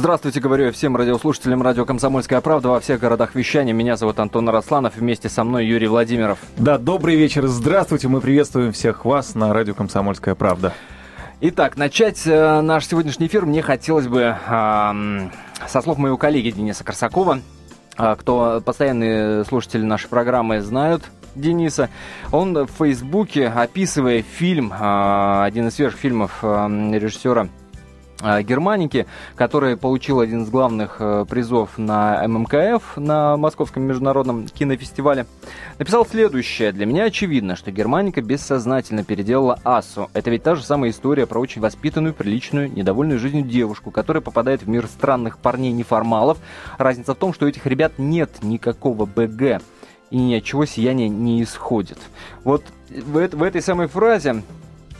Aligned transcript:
Здравствуйте, 0.00 0.40
говорю 0.40 0.66
я 0.66 0.72
всем 0.72 0.96
радиослушателям 0.96 1.62
радио 1.62 1.84
«Комсомольская 1.84 2.40
правда» 2.40 2.70
во 2.70 2.80
всех 2.80 3.00
городах 3.00 3.34
вещания. 3.34 3.74
Меня 3.74 3.96
зовут 3.96 4.18
Антон 4.18 4.48
Росланов, 4.48 4.96
вместе 4.96 5.28
со 5.28 5.44
мной 5.44 5.66
Юрий 5.66 5.88
Владимиров. 5.88 6.38
Да, 6.56 6.78
добрый 6.78 7.16
вечер, 7.16 7.46
здравствуйте, 7.46 8.08
мы 8.08 8.22
приветствуем 8.22 8.72
всех 8.72 9.04
вас 9.04 9.34
на 9.34 9.52
радио 9.52 9.74
«Комсомольская 9.74 10.34
правда». 10.34 10.72
Итак, 11.42 11.76
начать 11.76 12.26
э, 12.26 12.60
наш 12.62 12.86
сегодняшний 12.86 13.26
эфир 13.26 13.46
мне 13.46 13.62
хотелось 13.62 14.08
бы 14.08 14.36
э, 14.38 15.28
со 15.68 15.82
слов 15.82 15.98
моего 15.98 16.16
коллеги 16.16 16.50
Дениса 16.50 16.82
Корсакова. 16.84 17.40
Э, 17.98 18.16
кто 18.18 18.62
постоянные 18.64 19.44
слушатели 19.44 19.82
нашей 19.82 20.08
программы 20.08 20.62
знают 20.62 21.04
Дениса. 21.34 21.90
Он 22.32 22.54
в 22.54 22.70
Фейсбуке, 22.78 23.48
описывая 23.48 24.22
фильм, 24.22 24.72
э, 24.72 25.42
один 25.44 25.68
из 25.68 25.74
свежих 25.74 25.98
фильмов 25.98 26.38
э, 26.42 26.46
режиссера 26.92 27.48
Э, 28.22 28.42
Германики, 28.42 29.06
который 29.34 29.76
получил 29.76 30.20
один 30.20 30.42
из 30.42 30.50
главных 30.50 30.96
э, 30.98 31.24
призов 31.28 31.78
на 31.78 32.26
ММКФ, 32.26 32.96
на 32.96 33.36
Московском 33.36 33.82
международном 33.84 34.46
кинофестивале, 34.46 35.26
написал 35.78 36.06
следующее. 36.06 36.72
«Для 36.72 36.86
меня 36.86 37.04
очевидно, 37.04 37.56
что 37.56 37.70
Германика 37.70 38.20
бессознательно 38.20 39.04
переделала 39.04 39.58
Асу. 39.64 40.10
Это 40.12 40.30
ведь 40.30 40.42
та 40.42 40.54
же 40.54 40.62
самая 40.62 40.90
история 40.90 41.26
про 41.26 41.40
очень 41.40 41.62
воспитанную, 41.62 42.14
приличную, 42.14 42.70
недовольную 42.70 43.18
жизнью 43.18 43.44
девушку, 43.44 43.90
которая 43.90 44.20
попадает 44.20 44.62
в 44.62 44.68
мир 44.68 44.86
странных 44.86 45.38
парней-неформалов. 45.38 46.38
Разница 46.78 47.14
в 47.14 47.18
том, 47.18 47.32
что 47.32 47.46
у 47.46 47.48
этих 47.48 47.66
ребят 47.66 47.92
нет 47.98 48.30
никакого 48.42 49.06
БГ 49.06 49.62
и 50.10 50.16
ни 50.16 50.34
от 50.34 50.44
чего 50.44 50.64
сияние 50.66 51.08
не 51.08 51.42
исходит». 51.42 51.98
Вот 52.44 52.64
в, 52.88 53.28
в 53.28 53.42
этой 53.42 53.62
самой 53.62 53.86
фразе 53.86 54.42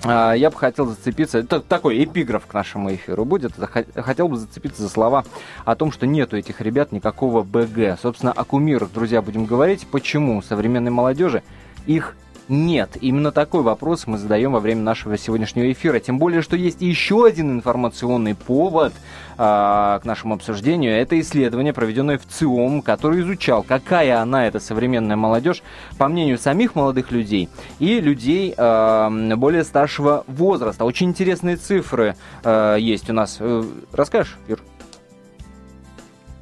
а, 0.03 0.33
я 0.33 0.51
бы 0.51 0.57
хотел 0.57 0.87
зацепиться, 0.87 1.39
это 1.39 1.61
такой 1.61 2.03
эпиграф 2.03 2.47
к 2.47 2.55
нашему 2.55 2.95
эфиру 2.95 3.25
будет, 3.25 3.53
хотел 3.95 4.29
бы 4.29 4.37
зацепиться 4.37 4.83
за 4.83 4.89
слова 4.89 5.25
о 5.65 5.77
том, 5.77 5.93
что 5.93 6.07
нету 6.07 6.37
этих 6.39 6.61
ребят 6.61 6.93
никакого 6.93 7.43
БГ. 7.43 7.99
Собственно, 8.01 8.33
о 8.33 8.45
кумирах, 8.45 8.93
друзья, 8.93 9.21
будем 9.21 9.45
говорить. 9.45 9.87
Почему 9.91 10.41
современной 10.41 10.91
молодежи 10.91 11.43
их 11.87 12.17
нет. 12.51 12.97
Именно 13.01 13.33
такой 13.33 13.63
вопрос 13.63 14.07
мы 14.07 14.19
задаем 14.19 14.53
во 14.53 14.61
время 14.61 14.83
нашего 14.83 15.17
сегодняшнего 15.17 15.71
эфира. 15.73 16.01
Тем 16.01 16.19
более, 16.19 16.43
что 16.43 16.57
есть 16.57 16.83
еще 16.83 17.25
один 17.25 17.51
информационный 17.53 18.35
повод 18.35 18.93
а, 19.39 20.01
к 20.01 20.05
нашему 20.05 20.35
обсуждению. 20.35 20.93
Это 20.93 21.19
исследование, 21.21 21.73
проведенное 21.73 22.19
в 22.19 22.27
ЦИОМ, 22.27 22.83
который 22.83 23.21
изучал, 23.21 23.63
какая 23.63 24.21
она, 24.21 24.47
эта 24.47 24.61
современная 24.61 25.17
молодежь, 25.17 25.63
по 25.97 26.09
мнению 26.09 26.39
самих 26.39 26.75
молодых 26.75 27.11
людей 27.13 27.49
и 27.79 28.01
людей 28.01 28.53
а, 28.57 29.09
более 29.37 29.65
старшего 29.65 30.25
возраста. 30.27 30.85
Очень 30.85 31.11
интересные 31.11 31.57
цифры 31.57 32.17
а, 32.43 32.77
есть 32.77 33.09
у 33.09 33.13
нас. 33.13 33.37
Э, 33.41 33.65
расскажешь, 33.93 34.37
Ир? 34.49 34.61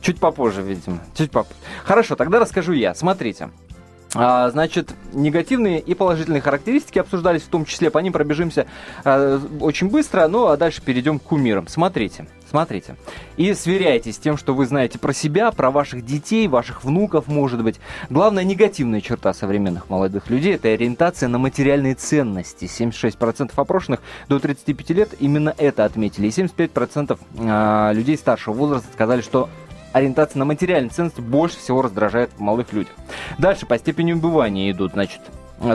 Чуть 0.00 0.20
попозже, 0.20 0.62
видимо. 0.62 1.00
Чуть 1.15 1.31
попозже. 1.31 1.55
Хорошо, 1.84 2.17
тогда 2.17 2.39
расскажу 2.39 2.72
я. 2.72 2.95
Смотрите. 2.95 3.50
А, 4.14 4.48
значит, 4.51 4.95
негативные 5.12 5.81
и 5.81 5.95
положительные 5.95 6.41
характеристики 6.41 6.98
обсуждались 6.98 7.42
в 7.42 7.48
том 7.48 7.64
числе. 7.64 7.91
По 7.91 7.98
ним 7.98 8.12
пробежимся 8.12 8.67
а, 9.05 9.41
очень 9.61 9.91
быстро, 9.91 10.27
ну 10.28 10.47
а 10.47 10.56
дальше 10.56 10.81
перейдем 10.83 11.19
к 11.19 11.25
кумирам. 11.25 11.69
Смотрите, 11.69 12.27
смотрите. 12.48 12.97
И 13.37 13.53
сверяйтесь 13.53 14.17
с 14.17 14.19
тем, 14.19 14.39
что 14.39 14.55
вы 14.55 14.67
знаете 14.67 14.98
про 14.98 15.12
себя, 15.12 15.50
про 15.50 15.70
ваших 15.70 16.06
детей, 16.06 16.48
ваших 16.48 16.84
внуков, 16.84 17.27
может 17.28 17.62
быть. 17.62 17.81
Главная 18.09 18.45
негативная 18.45 19.03
черта 19.03 19.34
современных 19.34 19.91
молодых 19.91 20.31
людей– 20.31 20.55
это 20.56 20.69
ориентация 20.69 21.28
на 21.28 21.39
материальные 21.39 21.95
ценности. 21.95 22.65
76% 22.65 23.53
опрошенных 23.56 24.00
до 24.28 24.39
35 24.39 24.91
лет 24.91 25.15
именно 25.20 25.55
это 25.59 25.84
отметили. 25.84 26.28
И 26.28 26.31
75% 26.31 27.19
а, 27.41 27.93
людей 27.93 28.17
старшего 28.17 28.55
возраста 28.55 28.89
сказали, 28.91 29.20
что 29.20 29.50
ориентация 29.92 30.39
на 30.39 30.44
материальные 30.44 30.91
ценности 30.91 31.21
больше 31.21 31.59
всего 31.59 31.82
раздражает 31.82 32.31
в 32.37 32.41
молодых 32.41 32.72
людях. 32.72 32.93
Дальше 33.38 33.66
по 33.66 33.78
степени 33.78 34.12
убывания 34.12 34.71
идут, 34.71 34.93
значит, 34.93 35.21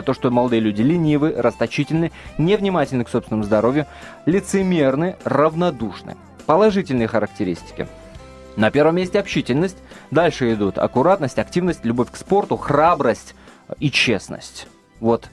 то, 0.04 0.14
что 0.14 0.30
молодые 0.30 0.60
люди 0.60 0.82
ленивы, 0.82 1.34
расточительны, 1.36 2.12
невнимательны 2.38 3.04
к 3.04 3.08
собственному 3.08 3.44
здоровью, 3.44 3.86
лицемерны, 4.26 5.16
равнодушны. 5.24 6.16
Положительные 6.46 7.08
характеристики. 7.08 7.86
На 8.56 8.70
первом 8.70 8.96
месте 8.96 9.18
общительность. 9.18 9.76
Дальше 10.10 10.52
идут 10.54 10.78
аккуратность, 10.78 11.38
активность, 11.38 11.84
любовь 11.84 12.10
к 12.10 12.16
спорту, 12.16 12.56
храбрость 12.56 13.34
и 13.78 13.90
честность. 13.90 14.68
Вот 15.00 15.28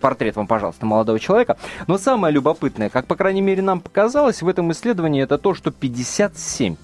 портрет 0.00 0.36
вам, 0.36 0.46
пожалуйста, 0.46 0.84
молодого 0.84 1.20
человека. 1.20 1.56
Но 1.86 1.96
самое 1.96 2.34
любопытное, 2.34 2.90
как, 2.90 3.06
по 3.06 3.14
крайней 3.14 3.40
мере, 3.40 3.62
нам 3.62 3.80
показалось 3.80 4.42
в 4.42 4.48
этом 4.48 4.72
исследовании, 4.72 5.22
это 5.22 5.38
то, 5.38 5.54
что 5.54 5.70
57% 5.70 6.76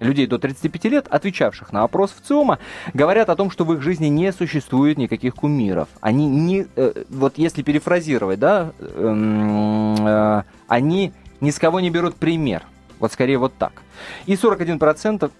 людей 0.00 0.26
до 0.26 0.38
35 0.38 0.84
лет, 0.84 1.06
отвечавших 1.08 1.72
на 1.72 1.82
опрос 1.82 2.12
в 2.12 2.26
ЦИОМа, 2.26 2.58
говорят 2.94 3.30
о 3.30 3.36
том, 3.36 3.50
что 3.50 3.64
в 3.64 3.72
их 3.72 3.82
жизни 3.82 4.06
не 4.06 4.32
существует 4.32 4.98
никаких 4.98 5.34
кумиров. 5.34 5.88
Они 6.00 6.26
не, 6.26 6.66
э, 6.76 7.04
вот 7.08 7.38
если 7.38 7.62
перефразировать, 7.62 8.38
да, 8.38 8.72
э, 8.78 9.94
э, 9.98 10.42
они 10.68 11.12
ни 11.40 11.50
с 11.50 11.58
кого 11.58 11.80
не 11.80 11.90
берут 11.90 12.16
пример. 12.16 12.62
Вот 12.98 13.12
скорее 13.12 13.36
вот 13.36 13.52
так. 13.58 13.82
И 14.24 14.36
41% 14.36 15.30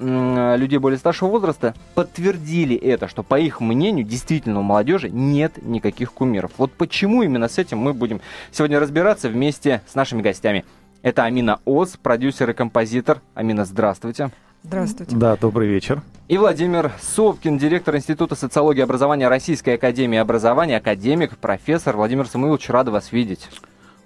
людей 0.59 0.79
более 0.79 0.99
старшего 0.99 1.31
возраста 1.31 1.75
подтвердили 1.95 2.77
это, 2.77 3.09
что 3.09 3.23
по 3.23 3.41
их 3.41 3.61
мнению 3.61 4.05
действительно 4.05 4.61
у 4.61 4.63
молодежи 4.63 5.09
нет 5.09 5.65
никаких 5.65 6.13
кумиров. 6.13 6.51
Вот 6.59 6.73
почему 6.73 7.23
именно 7.23 7.49
с 7.49 7.57
этим 7.57 7.79
мы 7.79 7.95
будем 7.95 8.21
сегодня 8.53 8.79
разбираться 8.79 9.31
вместе 9.31 9.81
с 9.87 9.95
нашими 9.95 10.21
гостями. 10.21 10.67
Это 11.01 11.25
Амина 11.25 11.61
Оз, 11.65 11.97
продюсер 11.97 12.51
и 12.51 12.53
композитор. 12.53 13.23
Амина, 13.35 13.65
здравствуйте. 13.65 14.31
Здравствуйте. 14.67 15.15
Да, 15.15 15.37
добрый 15.37 15.69
вечер. 15.69 16.03
И 16.27 16.37
Владимир 16.39 16.91
Сопкин, 17.01 17.57
директор 17.57 17.95
Института 17.95 18.35
социологии 18.35 18.81
и 18.81 18.83
образования 18.83 19.29
Российской 19.29 19.75
Академии 19.75 20.19
Образования, 20.19 20.79
академик, 20.79 21.39
профессор. 21.39 21.97
Владимир 21.97 22.27
Самуилович, 22.27 22.69
рада 22.71 22.91
вас 22.91 23.13
видеть. 23.13 23.49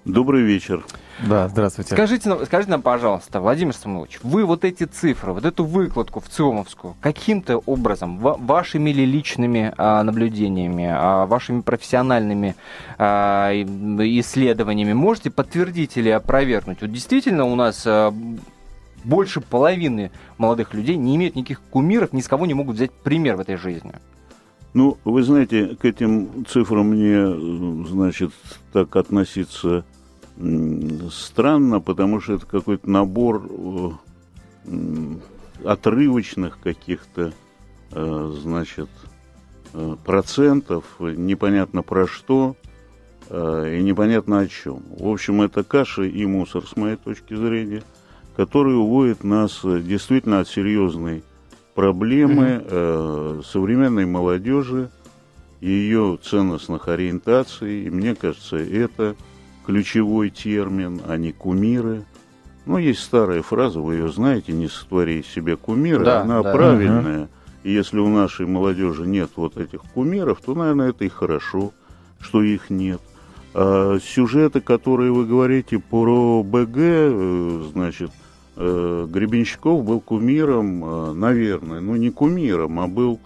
Добрый 0.05 0.43
вечер. 0.43 0.85
Да, 1.27 1.47
здравствуйте. 1.47 1.95
Скажите, 1.95 2.45
скажите 2.45 2.69
нам, 2.69 2.83
пожалуйста, 2.83 3.41
Владимир 3.41 3.73
Самуилович, 3.73 4.19
вы 4.21 4.45
вот 4.45 4.63
эти 4.63 4.83
цифры, 4.83 5.33
вот 5.33 5.45
эту 5.45 5.63
выкладку 5.63 6.19
в 6.19 6.29
ЦИОМовскую, 6.29 6.95
каким-то 7.01 7.57
образом, 7.65 8.19
вашими 8.19 8.91
ли 8.91 9.03
личными 9.03 9.73
а, 9.77 10.03
наблюдениями, 10.03 10.91
а, 10.91 11.25
вашими 11.25 11.61
профессиональными 11.61 12.55
а, 12.99 13.51
исследованиями 13.51 14.93
можете 14.93 15.31
подтвердить 15.31 15.97
или 15.97 16.09
опровергнуть? 16.09 16.81
Вот 16.81 16.91
действительно 16.91 17.45
у 17.45 17.55
нас 17.55 17.83
а, 17.85 18.13
больше 19.03 19.41
половины 19.41 20.11
молодых 20.37 20.73
людей 20.73 20.95
не 20.95 21.15
имеют 21.15 21.35
никаких 21.35 21.61
кумиров, 21.61 22.13
ни 22.13 22.21
с 22.21 22.27
кого 22.27 22.45
не 22.45 22.53
могут 22.53 22.75
взять 22.75 22.91
пример 22.91 23.37
в 23.37 23.41
этой 23.41 23.57
жизни. 23.57 23.93
Ну, 24.73 24.97
вы 25.03 25.23
знаете, 25.23 25.75
к 25.75 25.83
этим 25.83 26.45
цифрам 26.45 26.87
мне, 26.87 27.85
значит, 27.87 28.31
так 28.71 28.95
относиться 28.95 29.83
странно, 31.11 31.81
потому 31.81 32.21
что 32.21 32.33
это 32.33 32.45
какой-то 32.45 32.89
набор 32.89 33.49
э, 34.65 34.69
отрывочных 35.65 36.59
каких-то, 36.59 37.33
э, 37.91 38.33
значит, 38.41 38.89
э, 39.73 39.95
процентов, 40.05 40.85
непонятно 40.99 41.83
про 41.83 42.07
что 42.07 42.55
и 43.29 43.79
непонятно 43.81 44.39
о 44.39 44.47
чем. 44.47 44.83
В 44.89 45.07
общем, 45.07 45.41
это 45.41 45.63
каша 45.63 46.03
и 46.03 46.25
мусор, 46.25 46.67
с 46.67 46.75
моей 46.75 46.97
точки 46.97 47.33
зрения– 47.33 47.81
который 48.35 48.75
уводит 48.75 49.23
нас 49.23 49.61
э, 49.63 49.81
действительно 49.81 50.39
от 50.39 50.47
серьезной 50.47 51.23
проблемы 51.75 52.63
э, 52.63 53.41
современной 53.45 54.05
молодежи, 54.05 54.89
ее 55.59 56.17
ценностных 56.21 56.87
ориентаций. 56.87 57.83
И 57.85 57.89
мне 57.89 58.15
кажется, 58.15 58.57
это 58.57 59.15
ключевой 59.65 60.29
термин, 60.29 61.01
а 61.07 61.17
не 61.17 61.31
кумиры. 61.31 62.03
Ну, 62.65 62.77
есть 62.77 63.01
старая 63.01 63.41
фраза, 63.41 63.79
вы 63.79 63.95
ее 63.95 64.11
знаете, 64.11 64.53
не 64.53 64.67
сотвори 64.67 65.19
из 65.19 65.27
себя 65.27 65.55
кумира, 65.55 66.03
да, 66.03 66.21
она 66.21 66.41
да. 66.43 66.53
правильная. 66.53 67.23
Угу. 67.23 67.29
И 67.63 67.71
если 67.71 67.99
у 67.99 68.07
нашей 68.07 68.45
молодежи 68.47 69.05
нет 69.05 69.31
вот 69.35 69.57
этих 69.57 69.81
кумиров, 69.81 70.41
то, 70.43 70.55
наверное, 70.55 70.89
это 70.89 71.05
и 71.05 71.09
хорошо, 71.09 71.73
что 72.19 72.41
их 72.41 72.69
нет. 72.69 73.01
А 73.53 73.97
сюжеты, 73.99 74.61
которые 74.61 75.11
вы 75.11 75.25
говорите 75.25 75.79
про 75.79 76.41
БГ, 76.43 76.77
э, 76.77 77.63
значит, 77.73 78.11
э, 78.55 79.07
Гребенщиков 79.09 79.83
был 79.83 79.99
кумиром, 79.99 80.83
э, 80.83 81.13
наверное, 81.13 81.81
ну 81.81 81.95
не 81.95 82.11
кумиром, 82.11 82.79
а 82.79 82.87
был 82.87 83.19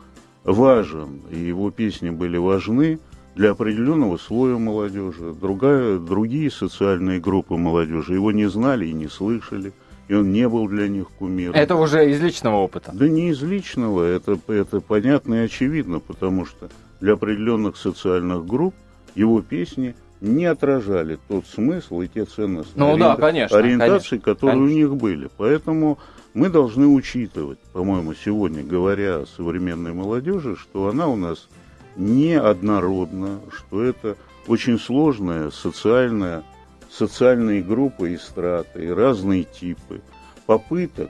важен, 0.43 1.21
и 1.31 1.39
его 1.39 1.69
песни 1.69 2.09
были 2.09 2.37
важны 2.37 2.99
для 3.35 3.51
определенного 3.51 4.17
слоя 4.17 4.57
молодежи. 4.57 5.33
Другая, 5.39 5.99
другие 5.99 6.49
социальные 6.49 7.19
группы 7.19 7.55
молодежи 7.55 8.13
его 8.13 8.31
не 8.31 8.49
знали 8.49 8.87
и 8.87 8.93
не 8.93 9.07
слышали, 9.07 9.73
и 10.07 10.15
он 10.15 10.31
не 10.31 10.47
был 10.49 10.67
для 10.67 10.87
них 10.87 11.09
кумиром. 11.09 11.55
Это 11.55 11.75
уже 11.75 12.09
из 12.09 12.19
личного 12.21 12.55
опыта? 12.55 12.91
Да 12.93 13.07
не 13.07 13.29
из 13.29 13.43
личного, 13.43 14.03
это, 14.03 14.39
это 14.47 14.79
понятно 14.79 15.35
и 15.35 15.45
очевидно, 15.45 15.99
потому 15.99 16.45
что 16.45 16.69
для 16.99 17.13
определенных 17.13 17.77
социальных 17.77 18.45
групп 18.45 18.73
его 19.15 19.41
песни 19.41 19.95
не 20.21 20.45
отражали 20.45 21.19
тот 21.27 21.45
смысл 21.47 22.01
и 22.01 22.07
те 22.07 22.25
ценности 22.25 22.73
ну, 22.75 22.93
ориента... 22.93 23.09
да, 23.09 23.15
конечно, 23.15 23.57
ориентации, 23.57 24.09
конечно, 24.09 24.19
которые 24.19 24.59
конечно. 24.59 24.75
у 24.75 24.77
них 24.77 24.95
были. 24.95 25.29
Поэтому 25.37 25.99
мы 26.33 26.49
должны 26.49 26.87
учитывать, 26.87 27.59
по-моему, 27.73 28.13
сегодня, 28.13 28.63
говоря 28.63 29.19
о 29.19 29.25
современной 29.25 29.93
молодежи, 29.93 30.55
что 30.55 30.89
она 30.89 31.07
у 31.07 31.15
нас 31.15 31.47
неоднородна, 31.95 33.39
что 33.51 33.83
это 33.83 34.17
очень 34.47 34.79
сложная 34.79 35.49
социальная, 35.49 36.43
социальные 36.91 37.61
группы 37.61 38.13
и 38.13 38.17
страты, 38.17 38.85
и 38.85 38.89
разные 38.89 39.43
типы 39.43 40.01
попыток 40.45 41.09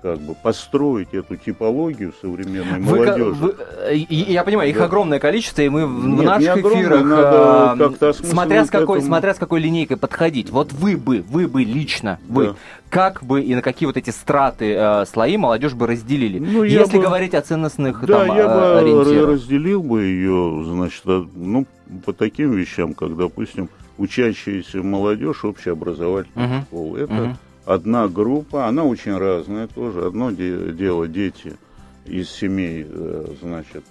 как 0.00 0.18
бы 0.20 0.34
построить 0.34 1.12
эту 1.12 1.36
типологию 1.36 2.12
современной 2.20 2.80
Вы, 2.80 2.96
молодежи. 3.04 3.30
вы, 3.32 3.54
э, 3.88 3.94
я 3.96 4.44
понимаю, 4.44 4.70
их 4.70 4.78
Да. 4.78 4.84
огромное 4.84 5.18
количество, 5.18 5.62
и 5.62 5.68
мы 5.68 5.86
в 5.86 6.06
Нет, 6.06 6.24
наших 6.24 6.56
огромное, 6.56 6.82
эфирах, 6.82 7.04
надо 7.04 7.84
э, 7.84 7.88
как-то 7.88 8.12
смотря 8.12 8.64
с 8.64 8.70
какой, 8.70 8.98
этому. 8.98 9.08
смотря 9.12 9.34
с 9.34 9.38
какой 9.38 9.60
линейкой 9.60 9.96
подходить. 9.96 10.50
Вот 10.50 10.72
вы 10.72 10.96
бы, 10.96 11.24
вы 11.28 11.48
бы 11.48 11.64
лично, 11.64 12.18
вы, 12.28 12.46
Да. 12.48 12.54
как 12.90 13.22
бы 13.24 13.40
и 13.42 13.54
на 13.54 13.62
какие 13.62 13.86
вот 13.86 13.96
эти 13.96 14.10
страты, 14.10 14.72
э, 14.76 15.04
слои 15.06 15.36
молодежь 15.36 15.74
бы 15.74 15.86
разделили? 15.86 16.38
Ну, 16.38 16.62
Если 16.62 16.96
бы- 16.96 17.02
говорить 17.02 17.34
о 17.34 17.40
ценностных 17.42 18.04
Да, 18.06 18.26
там, 18.26 18.36
я 18.36 18.44
э, 18.44 18.48
бы 18.48 18.78
ориентирах. 18.78 19.30
разделил 19.30 19.82
бы 19.82 20.02
ее, 20.04 20.64
значит, 20.66 21.02
а, 21.06 21.26
ну, 21.34 21.66
по 22.06 22.12
таким 22.12 22.52
вещам, 22.52 22.94
как, 22.94 23.16
допустим, 23.16 23.68
учащаяся 23.96 24.78
молодежь 24.78 25.44
общеобразовательной 25.44 26.46
Мгм. 26.46 26.62
школы. 26.62 27.00
Это 27.00 27.12
Мгм. 27.12 27.38
Одна 27.68 28.08
группа, 28.08 28.66
она 28.66 28.84
очень 28.84 29.16
разная 29.16 29.66
тоже. 29.66 30.06
Одно 30.06 30.30
де- 30.30 30.72
дело 30.72 31.06
дети 31.06 31.54
из 32.06 32.30
семей, 32.30 32.86
э, 32.88 33.26
значит, 33.42 33.84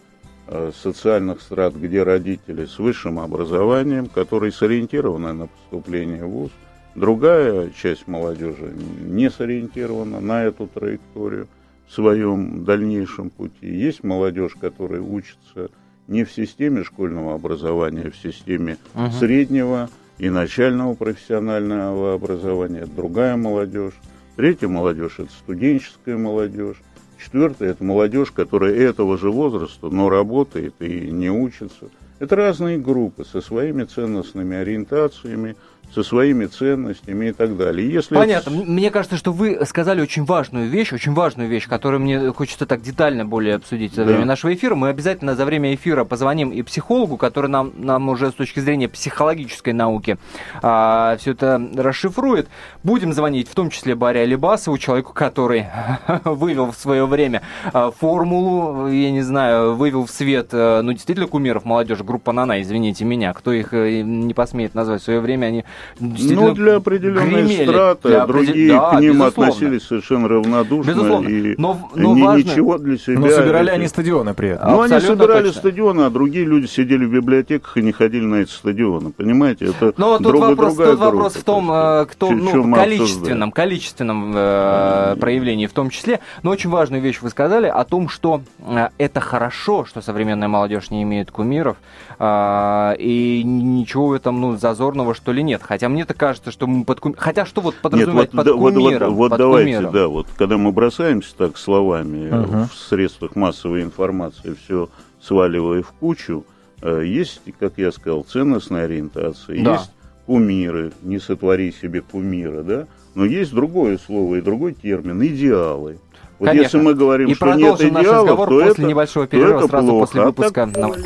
э, 0.48 0.72
социальных 0.76 1.42
страт, 1.42 1.76
где 1.76 2.04
родители 2.04 2.66
с 2.66 2.80
высшим 2.80 3.20
образованием, 3.20 4.08
которые 4.08 4.52
сориентированы 4.52 5.34
на 5.34 5.48
поступление 5.48 6.26
в 6.26 6.30
ВУЗ. 6.30 6.52
Другая 6.96 7.70
часть 7.70 8.08
молодежи 8.08 8.74
не 9.02 9.30
сориентирована 9.30 10.20
на 10.20 10.44
эту 10.46 10.68
траекторию 10.68 11.48
в 11.88 11.94
своем 11.94 12.64
дальнейшем 12.66 13.30
пути. 13.30 13.68
Есть 13.68 14.04
молодежь, 14.04 14.56
которая 14.60 15.02
учится 15.02 15.70
не 16.08 16.24
в 16.24 16.32
системе 16.32 16.84
школьного 16.84 17.36
образования, 17.36 18.06
а 18.08 18.12
в 18.12 18.16
системе 18.18 18.78
Мгм. 18.96 19.12
среднего 19.12 19.90
и 20.18 20.30
начального 20.30 20.96
профессионального 20.96 22.14
образования. 22.14 22.80
Это 22.80 22.92
другая 22.92 23.38
молодежь. 23.38 23.94
Третья 24.36 24.68
молодежь– 24.68 25.16
это 25.20 25.32
студенческая 25.32 26.18
молодежь. 26.18 26.78
Четвертая– 27.24 27.70
это 27.72 27.84
молодежь, 27.84 28.32
которая 28.32 28.74
этого 28.76 29.18
же 29.18 29.32
возраста, 29.32 29.90
но 29.90 30.10
работает 30.10 30.76
и 30.80 31.12
не 31.12 31.30
учится. 31.30 31.90
Это 32.20 32.36
разные 32.36 32.78
группы 32.78 33.26
со 33.26 33.42
своими 33.42 33.84
ценностными 33.84 34.58
ориентациями, 34.58 35.56
со 35.94 36.04
своими 36.04 36.46
ценностями 36.46 37.28
и 37.28 37.32
так 37.32 37.58
далее. 37.58 37.90
Если 37.92 38.14
Понятно. 38.16 38.50
М- 38.52 38.66
Мне 38.74 38.92
кажется, 38.92 39.18
что 39.18 39.32
вы 39.32 39.58
сказали 39.66 40.02
очень 40.02 40.26
важную 40.26 40.68
вещь, 40.70 40.94
очень 40.94 41.14
важную 41.14 41.50
вещь, 41.50 41.68
которую 41.68 42.02
мне 42.02 42.32
хочется 42.34 42.66
так 42.66 42.82
детально 42.82 43.26
более 43.26 43.56
обсудить 43.56 43.94
за 43.96 44.04
Да. 44.04 44.12
время 44.12 44.26
нашего 44.26 44.54
эфира. 44.54 44.76
Мы 44.76 44.90
обязательно 44.90 45.36
за 45.36 45.46
время 45.46 45.74
эфира 45.74 46.04
позвоним 46.04 46.52
и 46.52 46.62
психологу, 46.62 47.18
который 47.18 47.50
нам, 47.50 47.72
нам 47.78 48.10
уже 48.10 48.30
с 48.32 48.34
точки 48.34 48.60
зрения 48.60 48.88
психологической 48.88 49.74
науки 49.74 50.18
все 50.60 51.32
это 51.32 51.62
расшифрует. 51.76 52.48
Будем 52.84 53.14
звонить 53.14 53.50
в 53.50 53.56
том 53.56 53.70
числе 53.70 53.96
Баре 53.96 54.22
Алибасову, 54.22 54.78
человеку, 54.78 55.14
который 55.14 55.66
вывел 56.26 56.72
в 56.72 56.76
свое 56.76 57.06
время 57.06 57.42
а, 57.74 57.92
формулу, 57.92 58.88
я 58.88 59.12
не 59.12 59.22
знаю, 59.22 59.76
вывел 59.76 60.06
в 60.06 60.12
свет, 60.12 60.50
э, 60.52 60.82
ну, 60.82 60.92
действительно, 60.94 61.28
кумиров 61.28 61.66
молодежи, 61.66 62.04
группа 62.04 62.32
Нана, 62.32 62.62
извините 62.62 63.06
меня, 63.06 63.34
кто 63.34 63.52
их 63.52 63.74
э, 63.74 64.02
не 64.02 64.34
посмеет 64.34 64.76
назвать 64.76 65.02
в 65.02 65.06
свое 65.06 65.20
время, 65.20 65.48
они 65.48 65.66
Ну, 66.00 66.54
для 66.54 66.76
определенной 66.78 67.44
гремели. 67.44 67.64
страты, 67.66 68.08
Для 68.10 68.24
а 68.24 68.28
другие 68.28 68.52
определ- 68.78 68.80
да, 68.82 68.90
к 68.98 69.02
ним 69.02 69.14
безусловно. 69.14 69.52
относились 69.52 69.84
совершенно 69.84 70.28
равнодушно. 70.28 70.90
Безусловно. 70.90 71.28
И 71.28 71.56
Но- 71.58 71.90
но 71.96 72.16
ни- 72.16 72.22
важно- 72.22 72.44
ничего 72.44 72.78
для 72.78 72.98
себя. 72.98 73.20
Но 73.20 73.30
собирали 73.30 73.70
они 73.70 73.88
стадионы 73.88 74.34
при 74.34 74.50
этом. 74.50 74.72
Ну, 74.72 74.82
они 74.82 75.00
собирали 75.00 75.46
точно. 75.48 75.60
стадионы, 75.60 76.02
а 76.02 76.10
другие 76.10 76.46
люди 76.46 76.66
сидели 76.68 77.06
в 77.06 77.12
библиотеках 77.12 77.78
и 77.78 77.82
не 77.82 77.92
ходили 77.92 78.26
на 78.26 78.36
эти 78.36 78.52
стадионы. 78.52 79.12
Понимаете, 79.12 79.66
это 79.66 79.94
Но 79.98 80.18
тут 80.18 80.28
друга- 80.28 80.46
вопрос, 80.48 80.76
другая 80.76 80.92
тут 80.96 81.00
вопрос 81.00 81.34
в 81.36 81.44
том, 81.44 81.68
так 81.68 82.08
э, 82.10 82.12
кто, 82.12 82.28
Чё- 82.30 82.36
ну, 82.36 82.74
количественном, 82.76 83.52
количественном 83.52 84.34
э, 84.36 85.16
проявлении 85.20 85.68
в 85.68 85.74
том 85.74 85.90
числе. 85.90 86.20
Но 86.44 86.52
очень 86.52 86.70
важную 86.70 87.02
вещь 87.02 87.20
вы 87.22 87.30
сказали 87.30 87.68
о 87.68 87.84
том, 87.84 88.10
что 88.10 88.42
э, 88.60 88.90
это 88.98 89.20
хорошо, 89.20 89.86
что 89.86 90.02
современная 90.02 90.48
молодежь 90.48 90.92
не 90.92 91.04
имеет 91.04 91.32
кумиров, 91.32 91.78
э, 92.20 92.96
и 93.00 93.44
ничего 93.44 94.08
в 94.08 94.14
этом 94.14 94.40
ну, 94.42 94.58
зазорного, 94.58 95.14
что 95.14 95.32
ли, 95.32 95.44
нет. 95.44 95.62
Хотя 95.64 95.90
мне-то 95.90 96.14
кажется, 96.14 96.52
что 96.52 96.68
мы 96.68 96.84
под 96.86 97.00
кум- 97.00 97.16
Хотя 97.18 97.46
что 97.46 97.62
вот 97.62 97.76
Нет, 97.76 97.82
подразумевать 97.82 98.34
вот, 98.34 98.38
под 98.38 98.46
да, 98.46 98.54
вот, 98.54 98.74
вот, 98.74 98.84
кумиром? 98.84 99.16
вот 99.16 99.30
под 99.30 99.38
давайте, 99.40 99.74
кумиром? 99.76 99.94
да, 99.94 100.08
вот 100.08 100.28
когда 100.38 100.58
мы 100.58 100.72
бросаемся 100.72 101.36
так 101.38 101.58
словами 101.58 102.30
Мгм. 102.30 102.68
в 102.70 102.74
средствах 102.76 103.36
массовой 103.36 103.84
информации, 103.84 104.56
все 104.64 104.90
сваливая 105.22 105.82
в 105.84 105.92
кучу, 105.92 106.46
э, 106.82 107.04
есть, 107.06 107.42
как 107.60 107.74
я 107.78 107.92
сказал, 107.92 108.24
ценностная 108.24 108.86
ориентация, 108.86 109.64
Да. 109.64 109.74
есть 109.74 109.92
кумиры, 110.26 110.92
не 111.04 111.20
сотвори 111.20 111.72
себе 111.72 112.02
кумира, 112.02 112.62
да, 112.64 112.88
но 113.16 113.26
есть 113.26 113.54
другое 113.54 113.98
слово 113.98 114.36
и 114.36 114.42
другой 114.42 114.74
термин– 114.74 115.22
идеалы. 115.26 116.00
Вот 116.40 116.50
Конечно. 116.50 116.64
если 116.66 116.82
мы 116.82 116.94
говорим, 116.94 117.30
И 117.30 117.34
что 117.34 117.54
нет 117.56 117.82
идеалов, 117.82 118.48
то 118.48 118.62
это, 118.62 118.84
небольшого 118.84 119.26
то 119.26 119.38
это 119.38 119.68
сразу 119.68 119.88
плохо. 119.88 120.06
после 120.06 120.22
А 120.22 120.32
так- 120.34 120.98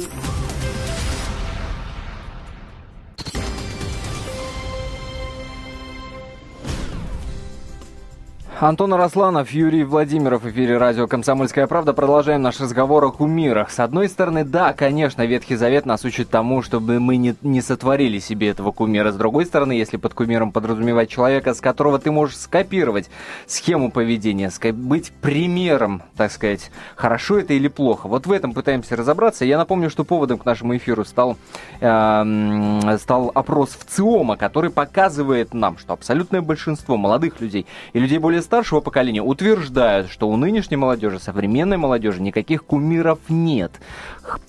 Антон 8.62 8.94
Арасланов, 8.94 9.50
Юрий 9.50 9.84
Владимиров, 9.84 10.46
эфире 10.46 10.78
радио 10.78 11.08
«Комсомольская 11.08 11.66
правда». 11.66 11.94
Продолжаем 11.94 12.44
наш 12.44 12.60
разговор 12.60 13.04
о 13.06 13.12
кумирах. 13.12 13.72
С 13.72 13.80
одной 13.80 14.08
стороны, 14.08 14.44
да, 14.44 14.72
конечно, 14.74 15.25
Ветхий 15.25 15.56
Завет 15.56 15.88
нас 15.88 16.06
учит 16.06 16.30
тому, 16.30 16.62
чтобы 16.62 17.00
мы 17.00 17.18
не, 17.18 17.34
не 17.42 17.62
сотворили 17.62 18.19
себе 18.19 18.50
этого 18.50 18.72
кумира. 18.72 19.12
С 19.12 19.16
другой 19.16 19.48
стороны, 19.48 19.72
если 19.72 19.98
под 19.98 20.13
кумиром 20.13 20.52
подразумевать 20.52 21.10
человека, 21.10 21.56
с 21.56 21.60
которого 21.60 21.98
ты 21.98 22.12
можешь 22.12 22.38
скопировать 22.38 23.10
схему 23.48 23.90
поведения, 23.90 24.52
быть 24.74 25.12
примером, 25.12 26.04
так 26.16 26.31
сказать, 26.31 26.69
хорошо 26.96 27.40
это 27.40 27.56
или 27.56 27.68
плохо. 27.68 28.07
Вот 28.07 28.28
в 28.28 28.31
этом 28.31 28.54
пытаемся 28.54 28.96
разобраться. 28.96 29.44
Я 29.44 29.57
напомню, 29.57 29.90
что 29.90 30.04
поводом 30.04 30.38
к 30.38 30.46
нашему 30.46 30.78
эфиру 30.78 31.04
стал, 31.04 31.36
эм, 31.80 32.80
стал 33.00 33.31
опрос 33.34 33.69
в 33.72 33.86
ЦИОМа, 33.86 34.38
который 34.38 34.69
показывает 34.69 35.56
нам, 35.56 35.80
что 35.80 35.94
абсолютное 35.94 36.42
большинство 36.42 36.95
молодых 36.95 37.42
людей 37.42 37.66
и 37.94 38.00
людей 38.00 38.19
более 38.19 38.44
старшего 38.52 38.81
поколения 38.81 39.22
утверждают, 39.22 40.10
что 40.10 40.28
у 40.28 40.36
нынешней 40.36 40.76
молодежи, 40.76 41.22
современной 41.22 41.78
молодежи 41.78 42.22
никаких 42.22 42.66
кумиров 42.66 43.20
нет. 43.30 43.72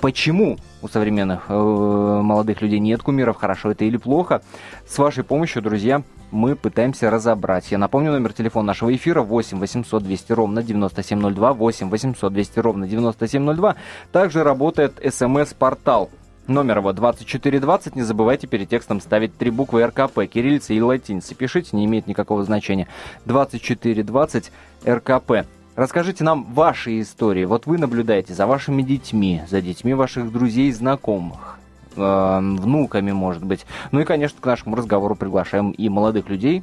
Почему 0.01 0.59
у 0.83 0.89
современных 0.89 1.45
э, 1.49 1.53
молодых 1.55 2.63
людей 2.63 2.81
нет 2.81 3.01
кумиров, 3.01 3.37
хорошо 3.37 3.71
это 3.71 3.85
или 3.85 3.97
плохо? 3.97 4.43
С 4.89 4.99
вашей 4.99 5.23
помощью, 5.23 5.63
друзья, 5.63 6.03
мы 6.33 6.57
пытаемся 6.57 7.11
разобрать. 7.11 7.71
Я 7.71 7.79
напомню 7.79 8.11
номер 8.11 8.33
телефона 8.33 8.67
нашего 8.67 8.93
эфира 8.93 9.23
8 9.23 9.61
800 9.61 10.03
200 10.03 10.33
ровно 10.33 10.65
9702, 10.65 11.53
8 11.53 11.89
800 11.89 12.33
200 12.33 12.59
ровно 12.59 12.89
9702. 12.89 13.77
Также 14.11 14.43
работает 14.43 14.95
смс-портал. 15.15 16.11
Номер 16.49 16.79
его 16.79 16.93
2420. 16.93 17.95
Не 17.95 18.03
забывайте 18.03 18.49
перед 18.49 18.69
текстом 18.69 19.01
ставить 19.01 19.37
три 19.37 19.51
буквы 19.51 19.87
РКП, 19.87 20.27
кириллица 20.27 20.75
и 20.75 20.81
латиница. 20.81 21.35
Пишите, 21.37 21.77
не 21.77 21.85
имеет 21.85 22.09
никакого 22.09 22.43
значения. 22.43 22.89
2420 23.27 24.51
РКП. 24.85 25.47
Расскажите 25.77 26.25
нам 26.25 26.45
ваши 26.53 27.01
истории. 27.01 27.45
Вот 27.45 27.67
вы 27.67 27.79
наблюдаете 27.79 28.35
за 28.35 28.47
вашими 28.47 28.83
детьми, 28.83 29.43
за 29.49 29.63
детьми 29.63 29.95
ваших 29.95 30.33
друзей 30.33 30.69
и 30.69 30.73
знакомых, 30.73 31.59
э, 31.97 32.39
внуками, 32.41 33.13
может 33.13 33.45
быть. 33.45 33.65
Ну 33.93 34.01
и, 34.01 34.05
конечно, 34.05 34.39
к 34.41 34.45
нашему 34.45 34.75
разговору 34.75 35.15
приглашаем 35.15 35.71
и 35.71 35.89
молодых 35.89 36.29
людей, 36.29 36.63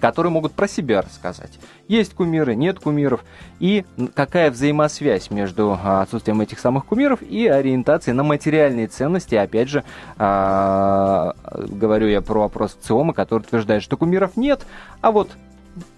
которые 0.00 0.32
могут 0.32 0.52
про 0.52 0.66
себя 0.66 1.02
рассказать. 1.02 1.58
Есть 1.88 2.14
кумиры, 2.14 2.54
нет 2.54 2.78
кумиров, 2.78 3.24
и 3.60 3.84
какая 4.14 4.50
взаимосвязь 4.50 5.30
между 5.30 5.78
а, 5.82 6.02
отсутствием 6.02 6.40
этих 6.40 6.58
самых 6.58 6.86
кумиров 6.86 7.22
и 7.22 7.46
ориентацией 7.46 8.14
на 8.14 8.22
материальные 8.22 8.88
ценности. 8.88 9.34
Опять 9.34 9.68
же, 9.68 9.84
а, 10.18 11.34
говорю 11.44 12.08
я 12.08 12.22
про 12.22 12.40
вопрос 12.40 12.76
ЦИОМа, 12.80 13.12
который 13.12 13.42
утверждает, 13.42 13.82
что 13.82 13.96
кумиров 13.96 14.36
нет, 14.36 14.66
а 15.00 15.12
вот 15.12 15.30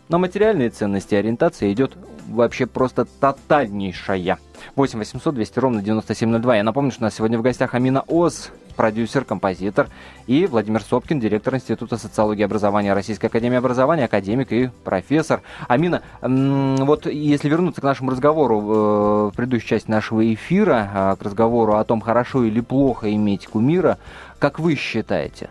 на 0.09 0.19
материальные 0.19 0.71
ценности 0.71 1.15
ориентация 1.15 1.73
идет 1.73 1.97
вообще 2.29 2.67
просто 2.67 3.07
тотальнейшая. 3.21 4.39
8 4.75 4.99
800 4.99 5.35
200 5.35 5.59
ровно 5.59 5.83
9702. 5.83 6.57
Я 6.57 6.63
напомню, 6.63 6.91
что 6.91 7.03
у 7.03 7.05
нас 7.05 7.15
сегодня 7.15 7.39
в 7.39 7.43
гостях 7.43 7.75
Амина 7.75 8.03
Оз, 8.07 8.51
продюсер, 8.77 9.25
композитор, 9.25 9.89
и 10.27 10.47
Владимир 10.47 10.83
Сопкин, 10.83 11.19
директор 11.19 11.55
Института 11.55 11.97
социологии 11.97 12.43
и 12.43 12.45
образования 12.45 12.93
Российской 12.93 13.27
Академии 13.27 13.57
Образования, 13.57 14.05
академик 14.05 14.53
и 14.53 14.71
профессор. 14.85 15.43
Амина, 15.67 16.03
вот 16.21 17.07
если 17.07 17.49
вернуться 17.49 17.81
к 17.81 17.85
нашему 17.85 18.11
разговору 18.11 18.61
э, 18.61 19.31
в 19.31 19.33
предыдущей 19.35 19.69
части 19.69 19.91
нашего 19.91 20.33
эфира, 20.33 20.91
а, 20.95 21.17
к 21.17 21.23
разговору 21.23 21.75
о 21.75 21.85
том, 21.85 22.01
хорошо 22.01 22.45
или 22.45 22.61
плохо 22.61 23.13
иметь 23.13 23.47
кумира, 23.47 23.99
Как 24.39 24.59
вы 24.59 24.75
считаете? 24.75 25.51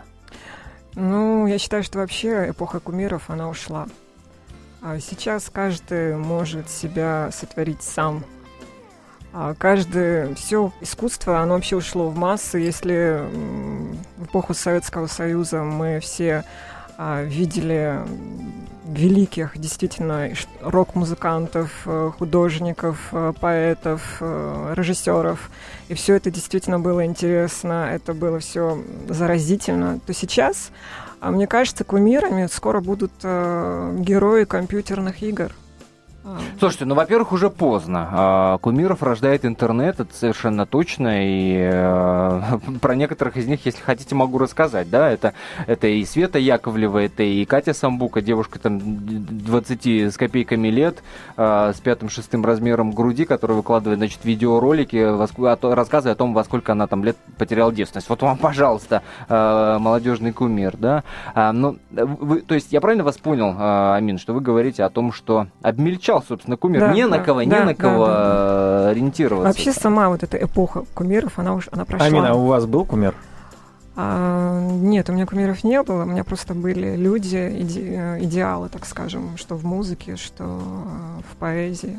Ну, 0.94 1.46
я 1.46 1.58
считаю, 1.58 1.82
что 1.82 1.98
вообще 1.98 2.50
эпоха 2.50 2.80
кумиров, 2.80 3.28
она 3.28 3.48
ушла. 3.48 3.86
А 4.80 5.00
сейчас 5.00 5.50
каждый 5.52 6.16
может 6.16 6.70
себя 6.70 7.30
сотворить 7.32 7.82
сам. 7.82 8.24
А 9.38 9.52
каждый, 9.52 10.34
все 10.34 10.72
искусство, 10.80 11.40
оно 11.40 11.56
вообще 11.56 11.76
ушло 11.76 12.08
в 12.08 12.16
массы. 12.16 12.56
Если 12.56 13.20
в 14.16 14.24
эпоху 14.24 14.54
Советского 14.54 15.08
Союза 15.08 15.62
мы 15.62 16.00
все 16.00 16.42
а, 16.96 17.22
видели 17.22 18.00
великих, 18.86 19.58
действительно, 19.58 20.30
рок-музыкантов, 20.62 21.70
э, 21.84 22.12
художников, 22.18 23.08
э, 23.12 23.34
поэтов, 23.38 24.00
э, 24.20 24.72
режиссеров. 24.74 25.50
И 25.88 25.94
все 25.94 26.14
это 26.14 26.30
действительно 26.30 26.80
было 26.80 27.04
интересно, 27.04 27.90
это 27.92 28.14
было 28.14 28.38
все 28.38 28.82
заразительно. 29.06 30.00
То 30.06 30.14
сейчас, 30.14 30.70
а, 31.20 31.30
мне 31.30 31.46
кажется, 31.46 31.84
кумирами 31.84 32.46
скоро 32.46 32.80
будут 32.80 33.12
герои 33.20 34.44
компьютерных 34.44 35.22
игр. 35.22 35.52
Слушайте, 36.58 36.86
ну, 36.86 36.94
во-первых, 36.94 37.32
уже 37.32 37.50
поздно. 37.50 38.08
А, 38.10 38.58
кумиров 38.58 39.02
рождает 39.02 39.44
интернет, 39.44 40.00
это 40.00 40.12
совершенно 40.12 40.66
точно. 40.66 41.24
И 41.24 41.56
э, 41.56 42.58
про 42.80 42.94
некоторых 42.96 43.36
из 43.36 43.46
них, 43.46 43.64
если 43.64 43.80
хотите, 43.80 44.14
могу 44.14 44.38
рассказать. 44.38 44.90
Да, 44.90 45.08
это, 45.08 45.34
это 45.66 45.86
и 45.86 46.04
Света 46.04 46.38
Яковлева, 46.38 46.98
это 46.98 47.22
и 47.22 47.44
Катя 47.44 47.74
Самбука, 47.74 48.22
девушка 48.22 48.58
там 48.58 48.80
20 48.82 49.86
с 49.86 50.16
копейками 50.16 50.68
лет, 50.68 51.02
э, 51.36 51.72
с 51.76 51.80
пятым-шестым 51.80 52.44
размером 52.44 52.90
груди, 52.90 53.24
которая 53.24 53.56
выкладывает, 53.56 53.98
значит, 53.98 54.24
видеоролики, 54.24 54.96
рассказывая 54.96 56.14
о 56.14 56.16
том, 56.16 56.34
во 56.34 56.42
сколько 56.42 56.72
она 56.72 56.88
там 56.88 57.04
лет 57.04 57.16
потеряла 57.38 57.72
девственность. 57.72 58.08
Вот 58.08 58.22
вам, 58.22 58.36
пожалуйста, 58.38 59.02
молодежный 59.28 60.32
кумир, 60.32 60.76
да. 60.76 61.04
А, 61.34 61.52
ну, 61.52 61.78
вы, 61.90 62.40
то 62.40 62.54
есть 62.54 62.72
я 62.72 62.80
правильно 62.80 63.04
вас 63.04 63.16
понял, 63.18 63.54
Амин, 63.58 64.18
что 64.18 64.32
вы 64.32 64.40
говорите 64.40 64.82
о 64.82 64.90
том, 64.90 65.12
что 65.12 65.46
обмельчал 65.62 66.15
стал, 66.20 66.28
собственно, 66.28 66.56
кумир. 66.56 66.80
Да, 66.80 66.92
не 66.92 67.02
да, 67.02 67.08
на 67.08 67.18
кого, 67.18 67.40
да, 67.40 67.44
не 67.44 67.64
на 67.64 67.74
кого 67.74 68.06
да, 68.06 68.88
ориентироваться. 68.90 69.48
Вообще 69.48 69.72
сама 69.72 70.08
вот 70.08 70.22
эта 70.22 70.36
эпоха 70.36 70.84
кумиров, 70.94 71.38
она 71.38 71.54
уже 71.54 71.68
она 71.72 71.84
прошла. 71.84 72.06
Амина, 72.06 72.30
а 72.30 72.34
у 72.34 72.46
вас 72.46 72.66
был 72.66 72.84
кумир? 72.84 73.14
А, 73.98 74.60
нет, 74.60 75.08
у 75.08 75.12
меня 75.12 75.26
кумиров 75.26 75.64
не 75.64 75.82
было, 75.82 76.02
у 76.02 76.06
меня 76.06 76.22
просто 76.22 76.54
были 76.54 76.96
люди, 76.96 77.36
иде, 77.60 78.18
идеалы, 78.20 78.68
так 78.68 78.84
скажем, 78.84 79.36
что 79.38 79.54
в 79.54 79.64
музыке, 79.64 80.16
что 80.16 80.44
в 80.44 81.36
поэзии. 81.38 81.98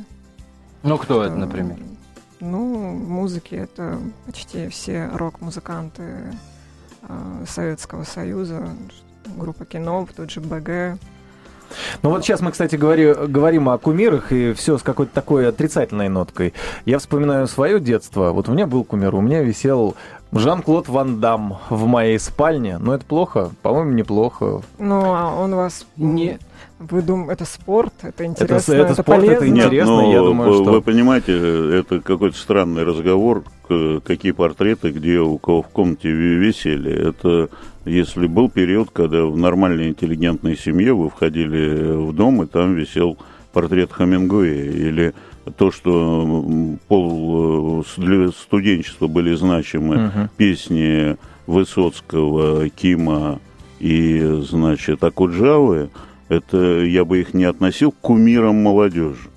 Ну, 0.84 0.98
кто 0.98 1.16
что, 1.16 1.24
это, 1.24 1.36
например? 1.36 1.78
Ну, 2.40 2.92
в 2.92 3.10
музыке 3.10 3.58
это 3.58 3.98
почти 4.28 4.68
все 4.70 5.10
рок-музыканты 5.12 6.04
э, 7.02 7.46
Советского 7.48 8.04
Союза, 8.04 8.70
группа 9.36 9.66
Кино, 9.66 10.08
тот 10.16 10.30
же 10.30 10.40
БГ, 10.40 11.00
ну 12.02 12.10
вот 12.10 12.24
сейчас 12.24 12.42
мы, 12.42 12.52
кстати, 12.52 12.76
говори, 12.76 13.14
говорим 13.14 13.70
о 13.70 13.78
кумирах, 13.78 14.32
и 14.32 14.54
все 14.54 14.78
с 14.78 14.84
какой-то 14.84 15.14
такой 15.14 15.48
отрицательной 15.48 16.10
ноткой. 16.10 16.54
Я 16.86 17.00
вспоминаю 17.00 17.48
свое 17.48 17.80
детство. 17.80 18.32
Вот 18.32 18.50
у 18.50 18.54
меня 18.54 18.68
был 18.68 18.84
кумир, 18.84 19.16
у 19.16 19.22
меня 19.22 19.42
висел 19.42 19.96
Жан-Клод 20.32 20.88
Ван 20.88 21.20
Дам 21.20 21.58
в 21.70 21.86
моей 21.86 22.20
спальне. 22.20 22.78
Но 22.78 22.94
это 22.94 23.06
плохо? 23.06 23.52
По-моему, 23.62 23.94
неплохо. 23.94 24.62
Ну, 24.78 25.02
а 25.14 25.34
он 25.36 25.56
вас 25.56 25.86
не... 25.96 26.40
Вы 26.80 27.02
думаете, 27.02 27.34
это 27.34 27.46
спорт, 27.46 27.94
это 28.04 28.24
интересно, 28.24 28.74
это, 28.74 28.82
это, 28.84 28.92
это 28.92 29.02
спорт, 29.02 29.22
полезно? 29.22 29.34
это 29.34 29.48
интересно, 29.50 29.72
Нет, 29.72 29.88
ну, 29.88 30.12
я 30.12 30.20
думаю, 30.20 30.54
что... 30.54 30.64
Вы 30.74 30.82
понимаете, 30.82 31.80
это 31.80 32.02
какой-то 32.02 32.38
странный 32.38 32.84
разговор, 32.84 33.44
какие 34.04 34.32
портреты, 34.32 34.92
где 34.92 35.20
у 35.20 35.40
кого 35.40 35.64
в 35.64 35.70
комнате 35.70 36.12
висели. 36.12 36.92
Это 36.92 37.50
если 37.88 38.28
был 38.28 38.50
период, 38.50 38.92
когда 38.92 39.26
в 39.26 39.38
нормальной 39.38 39.90
интеллигентной 39.90 40.56
семье 40.58 40.94
вы 40.94 41.10
входили 41.10 41.96
в 41.96 42.14
дом, 42.14 42.44
и 42.44 42.46
там 42.46 42.76
висел 42.76 43.18
портрет 43.54 43.92
Хамингуэя, 43.92 44.72
или 44.72 45.14
то, 45.58 45.72
что 45.72 46.76
пол 46.88 47.82
э, 47.82 48.02
для 48.02 48.30
студенчества 48.30 49.08
были 49.08 49.34
значимы 49.36 49.96
uh-huh. 49.96 50.30
песни 50.38 51.18
Высоцкого, 51.46 52.70
Кима 52.70 53.40
и, 53.80 54.42
значит, 54.44 55.04
Акуджавы, 55.04 55.90
это 56.30 56.82
я 56.82 57.06
бы 57.06 57.22
их 57.22 57.34
не 57.34 57.46
относил 57.46 57.92
к 57.92 58.00
кумирам 58.02 58.56
молодежи. 58.56 59.30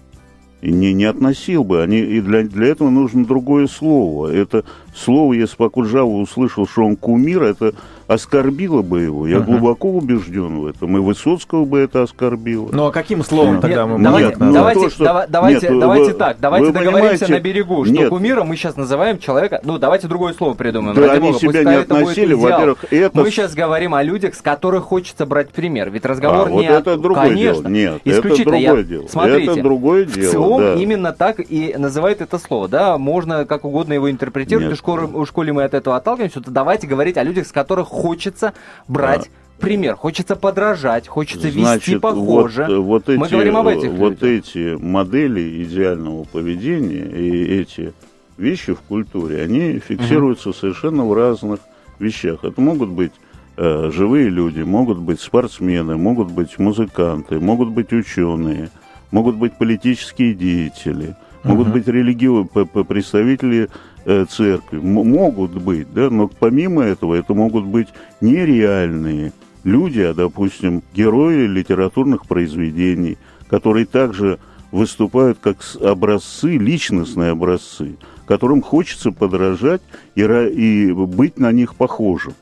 И 0.61 0.73
не, 0.73 0.93
не 0.93 1.05
относил 1.05 1.65
бы. 1.65 1.83
Они, 1.83 2.01
и 2.01 2.21
для, 2.21 2.43
для 2.43 2.67
этого 2.69 2.91
нужно 2.91 3.25
другое 3.25 3.67
слово. 3.67 4.31
Это 4.31 4.65
слово, 4.95 5.33
если 5.33 5.57
бы 5.57 5.67
Акуджава 5.67 6.11
услышал, 6.11 6.67
что 6.67 6.85
он 6.85 6.97
кумир, 6.97 7.43
это 7.43 7.75
оскорбило 8.11 8.83
бы 8.83 9.03
его. 9.03 9.27
Я 9.29 9.37
uh-huh. 9.37 9.45
глубоко 9.45 9.89
убежден 9.91 10.59
в 10.59 10.67
этом. 10.67 10.97
И 10.97 11.01
Высоцкого 11.01 11.65
бы 11.65 11.79
это 11.79 12.03
оскорбило. 12.03 12.69
Ну 12.73 12.87
а 12.87 12.91
каким 12.91 13.23
словом 13.23 13.55
нет, 13.55 13.63
тогда 13.63 13.87
мы 13.87 14.03
давайте, 14.03 14.29
нет, 14.31 14.39
ну, 14.41 14.53
давайте, 14.53 14.81
то, 14.81 14.91
что... 14.91 15.05
давай, 15.05 15.27
давайте, 15.29 15.69
нет, 15.69 15.79
давайте 15.79 16.13
вы, 16.13 16.19
так, 16.19 16.37
давайте 16.41 16.67
вы 16.67 16.73
договоримся 16.73 17.31
на 17.31 17.39
берегу, 17.39 17.85
что 17.85 17.95
нет. 17.95 18.09
кумиром 18.09 18.49
мы 18.49 18.57
сейчас 18.57 18.77
называем 18.77 19.21
человека. 19.21 19.61
Ну, 19.63 19.79
давайте 19.79 20.09
другое 20.09 20.33
слово 20.33 20.55
придумаем. 20.55 20.97
Да, 20.97 21.13
они 21.13 21.29
Бога, 21.29 21.39
себя 21.39 21.63
не 21.63 21.77
относили, 21.77 22.35
во-первых, 22.35 22.85
это... 22.91 23.17
Мы 23.17 23.31
сейчас 23.31 23.55
говорим 23.55 23.95
о 23.95 24.03
людях, 24.03 24.35
с 24.35 24.43
которых 24.43 24.85
хочется 24.85 25.25
брать 25.25 25.51
пример. 25.51 25.91
Ведь 25.91 26.05
разговор 26.05 26.49
а, 26.49 26.51
не 26.51 26.69
вот 26.69 26.81
это 26.81 26.97
другое 26.97 27.29
Конечно, 27.29 27.63
дело. 27.63 27.73
Нет, 27.73 28.01
исключительно. 28.05 28.57
это 28.57 28.65
другое 28.65 28.83
я... 28.83 28.89
дело. 28.89 29.07
Смотрите, 29.07 29.53
это 29.53 29.63
другое 29.63 30.05
дело. 30.07 30.33
ЦИОМ 30.33 30.61
да. 30.61 30.75
именно 30.75 31.13
так 31.13 31.37
и 31.39 31.77
называет 31.79 32.23
это 32.23 32.39
слово. 32.39 32.67
Да, 32.67 32.99
можно 32.99 33.45
как 33.45 33.65
угодно 33.65 33.93
его 33.93 34.11
интерпретировать. 34.11 34.71
Нет. 34.71 35.15
У 35.15 35.27
школе 35.27 35.53
мы 35.53 35.63
от 35.63 35.75
этого 35.75 35.97
отталкиваемся. 35.97 36.41
То 36.41 36.51
давайте 36.51 36.89
говорить 36.89 37.17
о 37.17 37.23
людях, 37.23 37.47
с 37.47 37.53
которых 37.53 38.00
хочется 38.01 38.55
брать 38.89 39.27
а, 39.27 39.61
пример. 39.61 39.97
Хочется 39.97 40.37
подражать, 40.37 41.07
хочется 41.07 41.51
Значит, 41.51 41.87
вести 41.87 41.99
похоже. 41.99 42.67
Вот, 42.69 42.79
вот 42.85 43.09
эти, 43.09 43.19
Мы 43.19 43.29
говорим 43.29 43.57
об 43.57 43.69
этих 43.69 43.91
Вот 43.91 44.23
людях. 44.23 44.49
эти 44.49 44.77
модели 44.83 45.63
идеального 45.63 46.25
поведения 46.25 47.05
и 47.05 47.61
эти 47.61 47.93
вещи 48.39 48.73
в 48.73 48.81
культуре, 48.81 49.43
они 49.43 49.79
фиксируются 49.79 50.51
угу. 50.51 50.59
совершенно 50.59 51.05
в 51.05 51.13
разных 51.13 51.61
вещах. 51.99 52.43
Это 52.43 52.61
могут 52.61 52.89
быть 52.89 53.13
э, 53.57 53.91
живые 53.93 54.31
люди, 54.31 54.63
могут 54.63 54.99
быть 54.99 55.21
спортсмены, 55.21 55.97
могут 55.97 56.31
быть 56.31 56.59
музыканты, 56.59 57.39
могут 57.39 57.69
быть 57.69 57.93
ученые, 57.93 58.71
могут 59.11 59.37
быть 59.37 59.59
политические 59.59 60.33
деятели, 60.33 61.17
угу. 61.45 61.53
могут 61.53 61.69
быть 61.69 61.87
религиозные 61.87 62.67
представители 62.67 63.65
Э, 63.65 63.69
церкви. 64.05 64.79
Могут 64.79 65.53
быть, 65.53 65.93
да, 65.93 66.11
но 66.11 66.29
помимо 66.29 66.83
этого 66.83 67.15
это 67.15 67.35
могут 67.35 67.65
быть 67.65 67.89
нереальные 68.21 69.33
люди, 69.65 70.01
а, 70.01 70.15
допустим, 70.15 70.83
герои 70.95 71.47
литературных 71.47 72.27
произведений, 72.27 73.19
которые 73.49 73.87
также 73.87 74.39
выступают 74.73 75.39
как 75.41 75.59
образцы, 75.81 76.57
личностные 76.57 77.33
образцы, 77.33 77.97
которым 78.27 78.63
хочется 78.63 79.11
подражать 79.11 79.83
и, 80.15 80.23
и 80.23 80.93
быть 80.93 81.39
на 81.39 81.53
них 81.53 81.75
похожим. 81.75 82.35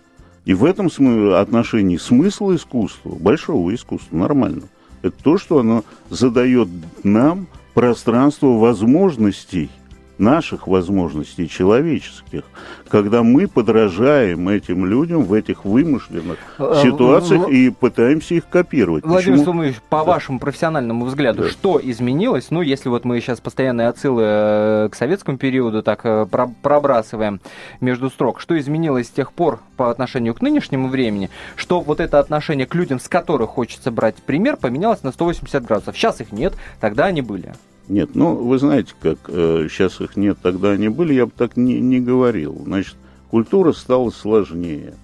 И 0.44 0.54
в 0.54 0.64
этом 0.64 0.88
отношении 1.34 1.96
смысл 1.96 2.54
искусства, 2.54 3.14
большого 3.14 3.74
искусства, 3.74 4.16
нормально. 4.16 4.62
Это 5.02 5.14
то, 5.22 5.38
что 5.38 5.58
оно 5.58 5.84
задает 6.10 6.68
нам 7.04 7.46
пространство 7.74 8.58
возможностей 8.58 9.70
наших 10.18 10.66
возможностей 10.66 11.48
человеческих, 11.48 12.42
когда 12.88 13.22
мы 13.22 13.46
подражаем 13.46 14.48
этим 14.48 14.84
людям 14.86 15.24
в 15.24 15.32
этих 15.32 15.64
вымышленных 15.64 16.38
э, 16.58 16.80
ситуациях 16.82 17.48
и 17.48 17.70
пытаемся 17.70 18.34
их 18.34 18.48
копировать. 18.48 19.04
Владимир 19.04 19.38
Сумович, 19.38 19.76
по 19.88 19.98
да. 19.98 20.04
вашему 20.04 20.38
профессиональному 20.38 21.04
взгляду, 21.04 21.44
да. 21.44 21.48
что 21.48 21.80
изменилось? 21.82 22.50
Ну, 22.50 22.62
если 22.62 22.88
вот 22.88 23.04
мы 23.04 23.20
сейчас 23.20 23.40
постоянные 23.40 23.88
отсылы 23.88 24.22
э, 24.24 24.88
к 24.90 24.96
советскому 24.96 25.38
периоду 25.38 25.82
так 25.82 26.00
э, 26.04 26.26
пробрасываем 26.62 27.40
между 27.80 28.10
строк, 28.10 28.40
что 28.40 28.58
изменилось 28.58 29.06
с 29.06 29.10
тех 29.10 29.32
пор 29.32 29.60
по 29.76 29.90
отношению 29.90 30.34
к 30.34 30.42
нынешнему 30.42 30.88
времени, 30.88 31.30
что 31.56 31.80
вот 31.80 32.00
это 32.00 32.18
отношение 32.18 32.66
к 32.66 32.74
людям, 32.74 32.98
с 32.98 33.08
которых 33.08 33.50
хочется 33.50 33.90
брать 33.90 34.16
пример, 34.16 34.56
поменялось 34.56 35.02
на 35.02 35.12
180 35.12 35.64
градусов. 35.64 35.96
Сейчас 35.96 36.20
их 36.20 36.32
нет, 36.32 36.54
тогда 36.80 37.06
они 37.06 37.22
были. 37.22 37.54
Нет, 37.88 38.10
ну, 38.14 38.34
вы 38.34 38.58
знаете, 38.58 38.92
как 39.00 39.18
э, 39.28 39.66
сейчас 39.70 40.00
их 40.00 40.16
нет, 40.16 40.38
тогда 40.42 40.70
они 40.72 40.88
были, 40.88 41.14
я 41.14 41.26
бы 41.26 41.32
так 41.34 41.56
не, 41.56 41.80
не 41.80 42.00
говорил. 42.00 42.62
Значит, 42.66 42.96
культура 43.30 43.72
стала 43.72 44.10
сложнее. 44.10 44.94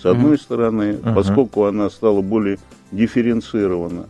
С 0.00 0.06
одной 0.06 0.34
mm-hmm. 0.34 0.40
стороны, 0.40 0.82
uh-huh. 0.92 1.14
поскольку 1.14 1.64
она 1.64 1.90
стала 1.90 2.22
более 2.22 2.58
дифференцирована, 2.92 4.08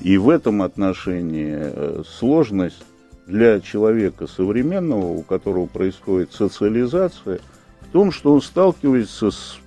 и 0.00 0.16
в 0.18 0.28
этом 0.28 0.62
отношении 0.62 1.56
э, 1.56 2.02
сложность 2.04 2.82
для 3.26 3.60
человека 3.60 4.26
современного, 4.26 5.06
у 5.06 5.22
которого 5.22 5.66
происходит 5.66 6.32
социализация, 6.32 7.38
в 7.82 7.92
том, 7.92 8.10
что 8.10 8.32
он 8.32 8.42
сталкивается 8.42 9.30
с 9.30 9.58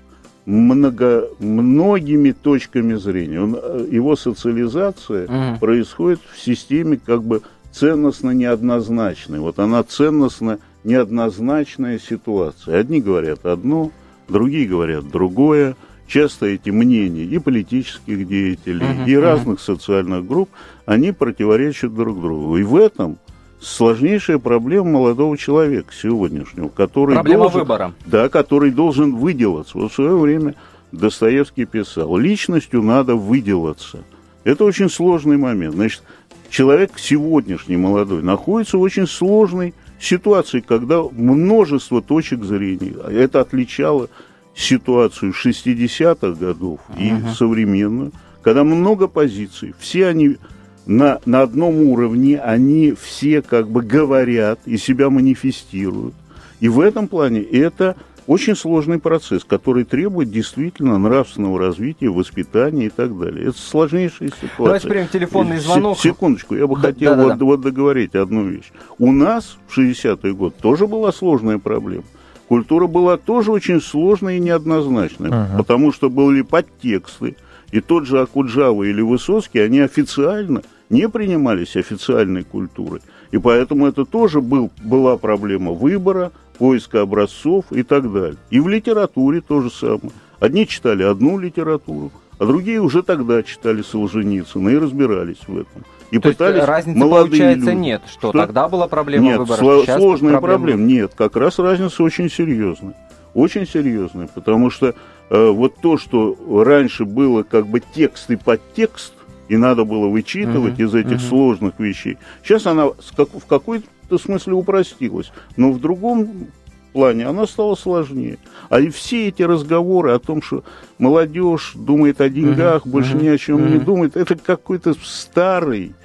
много, 0.46 1.30
многими 1.39 2.32
точками 2.32 2.96
зрения. 2.96 3.41
Он, 3.41 3.58
э, 3.62 3.88
его 3.89 4.18
социализация 4.18 5.27
uh-huh. 5.27 5.60
происходит 5.60 6.20
в 6.34 6.39
системе 6.39 7.00
как 7.03 7.24
бы 7.24 7.41
ценностно 7.71 8.31
неоднозначной. 8.31 9.39
Вот 9.39 9.59
она 9.59 9.83
ценностно 9.83 10.59
неоднозначная 10.83 11.99
ситуация. 11.99 12.79
Одни 12.79 13.01
говорят 13.01 13.45
одно, 13.45 13.91
другие 14.27 14.67
говорят 14.67 15.09
другое. 15.09 15.75
Часто 16.07 16.47
эти 16.47 16.69
мнения 16.69 17.23
и 17.23 17.39
политических 17.39 18.27
деятелей, 18.27 18.85
Мгм, 18.85 19.05
и 19.05 19.15
разных 19.15 19.61
социальных 19.61 20.27
групп, 20.27 20.49
они 20.85 21.13
противоречат 21.13 21.95
друг 21.95 22.19
другу. 22.19 22.57
И 22.57 22.63
в 22.63 22.75
этом 22.75 23.17
сложнейшая 23.61 24.37
проблема 24.37 24.91
молодого 24.91 25.37
человека 25.37 25.93
сегодняшнего, 25.93 26.67
который 26.67 27.15
Проблема 27.15 27.43
должен, 27.43 27.59
выбора. 27.61 27.93
да, 28.05 28.27
который 28.27 28.71
должен 28.71 29.15
выделаться. 29.15 29.77
Вот 29.77 29.91
в 29.91 29.95
свое 29.95 30.17
время 30.17 30.55
Достоевский 30.91 31.63
писал, 31.63 32.17
личностью 32.17 32.81
надо 32.81 33.15
выделаться. 33.15 33.99
Это 34.43 34.65
очень 34.65 34.89
сложный 34.89 35.37
момент. 35.37 35.75
Значит, 35.75 36.03
человек 36.51 36.91
сегодняшний 36.98 37.77
молодой 37.77 38.22
находится 38.22 38.77
в 38.77 38.81
очень 38.81 39.08
сложной 39.08 39.74
ситуации, 40.00 40.60
когда 40.60 41.01
множество 41.01 42.01
точек 42.01 42.43
зрения. 42.43 42.93
Это 43.10 43.39
отличало 43.39 44.10
ситуацию 44.53 45.31
60-х 45.31 46.38
годов 46.39 46.81
и 47.00 47.13
современную, 47.36 48.12
когда 48.43 48.63
много 48.63 49.08
позиций, 49.08 49.74
все 49.79 50.08
они 50.08 50.38
на, 50.86 51.22
на 51.25 51.41
одном 51.41 51.81
уровне, 51.84 52.38
они 52.39 52.93
все 53.00 53.41
как 53.41 53.70
бы 53.70 53.81
говорят 53.81 54.60
и 54.65 54.77
себя 54.77 55.10
манифестируют. 55.10 56.13
И 56.60 56.67
в 56.67 56.79
этом 56.79 57.08
плане 57.08 57.41
это 57.41 57.96
очень 58.31 58.55
сложный 58.55 58.97
процесс, 58.97 59.43
который 59.43 59.83
требует 59.83 60.31
действительно 60.31 60.97
нравственного 60.97 61.59
развития, 61.59 62.07
воспитания 62.09 62.85
и 62.85 62.89
так 62.89 63.17
далее. 63.19 63.50
Это 63.50 63.57
сложнейшая 63.57 64.29
ситуация. 64.29 64.57
Давайте 64.57 64.88
примем 64.88 65.07
телефонный 65.09 65.57
Се- 65.57 65.63
звонок. 65.65 66.00
Секундочку, 66.00 66.55
я 66.55 66.65
бы 66.65 66.75
Да- 66.75 66.81
хотел 66.81 67.11
да-да-да. 67.17 67.33
вот, 67.33 67.41
вот 67.41 67.61
договорить 67.61 68.15
одну 68.15 68.45
вещь. 68.47 68.71
У 69.00 69.11
нас 69.11 69.57
в 69.67 69.77
60-й 69.77 70.31
год 70.31 70.55
тоже 70.55 70.88
была 70.88 71.11
сложная 71.11 71.57
проблема. 71.57 72.05
Культура 72.47 72.88
была 72.88 73.17
тоже 73.17 73.51
очень 73.51 73.81
сложная 73.81 74.38
и 74.38 74.39
неоднозначная, 74.39 75.29
Ага. 75.31 75.57
потому 75.57 75.91
что 75.91 76.09
были 76.09 76.41
подтексты. 76.41 77.35
И 77.73 77.81
тот 77.81 78.05
же 78.05 78.21
Акуджава 78.21 78.83
или 78.83 79.01
Высоцкий, 79.01 79.59
они 79.59 79.79
официально 79.81 80.61
не 80.89 81.09
принимались 81.09 81.75
официальной 81.75 82.43
культурой. 82.43 83.01
И 83.31 83.38
поэтому 83.38 83.88
это 83.88 84.05
тоже 84.05 84.41
был, 84.41 84.69
была 84.83 85.17
проблема 85.17 85.71
выбора, 85.71 86.31
поиска 86.57 87.01
образцов 87.01 87.65
и 87.71 87.83
так 87.83 88.11
далее. 88.11 88.38
И 88.50 88.59
в 88.59 88.67
литературе 88.67 89.41
то 89.41 89.61
же 89.61 89.69
самое. 89.69 90.11
Одни 90.39 90.67
читали 90.67 91.03
одну 91.03 91.38
литературу, 91.38 92.11
а 92.39 92.45
другие 92.45 92.81
уже 92.81 93.03
тогда 93.03 93.41
читали 93.43 93.81
Солженицына 93.81 94.69
и 94.69 94.77
разбирались 94.77 95.38
в 95.47 95.51
этом. 95.53 95.85
И 96.11 96.19
То 96.19 96.27
есть 96.27 96.39
пытались 96.39 96.63
разницы, 96.65 97.00
молодые 97.00 97.27
получается, 97.29 97.71
люди- 97.71 97.79
нет, 97.79 98.01
что, 98.11 98.29
Что? 98.29 98.39
тогда 98.39 98.67
была 98.67 98.88
проблема 98.88 99.23
Нет, 99.23 99.39
выбора, 99.39 99.61
сло- 99.61 99.81
сейчас 99.83 99.97
сложная 99.97 100.31
проблема- 100.39 100.57
проблема. 100.65 100.81
Нет, 100.83 101.13
как 101.15 101.38
раз 101.38 101.57
разница 101.59 102.03
очень 102.03 102.29
серьезная. 102.29 102.95
Очень 103.33 103.65
серьезная, 103.65 104.27
потому 104.33 104.69
что 104.69 104.93
э, 105.29 105.50
вот 105.51 105.75
то, 105.81 105.97
что 105.97 106.35
раньше 106.65 107.05
было 107.05 107.43
как 107.43 107.65
бы 107.67 107.81
текст 107.95 108.29
и 108.29 108.35
подтекст, 108.35 109.13
и 109.51 109.58
надо 109.58 109.84
было 109.84 110.08
вычитывать 110.08 110.79
Мгм, 110.79 110.86
из 110.86 110.96
этих 110.96 111.17
мгм. 111.17 111.27
сложных 111.27 111.77
вещей, 111.77 112.17
сейчас 112.41 112.65
она 112.65 112.86
в 112.88 113.46
какой-то 113.50 114.17
смысле 114.17 114.53
упростилась, 114.53 115.34
но 115.58 115.74
в 115.74 115.81
другом 115.81 116.48
плане 116.93 117.25
она 117.25 117.46
стала 117.46 117.75
сложнее. 117.75 118.38
А 118.70 118.79
и 118.79 118.88
все 118.88 119.27
эти 119.27 119.43
разговоры 119.43 120.12
о 120.12 120.20
том, 120.20 120.41
что 120.41 120.63
молодежь 121.00 121.74
думает 121.75 122.22
о 122.22 122.29
деньгах, 122.29 122.86
Мгм, 122.86 122.91
больше 122.91 123.15
мгм, 123.15 123.24
ни 123.24 123.27
о 123.27 123.38
чем 123.38 123.67
не 123.67 123.75
мгм. 123.75 123.84
думает, 123.84 124.15
это 124.15 124.38
какой-то 124.38 124.93
старый, 125.03 125.96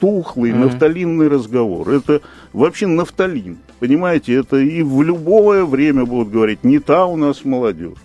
тухлый, 0.00 0.50
Мгм. 0.52 0.62
нафталинный 0.62 1.28
разговор. 1.28 1.88
Это 1.88 2.22
вообще 2.52 2.88
нафталин. 2.88 3.58
Понимаете, 3.78 4.34
это 4.34 4.56
и 4.56 4.82
в 4.82 5.00
любое 5.02 5.64
время 5.64 6.06
будут 6.06 6.32
говорить, 6.32 6.64
не 6.64 6.80
та 6.80 7.06
у 7.06 7.16
нас 7.16 7.44
молодежь. 7.44 7.98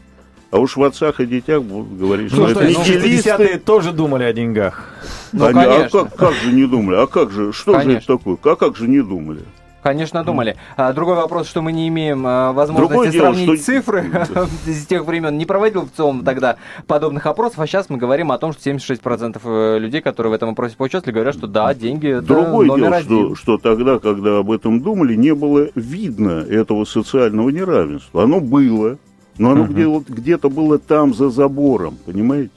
А 0.51 0.60
уж 0.60 0.75
в 0.75 0.84
отцах 0.84 1.20
и 1.22 1.25
детях 1.25 1.63
будут 1.63 1.98
говорить, 1.98 2.27
что 2.27 2.36
Слушайте, 2.48 2.63
это 2.74 2.79
ну, 2.79 2.86
нигилисты. 2.86 3.29
60-е 3.29 3.58
тоже 3.60 3.91
думали 3.93 4.24
о 4.24 4.34
деньгах. 4.34 4.89
Ну, 5.31 5.46
Они- 5.46 5.60
а 5.62 5.63
конечно. 5.77 5.99
как, 6.04 6.15
как 6.15 6.34
же 6.34 6.52
не 6.52 6.65
думали? 6.65 6.97
А 6.97 7.08
как 7.08 7.32
же? 7.32 7.54
Что 7.54 7.73
же 7.73 7.80
Конечно. 7.80 8.13
это 8.13 8.17
такое? 8.17 8.38
А 8.54 8.56
как 8.58 8.75
же 8.75 8.88
не 8.89 9.02
думали? 9.02 9.41
Конечно, 9.82 10.23
думали. 10.23 10.58
А, 10.78 10.93
другой 10.93 11.15
вопрос, 11.15 11.47
что 11.47 11.63
мы 11.63 11.71
не 11.71 11.88
имеем 11.88 12.23
а, 12.28 12.52
возможности 12.52 12.89
Другое 12.91 13.12
дело, 13.12 13.23
сравнить 13.34 13.62
что- 13.62 13.65
цифры 13.65 14.06
из 14.67 14.86
тех 14.88 15.06
времен. 15.06 15.38
Не 15.38 15.45
проводил 15.47 15.84
в 15.88 15.91
целом 15.97 16.23
тогда 16.23 16.58
подобных 16.86 17.25
опросов, 17.25 17.60
а 17.62 17.65
сейчас 17.65 17.89
мы 17.89 17.97
говорим 17.97 18.32
о 18.32 18.38
том, 18.38 18.52
что 18.54 18.69
76% 18.69 19.39
э, 19.43 19.80
людей, 19.80 20.02
которые 20.02 20.32
в 20.32 20.34
этом 20.36 20.49
опросе 20.49 20.75
поучаствовали, 20.75 21.15
говорят, 21.15 21.34
что 21.34 21.47
да, 21.47 21.73
деньги 21.73 22.10
это 22.10 22.21
Другое 22.28 22.67
номер 22.67 22.84
дело, 22.84 22.95
один. 22.97 23.36
что, 23.36 23.36
что 23.36 23.58
тогда, 23.58 23.97
когда 23.97 24.39
об 24.39 24.52
этом 24.52 24.82
думали, 24.82 25.15
не 25.15 25.34
было 25.34 25.69
видно 25.73 26.45
этого 26.47 26.84
социального 26.86 27.49
неравенства. 27.49 28.21
Оно 28.23 28.39
было, 28.39 28.97
но 29.41 29.51
оно 29.51 29.65
где- 29.65 29.88
где-то 30.08 30.49
было 30.49 30.77
там, 30.77 31.13
за 31.15 31.30
забором, 31.30 31.97
понимаете? 32.06 32.51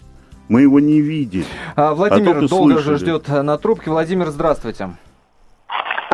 Мы 0.51 0.61
его 0.61 0.79
не 0.81 1.01
видели. 1.01 1.47
А, 1.75 1.95
Владимир 1.95 2.35
только 2.35 2.49
долго 2.49 2.73
слышали. 2.75 2.93
же 2.93 2.99
ждет 2.99 3.29
на 3.29 3.57
трубке. 3.57 3.91
Владимир, 3.91 4.27
здравствуйте. 4.27 4.91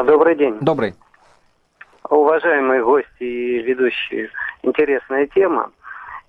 Добрый 0.07 0.37
день. 0.37 0.57
Добрый. 0.61 0.95
Уважаемые 2.09 2.85
гости 2.85 3.09
и 3.19 3.63
ведущие, 3.63 4.31
интересная 4.63 5.27
тема. 5.27 5.71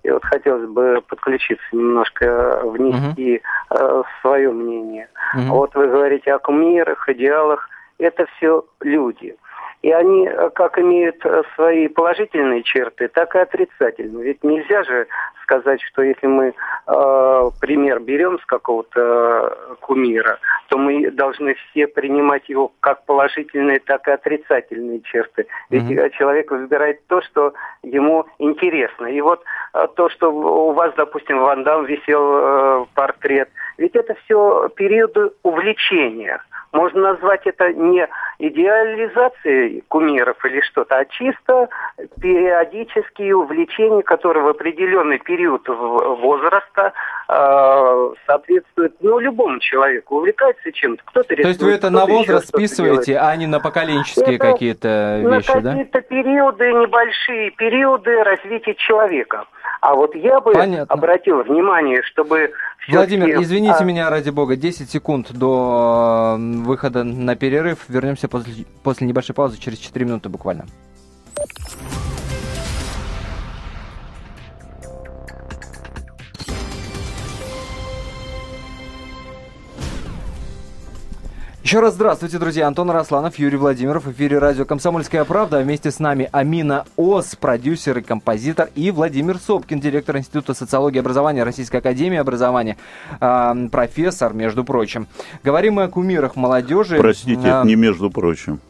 И 0.02 0.10
вот 0.10 0.24
хотелось 0.24 0.68
бы 0.68 1.00
подключиться 1.08 1.64
немножко, 1.70 2.60
внести 2.64 3.40
э, 3.70 4.02
свое 4.20 4.50
мнение. 4.50 5.08
Мгм. 5.34 5.50
Вот 5.50 5.72
вы 5.76 5.86
говорите 5.86 6.32
о 6.32 6.40
кумирах, 6.40 7.08
идеалах. 7.08 7.68
Это 7.98 8.26
все 8.36 8.64
люди. 8.80 9.36
И 9.82 9.90
они 9.90 10.26
э, 10.26 10.50
как 10.50 10.78
имеют 10.78 11.24
э, 11.26 11.42
свои 11.54 11.88
положительные 11.88 12.62
черты, 12.62 13.08
так 13.08 13.34
и 13.34 13.40
отрицательные. 13.40 14.24
Ведь 14.24 14.44
нельзя 14.44 14.84
же 14.84 15.08
сказать, 15.42 15.82
что 15.82 16.02
если 16.02 16.26
мы 16.26 16.54
э, 16.86 17.50
пример 17.60 18.00
берем 18.00 18.38
с 18.38 18.44
какого-то 18.46 19.00
э, 19.00 19.74
кумира, 19.80 20.38
то 20.68 20.78
мы 20.78 21.10
должны 21.10 21.54
все 21.54 21.86
принимать 21.86 22.48
его 22.48 22.72
как 22.80 23.04
положительные, 23.04 23.80
так 23.80 24.06
и 24.08 24.12
отрицательные 24.12 25.00
черты. 25.00 25.46
Ведь 25.70 25.90
э, 25.90 26.10
человек 26.10 26.50
выбирает 26.50 27.04
то, 27.08 27.20
что 27.22 27.52
ему 27.82 28.24
интересно. 28.38 29.06
И 29.06 29.20
вот 29.20 29.42
э, 29.74 29.86
то, 29.96 30.08
что 30.10 30.32
у 30.32 30.72
вас, 30.72 30.94
допустим, 30.96 31.38
в 31.38 31.42
Ван 31.42 31.64
Дам 31.64 31.84
висел 31.86 32.22
э, 32.22 32.86
портрет, 32.94 33.50
ведь 33.78 33.96
это 33.96 34.14
все 34.24 34.68
периоды 34.76 35.30
увлечения. 35.42 36.40
Можно 36.72 37.12
назвать 37.12 37.46
это 37.46 37.72
не 37.72 38.08
идеализацией 38.38 39.84
кумиров 39.88 40.42
или 40.44 40.60
что-то, 40.62 40.96
а 40.96 41.04
чисто 41.04 41.68
периодические 42.20 43.36
увлечения, 43.36 44.02
которые 44.02 44.42
в 44.42 44.48
определенный 44.48 45.18
период 45.18 45.68
возраста 45.68 46.94
э, 47.32 48.14
соответствуют 48.26 48.94
ну, 49.00 49.18
любому 49.18 49.58
человеку. 49.60 50.16
Увлекается 50.16 50.72
чем-то, 50.72 51.02
кто-то 51.04 51.28
То 51.28 51.34
есть 51.34 51.60
вы 51.60 51.70
рисует, 51.70 51.78
это 51.78 51.90
на 51.90 52.06
возраст 52.06 52.48
списываете, 52.48 53.18
а 53.18 53.34
не 53.36 53.46
на 53.46 53.60
поколенческие 53.60 54.36
Это 54.36 54.52
какие-то 54.52 55.20
на 55.22 55.36
вещи, 55.36 55.60
да? 55.60 55.70
какие-то 55.70 56.00
периоды, 56.02 56.72
небольшие 56.72 57.50
периоды 57.52 58.22
развития 58.22 58.74
человека. 58.74 59.44
А 59.80 59.94
вот 59.94 60.14
я 60.14 60.40
бы 60.40 60.52
Понятно. 60.52 60.94
обратил 60.94 61.42
внимание, 61.42 62.02
чтобы... 62.04 62.52
Владимир, 62.88 63.40
извините 63.40 63.78
а, 63.80 63.84
меня 63.84 64.10
ради 64.10 64.30
бога, 64.30 64.54
10 64.56 64.88
секунд 64.88 65.32
до 65.32 66.36
выхода 66.38 67.02
на 67.02 67.34
перерыв. 67.34 67.88
Вернемся 67.88 68.28
после, 68.28 68.64
после 68.84 69.06
небольшой 69.06 69.34
паузы, 69.34 69.58
через 69.58 69.78
4 69.78 70.04
минуты 70.06 70.28
буквально. 70.28 70.66
Еще 81.72 81.80
раз 81.80 81.94
здравствуйте, 81.94 82.38
друзья. 82.38 82.66
Антон 82.66 82.90
Росланов, 82.90 83.38
Юрий 83.38 83.56
Владимиров. 83.56 84.04
В 84.04 84.12
эфире 84.12 84.36
радио 84.36 84.66
«Комсомольская 84.66 85.24
правда». 85.24 85.56
А 85.56 85.62
Вместе 85.62 85.90
с 85.90 86.00
нами 86.00 86.28
Амина 86.30 86.84
Ос, 86.98 87.34
продюсер 87.34 87.96
и 87.96 88.02
композитор, 88.02 88.68
и 88.74 88.90
Владимир 88.90 89.38
Сопкин, 89.38 89.80
директор 89.80 90.18
Института 90.18 90.52
социологии 90.52 90.98
и 90.98 91.00
образования 91.00 91.44
Российской 91.44 91.78
Академии 91.78 92.18
образования, 92.18 92.76
профессор, 93.18 94.34
между 94.34 94.64
прочим. 94.64 95.06
Говорим 95.42 95.76
мы 95.76 95.84
о 95.84 95.88
кумирах 95.88 96.36
молодежи. 96.36 96.98
Простите, 96.98 97.40
это 97.40 97.62
не 97.64 97.74
между 97.74 98.10
прочим. 98.10 98.60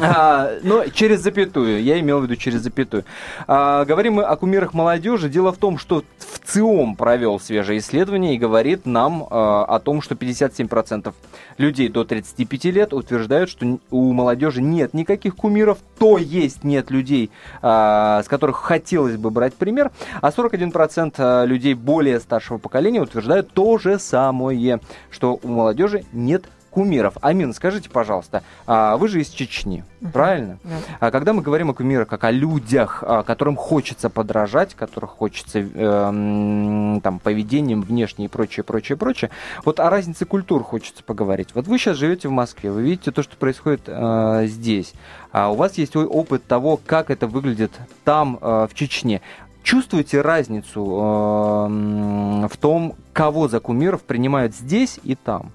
А, 0.00 0.50
ну, 0.62 0.84
через 0.92 1.20
запятую. 1.20 1.82
Я 1.82 2.00
имел 2.00 2.20
в 2.20 2.24
виду 2.24 2.36
через 2.36 2.60
запятую. 2.60 3.04
А, 3.46 3.84
говорим 3.84 4.14
мы 4.14 4.22
о 4.24 4.36
кумирах 4.36 4.74
молодежи. 4.74 5.28
Дело 5.28 5.52
в 5.52 5.56
том, 5.58 5.78
что 5.78 6.04
в 6.18 6.46
ЦИОМ 6.46 6.96
провел 6.96 7.40
свежее 7.40 7.78
исследование 7.78 8.34
и 8.34 8.38
говорит 8.38 8.86
нам 8.86 9.26
а, 9.30 9.64
о 9.64 9.78
том, 9.80 10.02
что 10.02 10.14
57% 10.14 11.12
людей 11.58 11.88
до 11.88 12.04
35 12.04 12.64
лет 12.66 12.92
утверждают, 12.92 13.50
что 13.50 13.78
у 13.90 14.12
молодежи 14.12 14.60
нет 14.60 14.94
никаких 14.94 15.36
кумиров, 15.36 15.78
то 15.98 16.18
есть 16.18 16.64
нет 16.64 16.90
людей, 16.90 17.30
с 17.62 18.24
которых 18.26 18.56
хотелось 18.56 19.16
бы 19.16 19.30
брать 19.30 19.54
пример, 19.54 19.92
а 20.20 20.30
41% 20.30 21.14
а, 21.18 21.44
людей 21.44 21.74
более 21.74 22.20
старшего 22.20 22.58
поколения 22.58 23.00
утверждают 23.00 23.52
то 23.52 23.78
же 23.78 23.98
самое, 23.98 24.80
что 25.10 25.38
у 25.42 25.48
молодежи 25.48 26.04
нет 26.12 26.44
кумиров. 26.74 27.14
Амин, 27.20 27.54
скажите, 27.54 27.88
пожалуйста, 27.88 28.42
а, 28.66 28.96
вы 28.96 29.06
же 29.06 29.20
из 29.20 29.28
Чечни, 29.28 29.84
uh-huh. 30.00 30.10
правильно? 30.10 30.58
Да. 30.64 30.70
А 30.98 31.10
когда 31.12 31.32
мы 31.32 31.40
говорим 31.40 31.70
о 31.70 31.74
кумирах 31.74 32.08
как 32.08 32.24
о 32.24 32.32
людях, 32.32 33.04
а, 33.06 33.22
которым 33.22 33.54
хочется 33.54 34.10
подражать, 34.10 34.74
которых 34.74 35.10
хочется 35.10 35.60
э, 35.60 37.00
там 37.02 37.20
поведением 37.20 37.82
внешне 37.82 38.24
и 38.24 38.28
прочее, 38.28 38.64
прочее, 38.64 38.98
прочее, 38.98 39.30
вот 39.64 39.78
о 39.78 39.88
разнице 39.88 40.24
культур 40.24 40.64
хочется 40.64 41.04
поговорить. 41.04 41.50
Вот 41.54 41.68
вы 41.68 41.78
сейчас 41.78 41.96
живете 41.96 42.26
в 42.26 42.32
Москве, 42.32 42.72
вы 42.72 42.82
видите 42.82 43.12
то, 43.12 43.22
что 43.22 43.36
происходит 43.36 43.82
э, 43.86 44.46
здесь. 44.46 44.94
А 45.30 45.52
у 45.52 45.54
вас 45.54 45.78
есть 45.78 45.94
опыт 45.94 46.44
того, 46.46 46.80
как 46.84 47.10
это 47.10 47.28
выглядит 47.28 47.70
там, 48.02 48.36
э, 48.40 48.66
в 48.68 48.74
Чечне. 48.74 49.20
Чувствуете 49.62 50.22
разницу 50.22 50.80
э, 50.82 52.48
в 52.48 52.56
том, 52.60 52.96
кого 53.12 53.46
за 53.46 53.60
кумиров 53.60 54.02
принимают 54.02 54.56
здесь 54.56 54.98
и 55.04 55.14
там? 55.14 55.52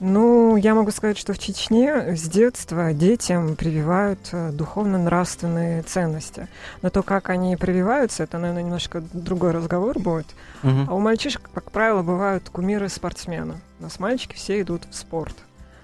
Ну, 0.00 0.56
я 0.56 0.74
могу 0.74 0.90
сказать, 0.92 1.18
что 1.18 1.34
в 1.34 1.38
Чечне 1.38 2.16
с 2.16 2.22
детства 2.22 2.94
детям 2.94 3.54
прививают 3.54 4.30
э, 4.32 4.50
духовно-нравственные 4.50 5.82
ценности. 5.82 6.48
Но 6.80 6.88
то, 6.88 7.02
как 7.02 7.28
они 7.28 7.54
прививаются, 7.56 8.22
это, 8.22 8.38
наверное, 8.38 8.62
немножко 8.62 9.02
другой 9.12 9.50
разговор 9.50 9.98
будет. 9.98 10.26
Угу. 10.62 10.86
А 10.88 10.94
у 10.94 11.00
мальчишек, 11.00 11.50
как 11.52 11.70
правило, 11.70 12.02
бывают 12.02 12.48
кумиры-спортсмены. 12.48 13.56
У 13.78 13.82
нас 13.82 13.98
мальчики 14.00 14.34
все 14.34 14.62
идут 14.62 14.84
в 14.90 14.94
спорт. 14.94 15.36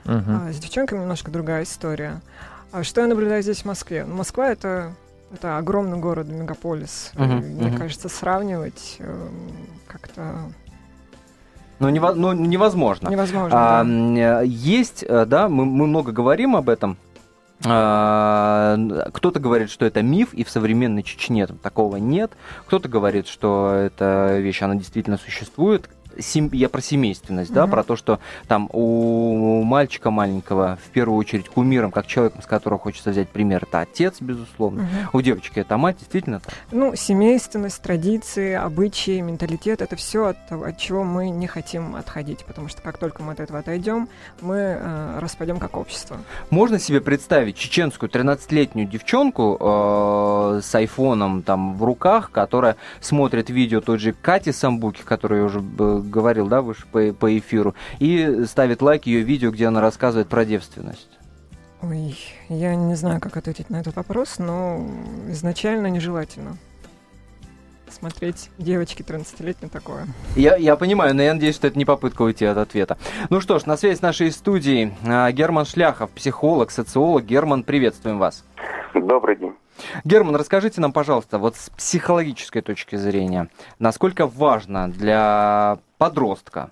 Угу. 0.07 0.15
А 0.15 0.51
с 0.51 0.59
девчонками 0.59 1.01
немножко 1.01 1.31
другая 1.31 1.65
история. 1.65 2.23
А 2.73 2.85
что 2.85 3.03
я 3.03 3.09
наблюдаю 3.09 3.43
здесь 3.43 3.63
в 3.63 3.65
Москве? 3.67 4.07
Ну, 4.07 4.15
Москва 4.15 4.49
это, 4.49 4.95
это 5.31 5.59
огромный 5.59 5.99
город, 5.99 6.27
мегаполис. 6.27 7.11
Угу. 7.17 7.25
Мне 7.25 7.69
угу. 7.69 7.77
кажется, 7.77 8.09
сравнивать 8.09 8.97
э, 8.99 9.29
как-то 9.87 10.51
ну, 11.79 11.89
нево, 11.89 12.13
ну 12.15 12.33
невозможно. 12.33 13.09
Невозможно. 13.09 13.51
А, 13.53 13.85
да. 13.85 14.41
Есть, 14.43 15.05
э, 15.07 15.27
да, 15.27 15.49
мы, 15.49 15.65
мы 15.65 15.87
много 15.87 16.13
говорим 16.13 16.57
об 16.57 16.69
этом. 16.69 16.97
А, 17.65 18.77
кто-то 19.13 19.41
говорит, 19.41 19.71
что 19.71 19.87
это 19.87 20.03
миф, 20.03 20.35
и 20.35 20.45
в 20.45 20.51
современной 20.51 21.03
Чечне 21.03 21.47
такого 21.47 21.97
нет. 21.97 22.33
Кто-то 22.67 22.89
говорит, 22.89 23.27
что 23.29 23.73
эта 23.73 24.39
вещь, 24.39 24.63
она 24.63 24.75
действительно 24.75 25.17
существует 25.17 25.89
сем... 26.21 26.51
я 26.53 26.69
про 26.69 26.81
семейственность, 26.81 27.51
угу. 27.51 27.57
да, 27.57 27.67
про 27.67 27.83
то, 27.83 27.97
что 27.97 28.21
там 28.49 28.69
у 28.73 29.63
мальчика 29.63 30.11
маленького 30.11 30.79
в 30.85 30.91
первую 30.91 31.19
очередь 31.19 31.49
кумиром, 31.49 31.91
как 31.91 32.07
человеком, 32.07 32.43
с 32.43 32.47
которого 32.47 32.79
хочется 32.79 33.11
взять 33.11 33.29
пример, 33.29 33.65
это 33.65 33.81
отец, 33.81 34.17
безусловно. 34.21 34.83
Угу. 34.83 35.19
У 35.19 35.23
девочки 35.23 35.59
это 35.61 35.77
мать, 35.77 35.99
действительно 35.99 36.41
так? 36.41 36.55
Ну, 36.73 36.95
семейственность, 36.95 37.81
традиции, 37.83 38.53
обычаи, 38.55 39.21
менталитет, 39.21 39.83
это 39.83 39.97
все 39.97 40.27
от, 40.27 40.37
от 40.51 40.79
чего 40.79 41.05
мы 41.05 41.31
не 41.31 41.47
хотим 41.47 41.97
отходить, 41.97 42.45
потому 42.45 42.69
что 42.69 42.83
как 42.83 42.99
только 42.99 43.23
мы 43.23 43.33
от 43.33 43.41
этого 43.41 43.61
отойдем, 43.61 44.09
мы 44.41 44.57
э, 44.57 45.19
распадем 45.19 45.59
как 45.59 45.77
общество. 45.77 46.19
Можно 46.51 46.79
себе 46.79 47.01
представить 47.01 47.57
чеченскую 47.57 48.11
13-летнюю 48.11 48.89
девчонку 48.89 49.57
э, 49.61 50.61
с 50.63 50.75
айфоном 50.75 51.43
там 51.43 51.77
в 51.77 51.85
руках, 51.85 52.31
которая 52.31 52.77
смотрит 53.01 53.51
видео 53.51 53.81
той 53.81 53.99
же 53.99 54.13
Кати 54.13 54.53
Самбуки, 54.53 55.03
которую 55.03 55.41
я 55.41 55.47
уже 55.47 55.61
говорил, 56.07 56.47
да, 56.49 56.63
выше 56.63 56.87
по, 56.91 57.13
по 57.13 57.39
эфиру, 57.39 57.75
и 57.99 58.45
ставит 58.47 58.83
лайк 58.83 59.07
ее 59.07 59.21
видео, 59.21 59.51
где 59.51 59.67
она 59.67 59.81
рассказывает 59.81 60.29
про 60.29 60.45
девственность. 60.45 61.11
Ой, 61.83 62.17
я 62.49 62.75
не 62.75 62.95
знаю, 62.95 63.21
как 63.21 63.37
ответить 63.37 63.71
на 63.71 63.81
этот 63.81 63.97
вопрос, 63.97 64.39
но 64.39 64.87
изначально 65.29 65.89
нежелательно 65.89 66.57
смотреть 67.97 68.51
девочки 68.59 69.03
13-летней 69.03 69.69
такое. 69.69 70.07
Я, 70.35 70.57
я 70.57 70.77
понимаю, 70.77 71.15
но 71.15 71.23
я 71.23 71.35
надеюсь, 71.35 71.55
что 71.55 71.67
это 71.67 71.79
не 71.79 71.85
попытка 71.85 72.23
уйти 72.23 72.45
от 72.45 72.59
ответа. 72.59 72.99
Ну 73.31 73.41
что 73.41 73.59
ж, 73.59 73.67
на 73.67 73.77
связи 73.77 73.97
с 73.99 74.03
нашей 74.03 74.31
студией 74.31 74.93
а, 75.07 75.31
Герман 75.33 75.65
Шляхов, 75.65 76.11
психолог, 76.11 76.71
социолог. 76.71 77.25
Герман, 77.25 77.63
приветствуем 77.63 78.19
вас. 78.19 78.45
Добрый 78.95 79.37
день. 79.37 79.55
Герман, 80.05 80.37
расскажите 80.37 80.81
нам, 80.81 80.93
пожалуйста, 80.93 81.39
вот 81.39 81.57
с 81.57 81.71
психологической 81.71 82.63
точки 82.63 82.97
зрения, 82.97 83.49
насколько 83.79 84.27
важно 84.27 84.89
для 84.91 85.79
подростка 85.99 86.71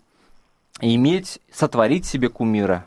иметь, 0.80 1.40
сотворить 1.50 2.06
себе 2.06 2.28
кумира, 2.28 2.84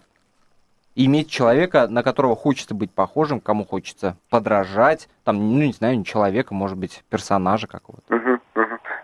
иметь 0.96 1.30
человека, 1.30 1.88
на 1.88 2.04
которого 2.04 2.36
хочется 2.36 2.74
быть 2.74 2.92
похожим, 2.92 3.40
кому 3.40 3.66
хочется 3.66 4.18
подражать, 4.30 5.08
там, 5.24 5.38
ну, 5.38 5.66
не 5.66 5.74
знаю, 5.74 6.04
человека, 6.04 6.54
может 6.54 6.78
быть, 6.78 7.04
персонажа 7.10 7.68
какого-то. 7.68 8.40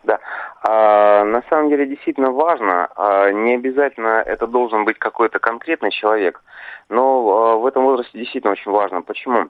Да. 0.03 0.19
А, 0.63 1.23
на 1.23 1.43
самом 1.49 1.69
деле 1.69 1.85
действительно 1.85 2.31
важно. 2.31 2.89
А, 2.95 3.31
не 3.31 3.55
обязательно 3.55 4.23
это 4.25 4.47
должен 4.47 4.85
быть 4.85 4.97
какой-то 4.97 5.39
конкретный 5.39 5.91
человек, 5.91 6.41
но 6.89 7.01
а, 7.29 7.57
в 7.57 7.65
этом 7.65 7.83
возрасте 7.83 8.17
действительно 8.17 8.53
очень 8.53 8.71
важно. 8.71 9.01
Почему? 9.01 9.49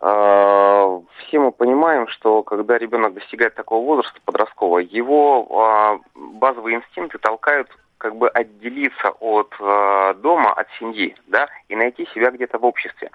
А, 0.00 1.00
все 1.18 1.38
мы 1.38 1.52
понимаем, 1.52 2.08
что 2.08 2.42
когда 2.42 2.78
ребенок 2.78 3.14
достигает 3.14 3.54
такого 3.54 3.84
возраста 3.84 4.18
подросткового, 4.24 4.78
его 4.78 5.46
а, 5.60 6.00
базовые 6.14 6.78
инстинкты 6.78 7.18
толкают 7.18 7.68
как 8.00 8.16
бы 8.16 8.28
отделиться 8.30 9.10
от 9.20 9.54
э, 9.60 10.14
дома, 10.22 10.54
от 10.54 10.66
семьи, 10.78 11.14
да, 11.26 11.48
и 11.68 11.76
найти 11.76 12.06
себя 12.06 12.30
где-то 12.30 12.58
в 12.58 12.64
обществе. 12.64 13.10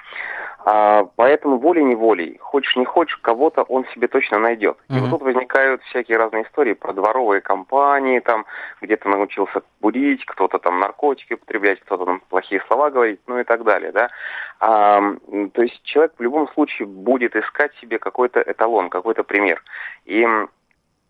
А, 0.63 1.05
поэтому 1.15 1.57
волей-неволей, 1.57 2.37
хочешь 2.37 2.75
не 2.75 2.85
хочешь, 2.85 3.17
кого-то 3.17 3.63
он 3.63 3.85
себе 3.93 4.07
точно 4.07 4.37
найдет. 4.37 4.77
Mm-hmm. 4.77 4.97
И 4.97 4.99
вот 4.99 5.09
тут 5.09 5.21
возникают 5.23 5.81
всякие 5.83 6.17
разные 6.17 6.43
истории 6.43 6.73
про 6.73 6.93
дворовые 6.93 7.41
компании, 7.41 8.19
там 8.19 8.45
где-то 8.81 9.09
научился 9.09 9.63
курить, 9.81 10.23
кто-то 10.25 10.59
там 10.59 10.79
наркотики 10.79 11.33
употреблять, 11.33 11.79
кто-то 11.79 12.05
там 12.05 12.21
плохие 12.29 12.61
слова 12.67 12.91
говорить, 12.91 13.19
ну 13.25 13.39
и 13.39 13.43
так 13.43 13.63
далее, 13.63 13.91
да. 13.91 14.09
А, 14.59 15.01
то 15.53 15.63
есть 15.63 15.81
человек 15.83 16.13
в 16.17 16.21
любом 16.21 16.47
случае 16.49 16.87
будет 16.87 17.35
искать 17.35 17.73
себе 17.81 17.97
какой-то 17.97 18.39
эталон, 18.39 18.91
какой-то 18.91 19.23
пример. 19.23 19.63
И 20.05 20.27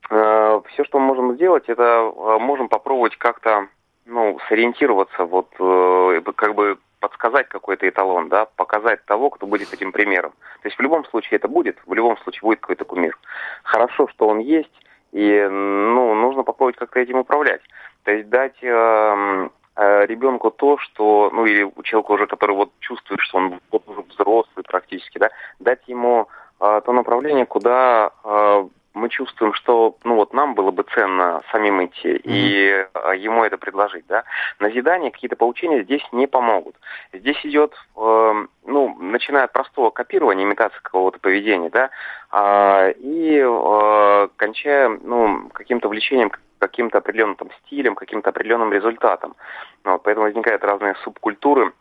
все, 0.08 0.84
что 0.84 1.00
мы 1.00 1.08
можем 1.08 1.34
сделать, 1.36 1.68
это 1.68 1.84
э, 1.84 2.38
можем 2.39 2.70
попробовать 2.70 3.18
как-то 3.18 3.68
ну, 4.06 4.38
сориентироваться, 4.48 5.26
вот 5.26 5.50
э, 5.60 6.22
как 6.36 6.54
бы 6.54 6.78
подсказать 7.00 7.48
какой-то 7.50 7.88
эталон, 7.88 8.30
да, 8.30 8.46
показать 8.46 9.04
того, 9.06 9.30
кто 9.30 9.46
будет 9.46 9.74
этим 9.74 9.91
примером. 9.91 10.32
То 10.62 10.68
есть 10.68 10.78
в 10.78 10.82
любом 10.82 11.06
случае 11.06 11.38
это 11.38 11.48
будет, 11.48 11.78
в 11.86 11.94
любом 11.94 12.18
случае 12.18 12.41
будет 12.41 12.60
какой-то 12.62 12.86
кумир. 12.86 13.18
Хорошо, 13.63 14.08
что 14.08 14.28
он 14.28 14.39
есть, 14.39 14.72
и 15.12 15.48
ну, 15.50 16.13
нужно 16.15 16.44
попробовать 16.44 16.78
как-то 16.78 17.00
этим 17.00 17.18
управлять. 17.18 17.62
То 18.04 18.12
есть 18.12 18.30
дать 18.30 18.58
э, 18.62 19.50
э, 19.76 20.06
ребенку 20.06 20.52
то, 20.52 20.78
что, 20.78 21.30
ну 21.34 21.46
или 21.46 21.72
человеку 21.84 22.13
уже, 22.13 22.28
который 22.28 22.56
вот 22.56 22.72
чувствует, 22.80 23.22
что 23.22 23.38
он 23.38 23.60
вот 23.72 23.84
взрослый 24.10 24.63
практически, 24.63 25.18
да, 25.18 25.30
дать 25.60 25.88
ему 25.88 26.28
э, 26.60 26.82
то 26.84 26.91
направление, 26.91 27.46
куда 27.46 28.12
э, 28.24 28.68
мы 28.96 29.10
чувствуем, 29.10 29.54
что 29.54 29.98
ну 30.04 30.16
вот 30.16 30.34
нам 30.34 30.56
было 30.56 30.72
бы 30.72 30.84
ценно 30.96 31.42
самим 31.52 31.86
идти 31.86 32.08
mm-hmm. 32.08 32.22
и 32.24 32.88
а, 32.94 33.14
ему 33.14 33.44
это 33.44 33.58
предложить, 33.58 34.08
да. 34.08 34.24
Назидание, 34.60 35.12
какие-то 35.12 35.36
поучения 35.36 35.84
здесь 35.84 36.02
не 36.12 36.28
помогут. 36.28 36.76
Здесь 37.14 37.38
идет, 37.44 37.74
э, 37.98 38.46
ну, 38.66 38.98
начиная 39.00 39.44
от 39.44 39.54
простого 39.54 39.90
копирования, 39.90 40.46
имитации 40.46 40.80
какого-то 40.82 41.20
поведения, 41.20 41.70
да, 41.70 41.90
э, 42.32 42.94
и 42.94 43.44
э, 43.46 44.28
кончая, 44.38 44.90
ну, 44.90 45.50
каким-то 45.50 45.90
влечением 45.90 46.32
каким-то 46.58 47.00
определенным 47.00 47.36
там 47.36 47.50
стилем, 47.66 47.96
каким-то 47.96 48.30
определенным 48.30 48.72
результатом. 48.72 49.36
Вот, 49.84 50.02
поэтому 50.04 50.26
возникают 50.26 50.64
разные 50.64 50.96
субкультуры, 51.04 51.74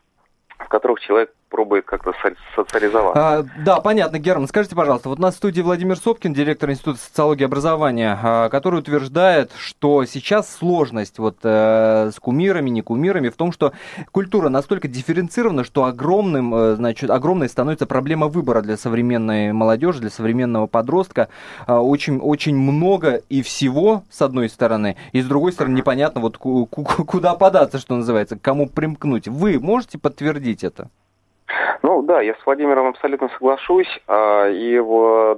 в 0.58 0.68
которых 0.68 1.00
человек 1.00 1.32
пробует 1.54 1.84
как-то 1.84 2.12
социализоваться. 2.56 3.38
А, 3.38 3.44
да, 3.64 3.78
понятно, 3.78 4.18
Герман. 4.18 4.48
Скажите, 4.48 4.74
пожалуйста, 4.74 5.08
вот 5.08 5.20
на 5.20 5.30
студии 5.30 5.60
Владимир 5.60 5.96
Сопкин, 5.96 6.34
директор 6.34 6.68
Института 6.68 6.98
социологии 6.98 7.42
и 7.42 7.44
образования, 7.44 8.18
а, 8.20 8.48
который 8.48 8.80
утверждает, 8.80 9.52
что 9.56 10.04
сейчас 10.04 10.52
сложность 10.52 11.20
вот 11.20 11.36
э, 11.44 12.10
с 12.12 12.18
кумирами, 12.18 12.70
не 12.70 12.82
кумирами 12.82 13.28
в 13.28 13.36
том, 13.36 13.52
что 13.52 13.72
культура 14.10 14.48
настолько 14.48 14.88
дифференцирована, 14.88 15.62
что 15.62 15.84
огромным, 15.84 16.52
э, 16.52 16.74
значит, 16.74 17.08
огромной 17.08 17.48
становится 17.48 17.86
проблема 17.86 18.26
выбора 18.26 18.60
для 18.60 18.76
современной 18.76 19.52
молодежи, 19.52 20.00
для 20.00 20.10
современного 20.10 20.66
подростка. 20.66 21.28
Э, 21.68 21.74
очень, 21.74 22.18
очень 22.18 22.56
много 22.56 23.22
и 23.28 23.42
всего, 23.42 24.02
с 24.10 24.22
одной 24.22 24.48
стороны, 24.48 24.96
и 25.12 25.20
с 25.20 25.24
другой 25.24 25.52
стороны, 25.52 25.76
непонятно, 25.76 26.20
вот 26.20 26.36
куда 26.36 27.36
податься, 27.36 27.78
что 27.78 27.94
называется, 27.94 28.36
к 28.36 28.42
кому 28.42 28.68
примкнуть. 28.68 29.28
Вы 29.28 29.60
можете 29.60 29.98
подтвердить 29.98 30.64
это? 30.64 30.90
Ну 31.82 32.02
да, 32.02 32.22
я 32.22 32.34
с 32.34 32.46
Владимиром 32.46 32.86
абсолютно 32.86 33.28
соглашусь. 33.28 34.00
А, 34.06 34.48
и 34.48 34.76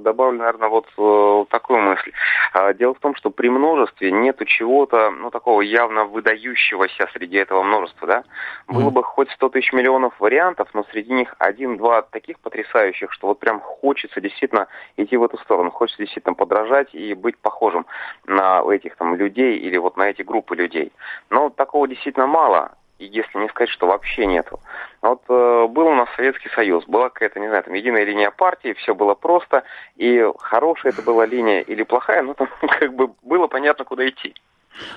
добавлю, 0.00 0.38
наверное, 0.38 0.68
вот 0.68 0.86
э, 0.96 1.44
такую 1.50 1.80
мысль. 1.80 2.12
А, 2.52 2.72
дело 2.72 2.94
в 2.94 3.00
том, 3.00 3.14
что 3.16 3.30
при 3.30 3.48
множестве 3.48 4.12
нету 4.12 4.44
чего-то, 4.44 5.10
ну, 5.10 5.30
такого 5.30 5.60
явно 5.62 6.04
выдающегося 6.04 7.08
среди 7.12 7.36
этого 7.36 7.62
множества, 7.62 8.06
да. 8.06 8.24
Было 8.68 8.90
бы 8.90 9.02
хоть 9.02 9.30
100 9.32 9.48
тысяч 9.48 9.72
миллионов 9.72 10.18
вариантов, 10.20 10.68
но 10.74 10.84
среди 10.84 11.12
них 11.12 11.34
один-два 11.38 12.02
таких 12.02 12.38
потрясающих, 12.38 13.12
что 13.12 13.28
вот 13.28 13.40
прям 13.40 13.60
хочется 13.60 14.20
действительно 14.20 14.68
идти 14.96 15.16
в 15.16 15.24
эту 15.24 15.38
сторону, 15.38 15.70
хочется 15.70 16.02
действительно 16.02 16.34
подражать 16.34 16.94
и 16.94 17.14
быть 17.14 17.36
похожим 17.38 17.86
на 18.26 18.62
этих 18.72 18.96
там 18.96 19.16
людей 19.16 19.58
или 19.58 19.76
вот 19.76 19.96
на 19.96 20.08
эти 20.08 20.22
группы 20.22 20.54
людей. 20.54 20.92
Но 21.30 21.50
такого 21.50 21.88
действительно 21.88 22.26
мало. 22.26 22.72
Если 22.98 23.38
не 23.38 23.48
сказать, 23.48 23.70
что 23.70 23.86
вообще 23.86 24.26
нету. 24.26 24.60
Вот 25.02 25.22
э, 25.28 25.66
был 25.68 25.86
у 25.86 25.94
нас 25.94 26.08
Советский 26.16 26.48
Союз, 26.50 26.84
была 26.86 27.08
какая-то, 27.08 27.40
не 27.40 27.48
знаю, 27.48 27.62
там, 27.62 27.74
единая 27.74 28.04
линия 28.04 28.30
партии, 28.30 28.74
все 28.74 28.94
было 28.94 29.14
просто, 29.14 29.64
и 29.96 30.24
хорошая 30.38 30.92
это 30.92 31.02
была 31.02 31.26
линия 31.26 31.60
или 31.60 31.82
плохая, 31.82 32.22
ну, 32.22 32.34
там, 32.34 32.48
как 32.60 32.94
бы 32.94 33.10
было 33.22 33.46
понятно, 33.46 33.84
куда 33.84 34.08
идти. 34.08 34.34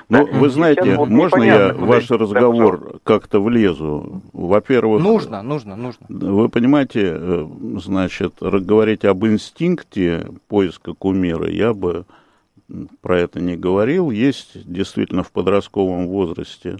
Ну, 0.09 0.25
да? 0.25 0.37
вы 0.37 0.49
знаете, 0.49 0.95
вот 0.95 1.09
можно 1.09 1.41
я 1.41 1.73
в 1.73 1.85
ваш 1.85 2.09
разговор 2.11 2.79
да, 2.79 2.99
как-то 3.03 3.39
влезу? 3.39 4.21
Во-первых... 4.33 5.01
Нужно, 5.01 5.41
нужно, 5.41 5.75
нужно. 5.75 6.05
Вы 6.09 6.49
понимаете, 6.49 7.13
э, 7.13 7.47
значит, 7.77 8.35
говорить 8.41 9.05
об 9.05 9.25
инстинкте 9.25 10.27
поиска 10.47 10.93
кумира 10.93 11.49
я 11.49 11.73
бы 11.73 12.05
про 13.01 13.19
это 13.19 13.39
не 13.39 13.55
говорил. 13.55 14.11
Есть 14.11 14.69
действительно 14.71 15.23
в 15.23 15.31
подростковом 15.31 16.07
возрасте 16.07 16.77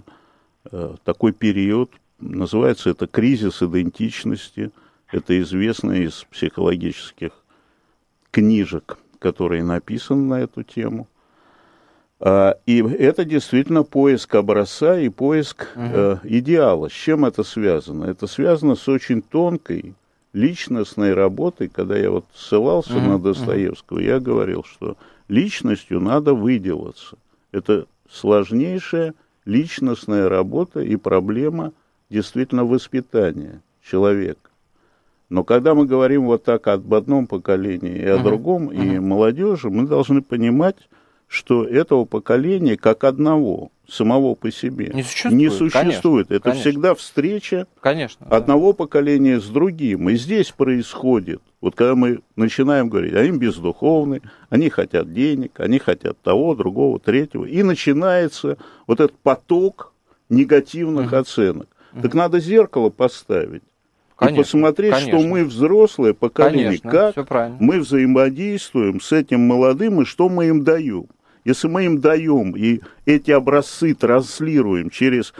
такой 1.04 1.32
период, 1.32 1.90
называется 2.20 2.90
это 2.90 3.06
кризис 3.06 3.62
идентичности. 3.62 4.70
Это 5.10 5.40
известно 5.40 5.92
из 5.92 6.24
психологических 6.30 7.32
книжек, 8.30 8.98
которые 9.18 9.64
написаны 9.64 10.22
на 10.22 10.40
эту 10.40 10.62
тему. 10.62 11.08
А, 12.20 12.56
и 12.66 12.82
это 12.82 13.24
действительно 13.24 13.82
поиск 13.82 14.34
образца 14.34 15.00
и 15.00 15.08
поиск 15.08 15.68
угу. 15.74 15.84
э, 15.84 16.18
идеала. 16.24 16.88
С 16.88 16.92
чем 16.92 17.24
это 17.24 17.42
связано? 17.42 18.04
Это 18.04 18.26
связано 18.26 18.76
с 18.76 18.86
очень 18.88 19.22
тонкой 19.22 19.94
личностной 20.32 21.14
работой. 21.14 21.68
Когда 21.68 21.96
я 21.96 22.10
вот 22.10 22.26
ссылался 22.34 22.96
угу. 22.96 23.06
на 23.06 23.18
Достоевского, 23.18 24.00
я 24.00 24.20
говорил, 24.20 24.64
что 24.64 24.96
личностью 25.28 25.98
надо 26.00 26.34
выделаться. 26.34 27.16
Это 27.52 27.86
сложнейшая 28.08 29.14
личностная 29.50 30.28
работа 30.28 30.80
и 30.80 30.96
проблема 30.96 31.72
действительно 32.08 32.64
воспитания 32.64 33.62
человека. 33.82 34.50
Но 35.28 35.44
когда 35.44 35.74
мы 35.74 35.86
говорим 35.86 36.26
вот 36.26 36.44
так 36.44 36.66
об 36.68 36.92
одном 36.94 37.26
поколении 37.26 37.96
и 37.96 38.06
о 38.06 38.18
uh 38.18 38.22
другом, 38.22 38.70
uh 38.70 38.74
и 38.74 38.98
молодежи, 38.98 39.70
мы 39.70 39.86
должны 39.86 40.22
понимать, 40.22 40.88
что 41.30 41.64
этого 41.64 42.06
поколения 42.06 42.76
как 42.76 43.04
одного, 43.04 43.70
самого 43.88 44.34
по 44.34 44.50
себе, 44.50 44.90
не 44.92 45.04
существует. 45.04 45.36
Не 45.36 45.48
существует. 45.48 46.26
Конечно, 46.26 46.34
Это 46.34 46.42
конечно. 46.42 46.60
всегда 46.60 46.94
встреча 46.96 47.66
конечно, 47.80 48.26
одного 48.28 48.72
да. 48.72 48.78
поколения 48.78 49.38
с 49.38 49.46
другим. 49.46 50.08
И 50.08 50.16
здесь 50.16 50.50
происходит, 50.50 51.40
вот 51.60 51.76
когда 51.76 51.94
мы 51.94 52.18
начинаем 52.34 52.88
говорить, 52.88 53.14
они 53.14 53.38
бездуховны, 53.38 54.22
они 54.48 54.70
хотят 54.70 55.14
денег, 55.14 55.60
они 55.60 55.78
хотят 55.78 56.18
того, 56.20 56.56
другого, 56.56 56.98
третьего, 56.98 57.44
и 57.44 57.62
начинается 57.62 58.58
вот 58.88 58.98
этот 58.98 59.16
поток 59.18 59.92
негативных 60.30 61.12
угу. 61.12 61.16
оценок. 61.16 61.68
Угу. 61.92 62.02
Так 62.02 62.14
надо 62.14 62.40
зеркало 62.40 62.90
поставить 62.90 63.62
Конечно, 64.16 64.40
и 64.40 64.42
посмотреть, 64.42 64.94
конечно. 64.94 65.18
что 65.20 65.28
мы 65.28 65.44
взрослое 65.44 66.12
поколение, 66.12 66.80
конечно, 66.80 67.12
как 67.22 67.60
мы 67.60 67.78
взаимодействуем 67.78 69.00
с 69.00 69.12
этим 69.12 69.42
молодым 69.42 70.02
и 70.02 70.04
что 70.04 70.28
мы 70.28 70.48
им 70.48 70.64
даем. 70.64 71.06
Если 71.44 71.68
мы 71.68 71.84
им 71.86 72.00
даем 72.00 72.56
и 72.56 72.80
эти 73.06 73.30
образцы 73.30 73.94
транслируем 73.94 74.90
через 74.90 75.32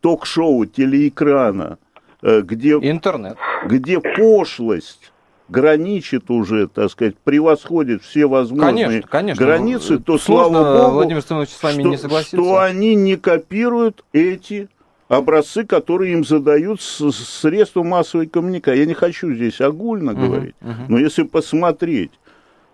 ток-шоу 0.00 0.64
телеэкрана, 0.66 1.78
э, 2.22 2.40
где, 2.42 2.72
Интернет. 2.74 3.36
где 3.66 4.00
пошлость 4.00 5.12
граничит 5.48 6.30
уже, 6.30 6.66
так 6.66 6.90
сказать, 6.90 7.16
превосходит 7.18 8.02
все 8.02 8.26
возможные 8.26 8.86
конечно, 8.86 9.08
конечно. 9.08 9.44
границы, 9.44 9.98
то, 9.98 10.18
Сложно, 10.18 10.60
слава 10.60 10.82
богу, 10.84 10.94
Владимир 10.94 11.22
с 11.22 11.30
вами 11.30 11.80
что, 11.80 11.88
не 11.88 11.96
согласиться. 11.98 12.36
что 12.36 12.58
они 12.58 12.94
не 12.94 13.16
копируют 13.16 14.04
эти 14.12 14.68
образцы, 15.08 15.64
которые 15.64 16.14
им 16.14 16.24
задают 16.24 16.80
средства 16.80 17.82
массовой 17.82 18.26
коммуникации. 18.26 18.80
Я 18.80 18.86
не 18.86 18.94
хочу 18.94 19.32
здесь 19.34 19.60
огульно 19.60 20.12
uh-huh, 20.12 20.26
говорить, 20.26 20.54
uh-huh. 20.62 20.86
но 20.88 20.98
если 20.98 21.24
посмотреть 21.24 22.12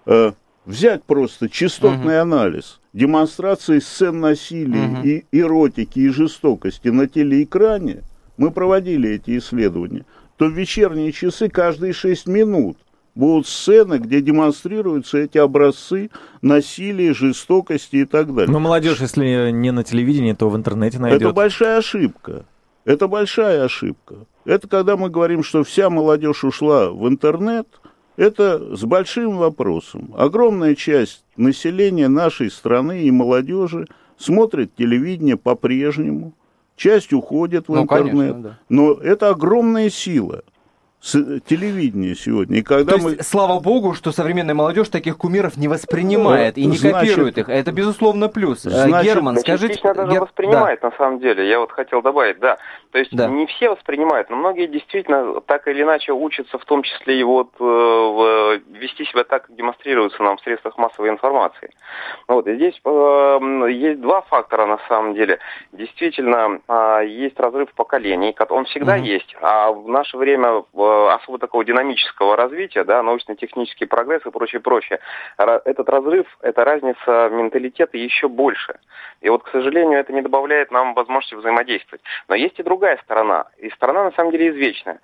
э, 0.06 0.32
взять 0.68 1.02
просто 1.02 1.48
частотный 1.48 2.16
угу. 2.16 2.22
анализ 2.22 2.78
демонстрации 2.92 3.78
сцен 3.78 4.20
насилия 4.20 4.98
угу. 4.98 5.06
и 5.06 5.24
эротики 5.32 5.98
и 6.00 6.08
жестокости 6.08 6.88
на 6.88 7.08
телеэкране, 7.08 8.02
мы 8.36 8.50
проводили 8.50 9.10
эти 9.10 9.38
исследования, 9.38 10.04
то 10.36 10.46
в 10.46 10.52
вечерние 10.52 11.12
часы 11.12 11.48
каждые 11.48 11.92
6 11.92 12.26
минут 12.26 12.76
будут 13.14 13.46
сцены, 13.46 13.98
где 13.98 14.20
демонстрируются 14.20 15.18
эти 15.18 15.38
образцы 15.38 16.10
насилия, 16.42 17.14
жестокости 17.14 17.96
и 17.96 18.04
так 18.04 18.32
далее. 18.32 18.52
Но 18.52 18.60
молодежь, 18.60 19.00
если 19.00 19.50
не 19.50 19.72
на 19.72 19.82
телевидении, 19.84 20.34
то 20.34 20.48
в 20.48 20.56
интернете 20.56 20.98
найдет. 20.98 21.22
Это 21.22 21.32
большая 21.32 21.78
ошибка. 21.78 22.44
Это 22.84 23.08
большая 23.08 23.64
ошибка. 23.64 24.16
Это 24.44 24.68
когда 24.68 24.96
мы 24.96 25.10
говорим, 25.10 25.42
что 25.42 25.64
вся 25.64 25.90
молодежь 25.90 26.44
ушла 26.44 26.90
в 26.90 27.08
интернет– 27.08 27.66
это 28.18 28.76
с 28.76 28.82
большим 28.84 29.36
вопросом. 29.38 30.12
Огромная 30.16 30.74
часть 30.74 31.24
населения 31.36 32.08
нашей 32.08 32.50
страны 32.50 33.04
и 33.04 33.10
молодежи 33.12 33.86
смотрит 34.18 34.74
телевидение 34.74 35.36
по-прежнему, 35.36 36.34
часть 36.74 37.12
уходит 37.12 37.68
в 37.68 37.74
ну, 37.74 37.82
интернет, 37.82 38.10
конечно, 38.10 38.42
да. 38.42 38.58
но 38.68 38.92
это 38.94 39.30
огромная 39.30 39.88
сила 39.88 40.42
телевидение 41.00 42.14
сегодня. 42.16 42.58
И 42.58 42.62
когда 42.62 42.96
То 42.96 43.02
мы... 43.02 43.10
есть, 43.10 43.26
слава 43.26 43.60
богу, 43.60 43.94
что 43.94 44.10
современная 44.10 44.54
молодежь 44.54 44.88
таких 44.88 45.16
кумиров 45.16 45.56
не 45.56 45.68
воспринимает 45.68 46.56
ну, 46.56 46.62
и 46.62 46.66
не 46.66 46.76
значит, 46.76 46.98
копирует 46.98 47.38
их. 47.38 47.48
Это, 47.48 47.70
безусловно, 47.70 48.28
плюс. 48.28 48.66
Э, 48.66 48.70
значит, 48.70 49.14
Герман, 49.14 49.36
скажите... 49.38 49.80
даже 49.80 50.10
Гер... 50.10 50.22
воспринимает, 50.22 50.80
да. 50.82 50.90
на 50.90 50.96
самом 50.96 51.20
деле. 51.20 51.48
Я 51.48 51.60
вот 51.60 51.70
хотел 51.70 52.02
добавить, 52.02 52.40
да. 52.40 52.58
То 52.90 52.98
есть 52.98 53.14
да. 53.14 53.28
не 53.28 53.46
все 53.46 53.70
воспринимают, 53.70 54.28
но 54.28 54.36
многие 54.36 54.66
действительно 54.66 55.40
так 55.42 55.68
или 55.68 55.82
иначе 55.82 56.12
учатся, 56.12 56.58
в 56.58 56.64
том 56.64 56.82
числе 56.82 57.20
и 57.20 57.22
вот 57.22 57.50
э, 57.60 58.58
вести 58.72 59.04
себя 59.04 59.24
так, 59.24 59.46
как 59.46 59.54
демонстрируется 59.54 60.20
нам 60.22 60.36
в 60.36 60.40
средствах 60.40 60.76
массовой 60.78 61.10
информации. 61.10 61.70
Вот, 62.26 62.48
и 62.48 62.56
здесь 62.56 62.74
э, 62.84 63.38
есть 63.70 64.00
два 64.00 64.22
фактора, 64.22 64.66
на 64.66 64.78
самом 64.88 65.14
деле. 65.14 65.38
Действительно, 65.72 66.60
э, 66.66 67.06
есть 67.06 67.38
разрыв 67.38 67.72
поколений, 67.74 68.34
он 68.48 68.64
всегда 68.64 68.96
угу. 68.96 69.04
есть, 69.04 69.36
а 69.40 69.70
в 69.70 69.88
наше 69.88 70.16
время 70.16 70.64
э, 70.74 70.87
Э, 70.87 70.87
особо 71.12 71.38
такого 71.38 71.64
динамического 71.64 72.36
развития, 72.36 72.84
да, 72.84 73.02
научно-технический 73.02 73.86
прогресс 73.86 74.24
и 74.26 74.30
прочее, 74.30 74.60
прочее. 74.60 75.00
Этот 75.36 75.88
разрыв, 75.88 76.26
эта 76.42 76.64
разница 76.64 77.28
менталитета 77.30 77.96
еще 77.96 78.28
больше. 78.28 78.78
И 79.20 79.28
вот, 79.28 79.42
к 79.42 79.48
сожалению, 79.50 79.98
это 79.98 80.12
не 80.12 80.22
добавляет 80.22 80.70
нам 80.70 80.94
возможности 80.94 81.34
взаимодействовать. 81.34 82.02
Но 82.28 82.34
есть 82.34 82.58
и 82.58 82.62
другая 82.62 82.98
сторона. 83.04 83.46
И 83.58 83.70
сторона, 83.70 84.04
на 84.04 84.12
самом 84.12 84.32
деле, 84.32 84.50
извечная. 84.50 85.00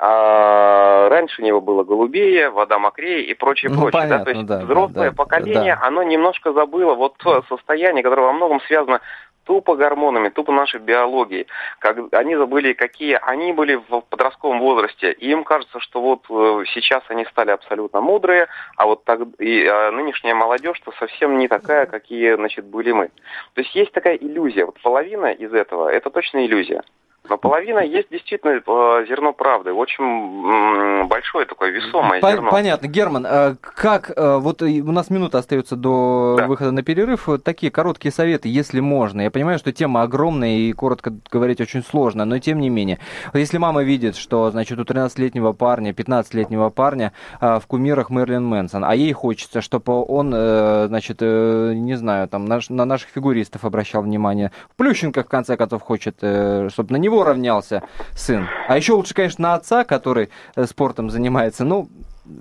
А 0.00 1.08
раньше 1.08 1.42
небо 1.42 1.58
было 1.58 1.82
голубее, 1.82 2.50
вода 2.50 2.78
мокрее 2.78 3.24
и 3.24 3.34
прочее, 3.34 3.72
ну, 3.72 3.80
прочее. 3.80 4.02
Понятно, 4.02 4.18
да? 4.18 4.24
То 4.24 4.30
есть 4.30 4.46
да, 4.46 4.58
взрослое 4.60 5.10
да, 5.10 5.16
поколение, 5.16 5.74
да. 5.74 5.86
оно 5.86 6.04
немножко 6.04 6.52
забыло 6.52 6.94
вот 6.94 7.16
то 7.16 7.42
состояние, 7.48 8.04
которое 8.04 8.22
во 8.22 8.32
многом 8.32 8.60
связано 8.60 9.00
тупо 9.48 9.76
гормонами, 9.76 10.28
тупо 10.28 10.52
нашей 10.52 10.78
биологией. 10.78 11.46
Как, 11.78 11.96
они 12.12 12.36
забыли, 12.36 12.74
какие 12.74 13.18
они 13.22 13.52
были 13.52 13.76
в 13.76 14.02
подростковом 14.02 14.60
возрасте. 14.60 15.10
И 15.12 15.30
им 15.30 15.42
кажется, 15.42 15.80
что 15.80 16.02
вот 16.02 16.26
э, 16.28 16.64
сейчас 16.74 17.02
они 17.08 17.24
стали 17.24 17.50
абсолютно 17.50 18.02
мудрые, 18.02 18.48
а 18.76 18.84
вот 18.84 19.04
так, 19.04 19.20
и, 19.38 19.66
а 19.66 19.90
нынешняя 19.90 20.34
молодежь-то 20.34 20.92
совсем 20.98 21.38
не 21.38 21.48
такая, 21.48 21.86
какие 21.86 22.34
значит, 22.34 22.66
были 22.66 22.92
мы. 22.92 23.08
То 23.54 23.62
есть 23.62 23.74
есть 23.74 23.92
такая 23.92 24.16
иллюзия. 24.16 24.66
Вот 24.66 24.78
половина 24.82 25.32
из 25.32 25.54
этого– 25.54 25.88
это 25.90 26.10
точно 26.10 26.44
иллюзия. 26.44 26.82
Но 27.28 27.36
половина 27.36 27.80
есть 27.80 28.08
действительно 28.10 28.52
э, 28.52 29.06
зерно 29.08 29.32
правды, 29.32 29.72
очень 29.72 31.06
большое 31.06 31.46
такое 31.46 31.70
весомое 31.70 32.20
По- 32.20 32.30
зерно. 32.30 32.50
Понятно. 32.50 32.86
Герман, 32.86 33.26
э, 33.28 33.54
как, 33.60 34.12
э, 34.16 34.36
вот 34.38 34.62
у 34.62 34.92
нас 34.92 35.10
минута 35.10 35.38
остается 35.38 35.76
до 35.76 36.36
да. 36.38 36.46
выхода 36.46 36.72
на 36.72 36.82
перерыв, 36.82 37.28
такие 37.44 37.70
короткие 37.70 38.12
советы, 38.12 38.48
если 38.48 38.80
можно. 38.80 39.22
Я 39.22 39.30
понимаю, 39.30 39.58
что 39.58 39.72
тема 39.72 40.02
огромная 40.02 40.56
и 40.56 40.72
коротко 40.72 41.12
говорить 41.30 41.60
очень 41.60 41.82
сложно, 41.82 42.24
но 42.24 42.38
тем 42.38 42.60
не 42.60 42.70
менее. 42.70 42.98
Если 43.34 43.58
мама 43.58 43.82
видит, 43.82 44.16
что, 44.16 44.50
значит, 44.50 44.78
у 44.78 44.82
13-летнего 44.82 45.52
парня, 45.52 45.92
15-летнего 45.92 46.70
парня 46.70 47.12
в 47.40 47.62
кумирах 47.66 48.10
Мерлин 48.10 48.44
Мэнсон, 48.44 48.84
а 48.84 48.94
ей 48.94 49.12
хочется, 49.12 49.60
чтобы 49.60 50.02
он, 50.04 50.30
значит, 50.30 51.20
не 51.20 51.94
знаю, 51.94 52.28
там, 52.28 52.46
на 52.46 52.84
наших 52.84 53.10
фигуристов 53.10 53.64
обращал 53.64 54.02
внимание, 54.02 54.50
Плющенко, 54.76 55.24
в 55.24 55.28
конце 55.28 55.56
концов, 55.56 55.82
хочет, 55.82 56.16
чтобы 56.16 56.92
на 56.92 56.96
него 56.96 57.17
него 57.18 57.24
равнялся 57.24 57.82
сын. 58.14 58.48
А 58.68 58.76
еще 58.76 58.92
лучше, 58.92 59.14
конечно, 59.14 59.42
на 59.42 59.54
отца, 59.54 59.84
который 59.84 60.30
э, 60.56 60.64
спортом 60.64 61.10
занимается. 61.10 61.64
Ну, 61.64 61.88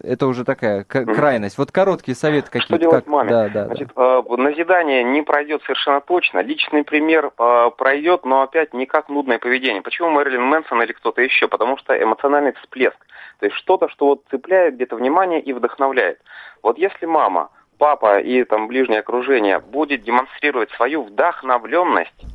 это 0.03 0.27
уже 0.27 0.43
такая 0.43 0.83
крайность. 0.83 1.57
Вот 1.57 1.71
короткие 1.71 2.15
советы 2.15 2.47
какие-то. 2.47 2.75
Что 2.75 2.77
делать 2.77 3.05
как... 3.05 3.07
маме? 3.07 3.29
Да, 3.29 3.49
да, 3.49 3.65
Значит, 3.65 3.89
да. 3.95 4.23
Э, 4.27 4.37
назидание 4.37 5.03
не 5.03 5.21
пройдет 5.21 5.61
совершенно 5.63 6.01
точно. 6.01 6.39
Личный 6.39 6.83
пример 6.83 7.31
э, 7.37 7.69
пройдет, 7.77 8.25
но 8.25 8.41
опять 8.41 8.73
не 8.73 8.85
как 8.85 9.09
нудное 9.09 9.39
поведение. 9.39 9.81
Почему 9.81 10.09
Мэрилин 10.09 10.43
Мэнсон 10.43 10.81
или 10.83 10.91
кто-то 10.91 11.21
еще? 11.21 11.47
Потому 11.47 11.77
что 11.77 11.93
эмоциональный 12.01 12.53
всплеск. 12.53 12.97
То 13.39 13.45
есть 13.45 13.57
что-то, 13.57 13.89
что 13.89 14.07
вот 14.07 14.23
цепляет 14.29 14.75
где-то 14.75 14.95
внимание 14.95 15.39
и 15.39 15.53
вдохновляет. 15.53 16.19
Вот 16.63 16.77
если 16.77 17.05
мама, 17.05 17.49
папа 17.77 18.19
и 18.19 18.43
там 18.43 18.67
ближнее 18.67 18.99
окружение 18.99 19.59
будет 19.59 20.03
демонстрировать 20.03 20.71
свою 20.71 21.03
вдохновленность, 21.03 22.25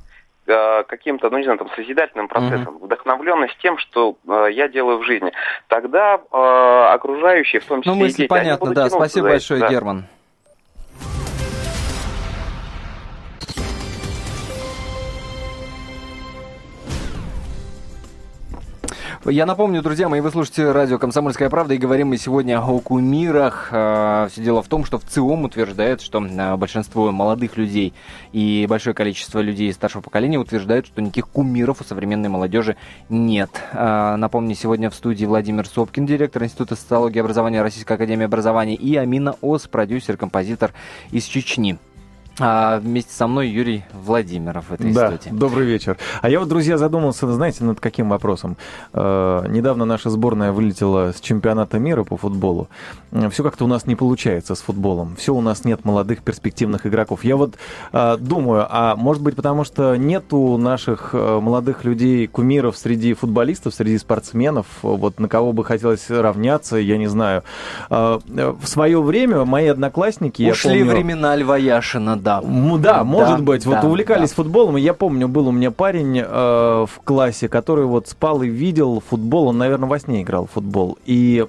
каким-то, 0.44 1.30
ну 1.30 1.38
не 1.38 1.44
знаю, 1.44 1.58
там, 1.58 1.70
созидательным 1.76 2.28
процессом, 2.28 2.76
mm-hmm. 2.76 2.84
вдохновленность 2.84 3.56
тем, 3.62 3.78
что 3.78 4.16
э, 4.26 4.48
я 4.52 4.68
делаю 4.68 4.98
в 4.98 5.04
жизни, 5.04 5.32
тогда 5.68 6.16
э, 6.16 6.94
окружающие, 6.94 7.60
в 7.60 7.64
том 7.64 7.82
числе 7.82 7.92
ну, 7.92 8.00
мысль 8.00 8.16
дети, 8.16 8.28
понятно, 8.28 8.74
да. 8.74 8.90
Спасибо 8.90 9.28
большое, 9.28 9.60
да. 9.60 9.68
Герман. 9.68 10.06
Я 19.24 19.46
напомню, 19.46 19.82
друзья 19.82 20.08
мои, 20.08 20.20
вы 20.20 20.32
слушаете 20.32 20.72
радио 20.72 20.98
«Комсомольская 20.98 21.48
правда» 21.48 21.74
и 21.74 21.78
говорим 21.78 22.08
мы 22.08 22.16
сегодня 22.16 22.60
о 22.60 22.80
кумирах. 22.80 23.68
А, 23.70 24.26
Все 24.28 24.42
дело 24.42 24.64
в 24.64 24.66
том, 24.66 24.84
что 24.84 24.98
в 24.98 25.04
ЦИОМ 25.04 25.44
утверждает, 25.44 26.00
что 26.00 26.20
а, 26.20 26.56
большинство 26.56 27.12
молодых 27.12 27.56
людей 27.56 27.94
и 28.32 28.66
большое 28.68 28.94
количество 28.94 29.38
людей 29.38 29.72
старшего 29.72 30.02
поколения 30.02 30.38
утверждают, 30.40 30.86
что 30.86 31.00
никаких 31.00 31.28
кумиров 31.28 31.80
у 31.80 31.84
современной 31.84 32.30
молодежи 32.30 32.76
нет. 33.08 33.50
А, 33.72 34.16
напомню, 34.16 34.56
сегодня 34.56 34.90
в 34.90 34.94
студии 34.96 35.24
Владимир 35.24 35.68
Сопкин, 35.68 36.04
директор 36.04 36.42
Института 36.42 36.74
социологии 36.74 37.18
и 37.18 37.20
образования 37.20 37.62
Российской 37.62 37.92
Академии 37.92 38.24
Образования, 38.24 38.74
и 38.74 38.96
Амина 38.96 39.36
Ос, 39.40 39.68
продюсер, 39.68 40.16
композитор 40.16 40.72
из 41.12 41.26
Чечни. 41.26 41.78
А 42.38 42.78
вместе 42.78 43.12
со 43.12 43.26
мной 43.26 43.48
Юрий 43.48 43.84
Владимиров 43.92 44.70
в 44.70 44.72
этой 44.72 44.92
да, 44.92 45.08
студии. 45.08 45.36
Добрый 45.36 45.66
вечер. 45.66 45.98
А 46.22 46.30
я 46.30 46.40
вот, 46.40 46.48
друзья, 46.48 46.78
задумался, 46.78 47.30
знаете, 47.30 47.64
над 47.64 47.78
каким 47.78 48.08
вопросом. 48.08 48.56
Э, 48.94 49.44
недавно 49.48 49.84
наша 49.84 50.08
сборная 50.08 50.52
вылетела 50.52 51.12
с 51.12 51.20
чемпионата 51.20 51.78
мира 51.78 52.04
по 52.04 52.16
футболу. 52.16 52.68
Все 53.30 53.42
как-то 53.42 53.64
у 53.64 53.68
нас 53.68 53.86
не 53.86 53.96
получается 53.96 54.54
с 54.54 54.62
футболом. 54.62 55.14
Все 55.16 55.34
у 55.34 55.42
нас 55.42 55.64
нет 55.64 55.84
молодых 55.84 56.22
перспективных 56.22 56.86
игроков. 56.86 57.22
Я 57.24 57.36
вот 57.36 57.56
э, 57.92 58.16
думаю, 58.18 58.66
а 58.68 58.96
может 58.96 59.22
быть 59.22 59.36
потому 59.36 59.64
что 59.64 59.96
нет 59.96 60.32
у 60.32 60.56
наших 60.56 61.10
э, 61.12 61.40
молодых 61.40 61.84
людей 61.84 62.26
кумиров 62.26 62.78
среди 62.78 63.12
футболистов, 63.12 63.74
среди 63.74 63.98
спортсменов, 63.98 64.66
вот 64.82 65.20
на 65.20 65.28
кого 65.28 65.52
бы 65.52 65.64
хотелось 65.64 66.08
равняться, 66.08 66.76
я 66.76 66.96
не 66.96 67.08
знаю. 67.08 67.42
Э, 67.90 68.18
в 68.26 68.66
свое 68.66 69.02
время 69.02 69.44
мои 69.44 69.66
одноклассники... 69.66 70.50
Ушли 70.50 70.78
я 70.78 70.84
помню, 70.84 70.96
времена 70.96 71.36
Льва 71.36 71.58
Яшина, 71.58 72.21
да. 72.22 72.40
Да, 72.40 73.04
может 73.04 73.38
да, 73.38 73.42
быть. 73.42 73.64
да, 73.64 73.70
вот 73.70 73.84
увлекались 73.84 74.30
да. 74.30 74.36
футболом. 74.36 74.76
Я 74.76 74.94
помню, 74.94 75.28
был 75.28 75.48
у 75.48 75.52
меня 75.52 75.70
парень 75.70 76.18
э, 76.18 76.24
в 76.24 77.00
классе, 77.04 77.48
который 77.48 77.84
вот 77.84 78.08
спал 78.08 78.42
и 78.42 78.48
видел 78.48 79.02
футбол. 79.06 79.48
Он, 79.48 79.58
наверное, 79.58 79.88
во 79.88 79.98
сне 79.98 80.22
играл 80.22 80.46
в 80.46 80.52
футбол. 80.52 80.98
И 81.04 81.46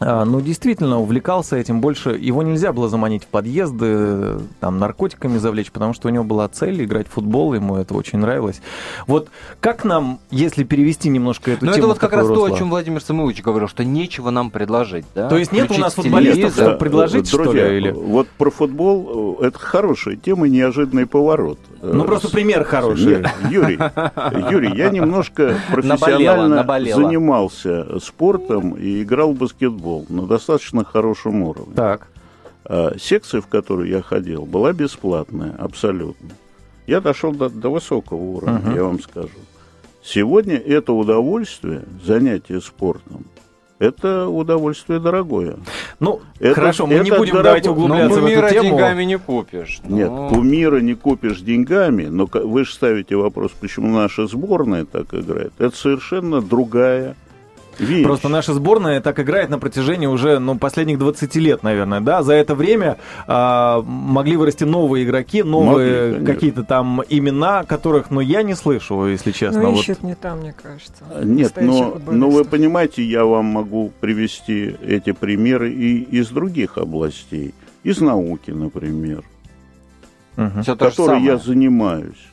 ну, 0.00 0.40
действительно, 0.40 1.00
увлекался 1.00 1.56
этим 1.56 1.80
больше. 1.80 2.10
Его 2.10 2.42
нельзя 2.42 2.72
было 2.72 2.88
заманить 2.88 3.24
в 3.24 3.26
подъезды, 3.26 4.38
там, 4.60 4.78
наркотиками 4.78 5.38
завлечь, 5.38 5.70
потому 5.72 5.92
что 5.94 6.08
у 6.08 6.10
него 6.10 6.24
была 6.24 6.48
цель 6.48 6.84
играть 6.84 7.08
в 7.08 7.10
футбол, 7.10 7.54
ему 7.54 7.76
это 7.76 7.94
очень 7.94 8.18
нравилось. 8.18 8.60
Вот 9.06 9.28
как 9.60 9.84
нам, 9.84 10.20
если 10.30 10.62
перевести 10.64 11.08
немножко 11.08 11.50
эту 11.50 11.66
Ну, 11.66 11.72
тему 11.72 11.78
это 11.86 11.88
вот 11.94 11.98
как 11.98 12.12
раз 12.12 12.28
русло? 12.28 12.48
то, 12.48 12.54
о 12.54 12.58
чем 12.58 12.70
Владимир 12.70 13.02
Самойлович 13.02 13.42
говорил, 13.42 13.68
что 13.68 13.84
нечего 13.84 14.30
нам 14.30 14.50
предложить, 14.50 15.04
да? 15.14 15.28
То 15.28 15.36
есть 15.36 15.52
нет 15.52 15.62
у 15.64 15.66
Включить 15.66 15.82
нас 15.84 15.94
футболистов, 15.94 16.36
телевизор. 16.36 16.64
чтобы 16.64 16.78
предложить, 16.78 17.30
Друзья, 17.30 17.52
что 17.64 17.68
ли? 17.70 17.76
Или... 17.78 17.90
вот 17.90 18.28
про 18.28 18.50
футбол 18.50 19.38
э, 19.40 19.46
это 19.46 19.58
хорошая 19.58 20.16
тема, 20.16 20.48
неожиданный 20.48 21.06
поворот. 21.06 21.58
Ну, 21.82 22.02
Э, 22.02 22.06
просто 22.06 22.28
с- 22.28 22.30
пример 22.30 22.64
хороший. 22.64 23.24
Юрий, 23.50 23.78
Юрий, 24.50 24.76
я 24.76 24.90
немножко 24.90 25.54
профессионально 25.70 26.56
наболело. 26.56 27.02
занимался 27.02 27.98
спортом 28.00 28.72
и 28.72 29.02
играл 29.02 29.32
в 29.32 29.36
баскетбол 29.38 30.06
на 30.08 30.26
достаточно 30.26 30.84
хорошем 30.84 31.42
уровне. 31.42 31.74
Так. 31.74 32.08
А 32.64 32.92
Секция, 32.98 33.40
в 33.40 33.46
которую 33.46 33.88
я 33.88 34.02
ходил, 34.02 34.44
была 34.44 34.72
бесплатная, 34.72 35.54
абсолютно. 35.58 36.30
Я 36.86 37.00
дошел 37.00 37.32
до, 37.32 37.48
до 37.48 37.70
высокого 37.70 38.18
уровня, 38.18 38.58
Мгм. 38.64 38.74
я 38.74 38.84
вам 38.84 39.00
скажу. 39.00 39.28
Сегодня 40.02 40.56
это 40.56 40.92
удовольствие, 40.92 41.82
занятие 42.04 42.60
спортом, 42.60 43.24
это 43.78 44.28
удовольствие 44.28 44.98
дорогое. 45.00 45.56
Ну, 46.00 46.20
Это- 46.40 46.54
хорошо, 46.54 46.86
мы 46.86 46.94
не 46.94 47.00
это 47.00 47.16
будем 47.18 47.32
дорого- 47.32 47.42
давайте 47.44 47.70
углубляться 47.70 48.18
в 48.18 48.22
кумира 48.22 48.46
эту 48.46 48.54
тему. 48.54 48.68
деньгами 48.70 49.04
не 49.04 49.18
купишь. 49.18 49.80
Нет, 49.84 50.10
Ну, 50.10 50.28
кумира 50.30 50.80
не 50.80 50.94
купишь 50.94 51.40
деньгами, 51.40 52.04
но 52.06 52.28
вы 52.32 52.64
же 52.64 52.72
ставите 52.72 53.16
вопрос, 53.16 53.52
почему 53.60 53.92
наша 53.94 54.26
сборная 54.26 54.84
так 54.84 55.12
играет. 55.14 55.52
Это 55.58 55.76
совершенно 55.76 56.40
другая 56.40 57.16
вещь. 57.80 58.04
Просто 58.04 58.28
наша 58.28 58.54
сборная 58.54 59.00
так 59.00 59.18
играет 59.20 59.50
на 59.50 59.58
протяжении 59.58 60.06
уже 60.06 60.38
ну, 60.38 60.58
последних 60.58 60.98
20 60.98 61.34
лет, 61.36 61.62
наверное. 61.62 62.00
Да? 62.00 62.22
За 62.22 62.34
это 62.34 62.54
время 62.54 62.98
а, 63.26 63.82
могли 63.82 64.36
вырасти 64.36 64.64
новые 64.64 65.04
игроки, 65.04 65.42
новые 65.42 66.24
какие-то 66.24 66.64
там 66.64 67.02
имена, 67.08 67.64
которых 67.64 68.10
ну, 68.10 68.20
я 68.20 68.42
не 68.42 68.54
слышу, 68.54 69.06
если 69.06 69.32
честно. 69.32 69.62
Ну, 69.62 69.70
Вот. 69.72 69.82
ищут 69.82 70.02
не 70.02 70.14
там, 70.14 70.40
мне 70.40 70.54
кажется. 70.60 71.04
Нет, 71.22 71.56
настоящих 71.56 72.06
но, 72.06 72.12
но 72.12 72.30
вы 72.30 72.44
понимаете, 72.44 73.02
я 73.02 73.24
вам 73.24 73.46
могу 73.46 73.92
привести 74.00 74.76
эти 74.82 75.12
примеры 75.12 75.72
и 75.72 76.02
из 76.02 76.28
других 76.28 76.78
областей. 76.78 77.54
Из 77.84 78.00
науки, 78.00 78.50
например, 78.50 79.24
же 80.36 80.76
которой 80.76 81.22
я 81.22 81.36
занимаюсь. 81.36 82.28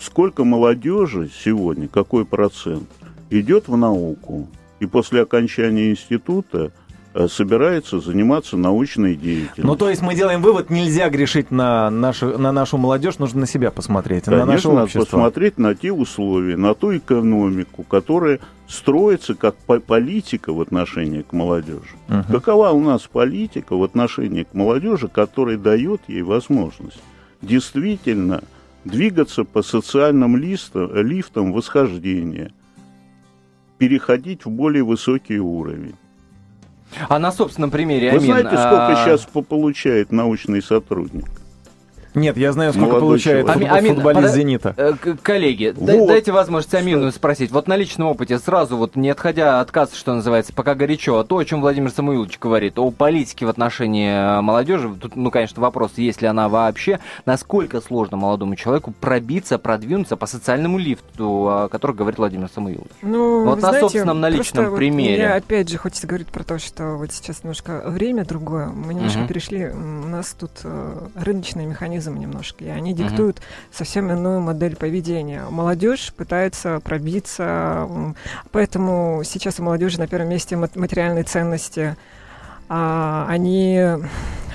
Сколько 0.00 0.44
молодежи 0.44 1.28
сегодня, 1.44 1.88
какой 1.88 2.24
процент, 2.24 2.88
идет 3.30 3.68
в 3.68 3.76
науку 3.76 4.48
и 4.80 4.86
после 4.86 5.22
окончания 5.22 5.90
института 5.90 6.70
э, 7.14 7.26
собирается 7.28 8.00
заниматься 8.00 8.56
научной 8.56 9.16
деятельностью. 9.16 9.66
Ну, 9.66 9.76
то 9.76 9.90
есть 9.90 10.02
мы 10.02 10.14
делаем 10.14 10.40
вывод, 10.40 10.70
нельзя 10.70 11.08
грешить 11.08 11.50
на 11.50 11.90
нашу, 11.90 12.38
на 12.38 12.52
нашу 12.52 12.78
молодежь, 12.78 13.18
нужно 13.18 13.40
на 13.40 13.46
себя 13.46 13.70
посмотреть, 13.70 14.26
на 14.26 14.36
наше 14.36 14.46
Конечно, 14.46 14.70
надо 14.70 14.82
общество. 14.84 15.04
посмотреть 15.04 15.58
на 15.58 15.74
те 15.74 15.92
условия, 15.92 16.56
на 16.56 16.74
ту 16.74 16.96
экономику, 16.96 17.82
которая 17.82 18.40
строится 18.68 19.34
как 19.34 19.56
по- 19.56 19.80
политика 19.80 20.52
в 20.52 20.60
отношении 20.60 21.22
к 21.22 21.32
молодежи. 21.32 21.96
Мгм. 22.08 22.24
Какова 22.30 22.70
у 22.70 22.80
нас 22.80 23.02
политика 23.02 23.76
в 23.76 23.82
отношении 23.82 24.44
к 24.44 24.54
молодежи, 24.54 25.08
которая 25.08 25.56
дает 25.56 26.02
ей 26.06 26.22
возможность 26.22 27.00
действительно 27.42 28.42
двигаться 28.84 29.44
по 29.44 29.62
социальным 29.62 30.36
листам, 30.36 30.94
лифтам 30.94 31.52
восхождения, 31.52 32.52
переходить 33.78 34.44
в 34.44 34.50
более 34.50 34.82
высокий 34.84 35.38
уровень. 35.38 35.94
А 37.08 37.18
на 37.18 37.30
собственном 37.32 37.70
примере, 37.70 38.10
Вы 38.10 38.16
Амин, 38.16 38.26
знаете, 38.26 38.48
сколько 38.48 38.88
а, 38.88 39.04
сейчас 39.04 39.24
по- 39.26 39.42
получает 39.42 40.10
научный 40.10 40.62
сотрудник? 40.62 41.26
Нет, 42.14 42.36
я 42.36 42.52
знаю, 42.52 42.72
сколько 42.72 42.88
Молодой 42.88 43.08
получает 43.08 43.46
человек. 43.46 43.68
фут- 43.68 43.76
Амин, 43.78 43.94
футболист 43.94 44.22
пода- 44.22 44.34
«Зенита». 44.34 44.74
Э, 44.76 44.92
к- 44.94 45.16
Коллеги, 45.22 45.74
Вот. 45.76 46.08
дайте 46.08 46.32
возможность 46.32 46.74
Амину 46.74 47.10
спросить. 47.12 47.50
Вот 47.50 47.68
на 47.68 47.76
личном 47.76 48.08
опыте 48.08 48.38
сразу, 48.38 48.76
вот 48.76 48.96
не 48.96 49.10
отходя 49.10 49.60
от 49.60 49.70
кассы, 49.70 49.96
что 49.96 50.14
называется, 50.14 50.52
пока 50.52 50.74
горячо, 50.74 51.18
а 51.18 51.24
то, 51.24 51.38
о 51.38 51.44
чем 51.44 51.60
Владимир 51.60 51.90
Самуилович 51.90 52.38
говорит, 52.38 52.78
о 52.78 52.90
политике 52.90 53.46
в 53.46 53.48
отношении 53.48 54.10
э, 54.10 54.40
молодежи, 54.40 54.88
тут, 54.94 55.16
ну, 55.16 55.30
конечно, 55.30 55.60
вопрос, 55.62 55.92
есть 55.96 56.22
ли 56.22 56.28
она 56.28 56.48
вообще, 56.48 56.98
насколько 57.26 57.80
сложно 57.80 58.16
молодому 58.16 58.56
человеку 58.56 58.92
пробиться, 59.00 59.58
продвинуться 59.58 60.16
по 60.16 60.26
социальному 60.26 60.78
лифту, 60.78 61.48
о 61.48 61.68
котором 61.68 61.96
говорит 61.96 62.18
Владимир 62.18 62.48
Самуилович. 62.54 62.90
Ну, 63.02 63.44
Вот 63.44 63.56
вы 63.56 63.60
на 63.62 63.68
знаете, 63.68 63.80
собственном, 63.80 64.20
на 64.20 64.28
личном 64.28 64.44
просто 64.64 64.70
вот 64.70 64.76
примере. 64.78 65.16
Мне 65.24 65.34
опять 65.34 65.68
же 65.68 65.78
хочется 65.78 66.06
говорить 66.06 66.28
про 66.28 66.42
то, 66.44 66.58
что 66.58 66.96
вот 66.96 67.12
сейчас 67.12 67.44
немножко 67.44 67.82
время 67.86 68.24
другое. 68.24 68.66
Мы 68.68 68.94
немножко 68.94 69.20
Мгм. 69.20 69.28
перешли, 69.28 69.60
м, 69.62 70.04
у 70.06 70.08
нас 70.08 70.34
тут 70.38 70.50
э, 70.64 70.98
рыночный 71.16 71.66
механизм 71.66 72.07
немножко, 72.16 72.64
и 72.64 72.68
они 72.68 72.94
диктуют 72.94 73.42
совсем 73.72 74.10
иную 74.10 74.40
модель 74.40 74.76
поведения. 74.76 75.42
Молодежь 75.50 76.12
пытается 76.16 76.80
пробиться, 76.80 77.88
поэтому 78.52 79.22
сейчас 79.24 79.58
у 79.60 79.62
молодежи 79.62 79.98
на 79.98 80.06
первом 80.06 80.28
месте 80.28 80.56
мат- 80.56 80.76
материальные 80.76 81.24
ценности. 81.24 81.96
А, 82.68 83.26
они 83.28 83.80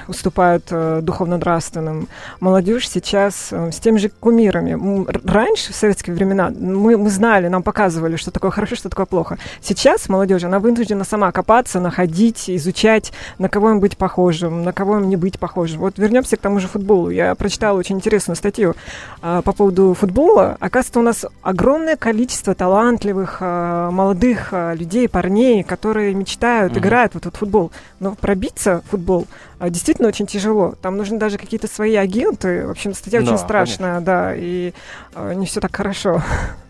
уступают 0.08 0.66
э, 0.72 1.00
духовно-нравственным. 1.02 2.08
Молодежь 2.40 2.90
сейчас 2.90 3.50
э, 3.52 3.72
с 3.72 3.80
теми 3.80 3.98
же 3.98 4.10
кумирами. 4.10 5.06
Раньше, 5.26 5.74
в 5.74 5.76
советские 5.76 6.16
времена, 6.16 6.52
мы, 6.58 6.98
мы 6.98 7.10
знали, 7.10 7.48
нам 7.48 7.64
показывали, 7.64 8.16
что 8.16 8.32
такое 8.32 8.52
хорошо, 8.52 8.76
что 8.76 8.90
такое 8.90 9.06
плохо. 9.06 9.38
Сейчас 9.62 10.10
молодежь, 10.10 10.44
она 10.44 10.60
вынуждена 10.60 11.04
сама 11.04 11.32
копаться, 11.32 11.80
находить, 11.80 12.50
изучать, 12.50 13.12
на 13.38 13.50
кого 13.50 13.72
им 13.72 13.80
быть 13.80 13.98
похожим, 13.98 14.64
на 14.64 14.74
кого 14.74 14.98
им 14.98 15.10
не 15.10 15.16
быть 15.16 15.40
похожим. 15.40 15.80
Вот 15.80 15.98
вернемся 15.98 16.38
к 16.38 16.40
тому 16.40 16.60
же 16.60 16.68
футболу. 16.68 17.10
Я 17.10 17.36
прочитала 17.36 17.78
очень 17.78 17.96
интересную 17.96 18.36
статью 18.36 18.76
а, 19.22 19.42
по 19.42 19.52
поводу 19.54 19.94
футбола. 19.94 20.58
Оказывается, 20.60 21.00
у 21.00 21.04
нас 21.04 21.26
огромное 21.42 21.96
количество 21.96 22.56
талантливых 22.56 23.38
а, 23.40 23.92
молодых 23.92 24.50
а, 24.52 24.74
людей, 24.74 25.08
парней, 25.08 25.64
которые 25.64 26.14
мечтают, 26.14 26.74
Мгм. 26.74 26.82
играют 26.82 27.14
в 27.14 27.18
этот 27.18 27.36
футбол. 27.36 27.72
Но 28.00 28.16
пробиться 28.16 28.82
в 28.86 28.92
футбол 28.92 29.28
действительно 29.60 30.08
очень 30.08 30.26
тяжело. 30.26 30.76
Там 30.82 30.98
нужны 30.98 31.18
даже 31.18 31.38
какие-то 31.38 31.68
свои 31.68 31.96
агенты. 31.96 32.66
В 32.68 32.72
общем, 32.72 32.94
статья 32.94 33.22
Да, 33.22 33.26
очень 33.26 33.38
страшная, 33.38 34.02
да, 34.02 34.34
и 34.36 34.74
а, 35.14 35.34
не 35.34 35.46
все 35.46 35.60
так 35.60 35.76
хорошо. 35.76 36.22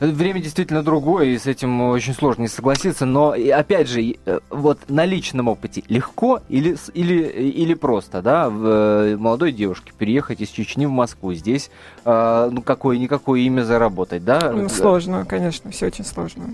Время 0.00 0.40
действительно 0.40 0.82
другое, 0.82 1.26
и 1.26 1.38
с 1.38 1.46
этим 1.46 1.80
очень 1.82 2.14
сложно 2.14 2.42
не 2.42 2.48
согласиться. 2.48 3.06
Но, 3.06 3.30
опять 3.30 3.88
же, 3.88 4.16
э, 4.24 4.40
вот 4.50 4.78
на 4.88 5.04
личном 5.04 5.48
опыте 5.48 5.82
легко 5.88 6.40
или, 6.48 6.76
или, 6.94 7.24
или 7.24 7.74
просто, 7.74 8.22
да, 8.22 8.48
в 8.48 8.66
э, 8.66 9.16
молодой 9.16 9.52
девушке 9.52 9.92
переехать 9.96 10.40
из 10.40 10.48
Чечни 10.48 10.86
в 10.86 10.90
Москву, 10.90 11.32
здесь, 11.34 11.70
э, 12.04 12.50
ну, 12.52 12.62
какое-никакое 12.62 13.40
имя 13.40 13.62
заработать, 13.62 14.24
да? 14.24 14.52
Ну, 14.52 14.68
сложно, 14.68 15.24
конечно, 15.24 15.70
все 15.70 15.86
очень 15.86 16.04
сложно. 16.04 16.44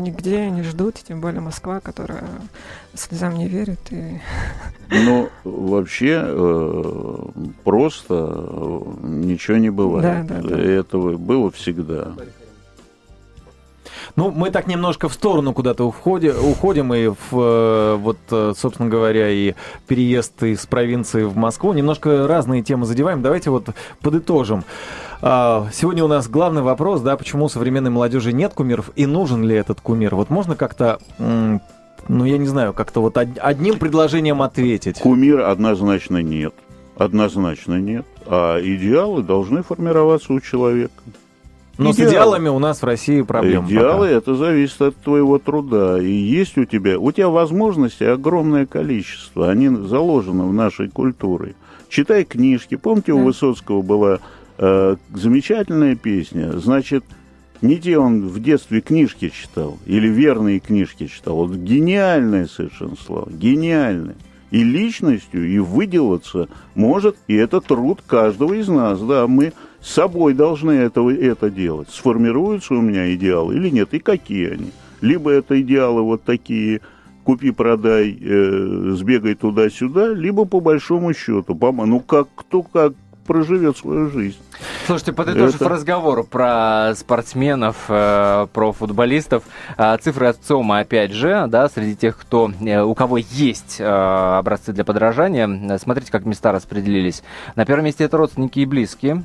Нигде 0.00 0.50
не 0.50 0.62
ждут, 0.62 0.96
тем 0.96 1.20
более 1.20 1.40
Москва, 1.40 1.80
которая 1.80 2.24
слезам 2.94 3.36
не 3.36 3.48
верит. 3.48 3.80
И... 3.90 4.20
Ну, 4.88 5.28
вообще, 5.42 6.22
э, 6.24 7.04
просто 7.64 8.14
ничего 9.02 9.56
не 9.56 9.70
бывает. 9.70 10.26
Да, 10.28 10.40
да, 10.40 10.48
да. 10.48 10.62
Этого 10.62 11.16
было 11.16 11.50
всегда. 11.50 12.12
Ну, 14.16 14.30
мы 14.30 14.50
так 14.50 14.66
немножко 14.66 15.08
в 15.10 15.12
сторону 15.12 15.52
куда-то 15.52 15.84
уходи, 15.84 16.30
уходим, 16.30 16.92
и 16.94 17.08
в, 17.08 17.16
э, 17.32 17.96
вот, 17.96 18.16
э, 18.30 18.54
собственно 18.56 18.88
говоря, 18.88 19.30
и 19.30 19.54
переезд 19.86 20.42
из 20.42 20.64
провинции 20.66 21.24
в 21.24 21.36
Москву. 21.36 21.74
Немножко 21.74 22.26
разные 22.26 22.62
темы 22.62 22.86
задеваем. 22.86 23.20
Давайте 23.20 23.50
вот 23.50 23.68
подытожим. 24.00 24.64
А, 25.20 25.68
сегодня 25.72 26.02
у 26.02 26.08
нас 26.08 26.28
главный 26.28 26.62
вопрос, 26.62 27.02
да, 27.02 27.16
почему 27.16 27.44
у 27.44 27.48
современной 27.50 27.90
молодежи 27.90 28.32
нет 28.32 28.54
кумиров 28.54 28.90
и 28.96 29.04
нужен 29.04 29.44
ли 29.44 29.54
этот 29.54 29.82
кумир? 29.82 30.14
Вот 30.14 30.30
можно 30.30 30.56
как-то 30.56 30.98
ну, 32.08 32.24
я 32.24 32.38
не 32.38 32.46
знаю, 32.46 32.72
как-то 32.72 33.00
вот 33.00 33.16
одним 33.18 33.78
предложением 33.78 34.40
ответить. 34.40 35.00
Кумир 35.00 35.40
однозначно 35.40 36.22
нет. 36.22 36.54
Однозначно 36.96 37.74
нет. 37.74 38.06
А 38.26 38.60
идеалы 38.60 39.22
должны 39.22 39.62
формироваться 39.62 40.32
у 40.32 40.40
человека. 40.40 40.92
Но 41.78 41.90
Идеалы. 41.90 42.08
с 42.08 42.12
идеалами 42.12 42.48
у 42.48 42.58
нас 42.58 42.80
в 42.80 42.84
России 42.84 43.20
проблемы. 43.22 43.68
Идеалы 43.68 44.06
пока. 44.06 44.18
это 44.18 44.34
зависит 44.34 44.80
от 44.80 44.96
твоего 44.96 45.38
труда. 45.38 46.00
И 46.00 46.10
есть 46.10 46.56
у 46.56 46.64
тебя, 46.64 46.98
у 46.98 47.12
тебя 47.12 47.28
возможности 47.28 48.04
огромное 48.04 48.64
количество. 48.64 49.50
Они 49.50 49.68
заложены 49.68 50.44
в 50.44 50.52
нашей 50.52 50.88
культуре. 50.88 51.54
Читай 51.88 52.24
книжки. 52.24 52.76
Помните, 52.76 53.12
у 53.12 53.22
Высоцкого 53.22 53.82
была 53.82 54.20
э, 54.58 54.96
замечательная 55.14 55.96
песня. 55.96 56.52
Значит, 56.58 57.04
не 57.60 57.76
те 57.76 57.98
он 57.98 58.26
в 58.26 58.42
детстве 58.42 58.80
книжки 58.80 59.28
читал, 59.28 59.78
или 59.86 60.08
верные 60.08 60.60
книжки 60.60 61.06
читал. 61.06 61.36
Вот 61.36 61.52
гениальное 61.52 62.46
совершенно 62.46 62.96
слово. 62.96 63.30
Гениальное. 63.30 64.16
И 64.50 64.62
личностью, 64.62 65.48
и 65.48 65.58
выделаться 65.58 66.48
может, 66.74 67.16
и 67.26 67.34
это 67.34 67.60
труд 67.60 68.00
каждого 68.06 68.54
из 68.54 68.68
нас. 68.68 69.00
Да, 69.00 69.26
мы 69.26 69.52
с 69.80 69.92
собой 69.92 70.34
должны 70.34 70.72
это, 70.72 71.08
это 71.10 71.50
делать. 71.50 71.88
Сформируются 71.90 72.74
у 72.74 72.80
меня 72.80 73.12
идеалы 73.14 73.56
или 73.56 73.70
нет, 73.70 73.92
и 73.92 73.98
какие 73.98 74.50
они. 74.50 74.70
Либо 75.00 75.30
это 75.30 75.60
идеалы 75.60 76.02
вот 76.02 76.22
такие, 76.22 76.80
купи-продай, 77.24 78.16
э, 78.20 78.90
сбегай 78.92 79.34
туда-сюда, 79.34 80.14
либо 80.14 80.44
по 80.44 80.60
большому 80.60 81.12
счету, 81.12 81.54
по, 81.54 81.72
ну 81.72 82.00
как 82.00 82.28
кто 82.34 82.62
как 82.62 82.94
проживет 83.26 83.76
свою 83.76 84.10
жизнь. 84.10 84.38
Слушайте, 84.86 85.12
подытожив 85.12 85.60
это... 85.60 85.68
разговор 85.68 86.24
про 86.24 86.94
спортсменов, 86.96 87.76
э, 87.88 88.46
про 88.52 88.72
футболистов, 88.72 89.44
э, 89.76 89.96
цифры 89.98 90.28
от 90.28 90.38
ЦОМа, 90.38 90.80
опять 90.80 91.12
же, 91.12 91.46
да, 91.48 91.68
среди 91.68 91.96
тех, 91.96 92.16
кто, 92.16 92.50
э, 92.60 92.80
у 92.80 92.94
кого 92.94 93.18
есть 93.18 93.76
э, 93.78 93.84
образцы 93.84 94.72
для 94.72 94.84
подражания, 94.84 95.78
смотрите, 95.78 96.10
как 96.10 96.24
места 96.24 96.52
распределились. 96.52 97.22
На 97.56 97.66
первом 97.66 97.84
месте 97.84 98.04
это 98.04 98.16
родственники 98.16 98.60
и 98.60 98.66
близкие, 98.66 99.24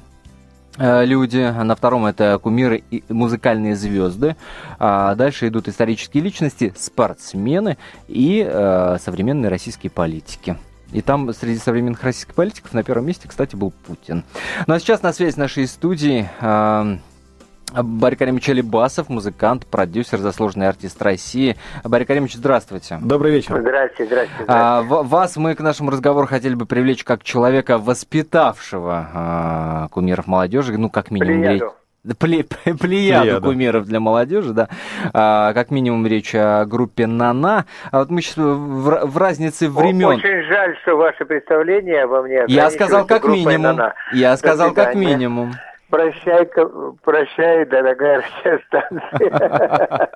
люди, 0.78 1.38
на 1.38 1.76
втором 1.76 2.06
это 2.06 2.40
кумиры 2.42 2.82
и 2.92 3.04
музыкальные 3.10 3.76
звезды, 3.76 4.38
а 4.80 5.16
дальше 5.16 5.50
идут 5.50 5.68
исторические 5.68 6.24
личности, 6.24 6.74
спортсмены 6.78 7.78
и 8.08 8.46
э, 8.48 8.98
современные 9.04 9.50
российские 9.50 9.92
политики. 9.92 10.58
И 10.92 11.02
там 11.02 11.32
среди 11.34 11.60
современных 11.60 12.04
российских 12.04 12.34
политиков 12.34 12.74
на 12.74 12.84
первом 12.84 13.06
месте, 13.06 13.28
кстати, 13.28 13.56
был 13.56 13.72
Путин. 13.88 14.24
Ну 14.68 14.74
а 14.74 14.80
сейчас 14.80 15.02
на 15.02 15.14
связи 15.14 15.40
нашей 15.40 15.68
студии 15.68 16.30
э, 16.40 16.98
Барри 17.74 18.16
Каримович 18.16 18.50
Алибасов, 18.50 19.10
музыкант, 19.10 19.66
продюсер, 19.66 20.20
заслуженный 20.20 20.68
артист 20.68 21.02
России. 21.02 21.56
Барри 21.84 22.04
Каримович, 22.04 22.36
здравствуйте. 22.36 23.00
Добрый 23.02 23.32
вечер. 23.32 23.60
Здравствуйте, 23.60 24.06
здравствуйте. 24.06 24.46
А, 24.48 24.82
вас 24.82 25.38
мы 25.38 25.56
к 25.56 25.62
нашему 25.62 25.92
разговору 25.92 26.28
хотели 26.28 26.56
бы 26.56 26.66
привлечь 26.66 27.04
как 27.04 27.24
человека, 27.24 27.78
воспитавшего 27.78 29.10
а, 29.14 29.88
кумиров 29.90 30.28
молодежи, 30.28 30.78
ну, 30.78 30.90
как 30.90 31.12
минимум... 31.12 31.72
Пле, 32.18 32.44
плеяду, 32.44 32.80
плеяду 32.80 33.42
кумиров 33.42 33.86
для 33.86 34.00
молодежи, 34.00 34.54
да. 34.54 34.70
А, 35.14 35.54
как 35.54 35.70
минимум 35.70 36.08
речь 36.08 36.34
о 36.34 36.66
группе 36.66 37.06
«Нана». 37.06 37.66
А 37.92 38.00
вот 38.00 38.10
мы 38.10 38.22
сейчас 38.22 38.38
в, 38.38 39.06
в 39.06 39.18
разнице 39.18 39.70
времен... 39.70 40.08
Очень 40.08 40.44
жаль, 40.50 40.76
что 40.82 40.98
ваше 40.98 41.26
представление 41.26 42.04
обо 42.04 42.24
мне... 42.24 42.44
Я 42.48 42.72
сказал 42.72 43.06
как 43.06 43.26
минимум. 43.26 43.80
Я 44.14 44.36
сказал 44.38 44.74
как 44.74 44.96
минимум. 44.96 45.54
Прощай, 45.92 46.50
прощай, 47.04 47.66
дорогая 47.66 48.24
радиостанция. 48.46 50.10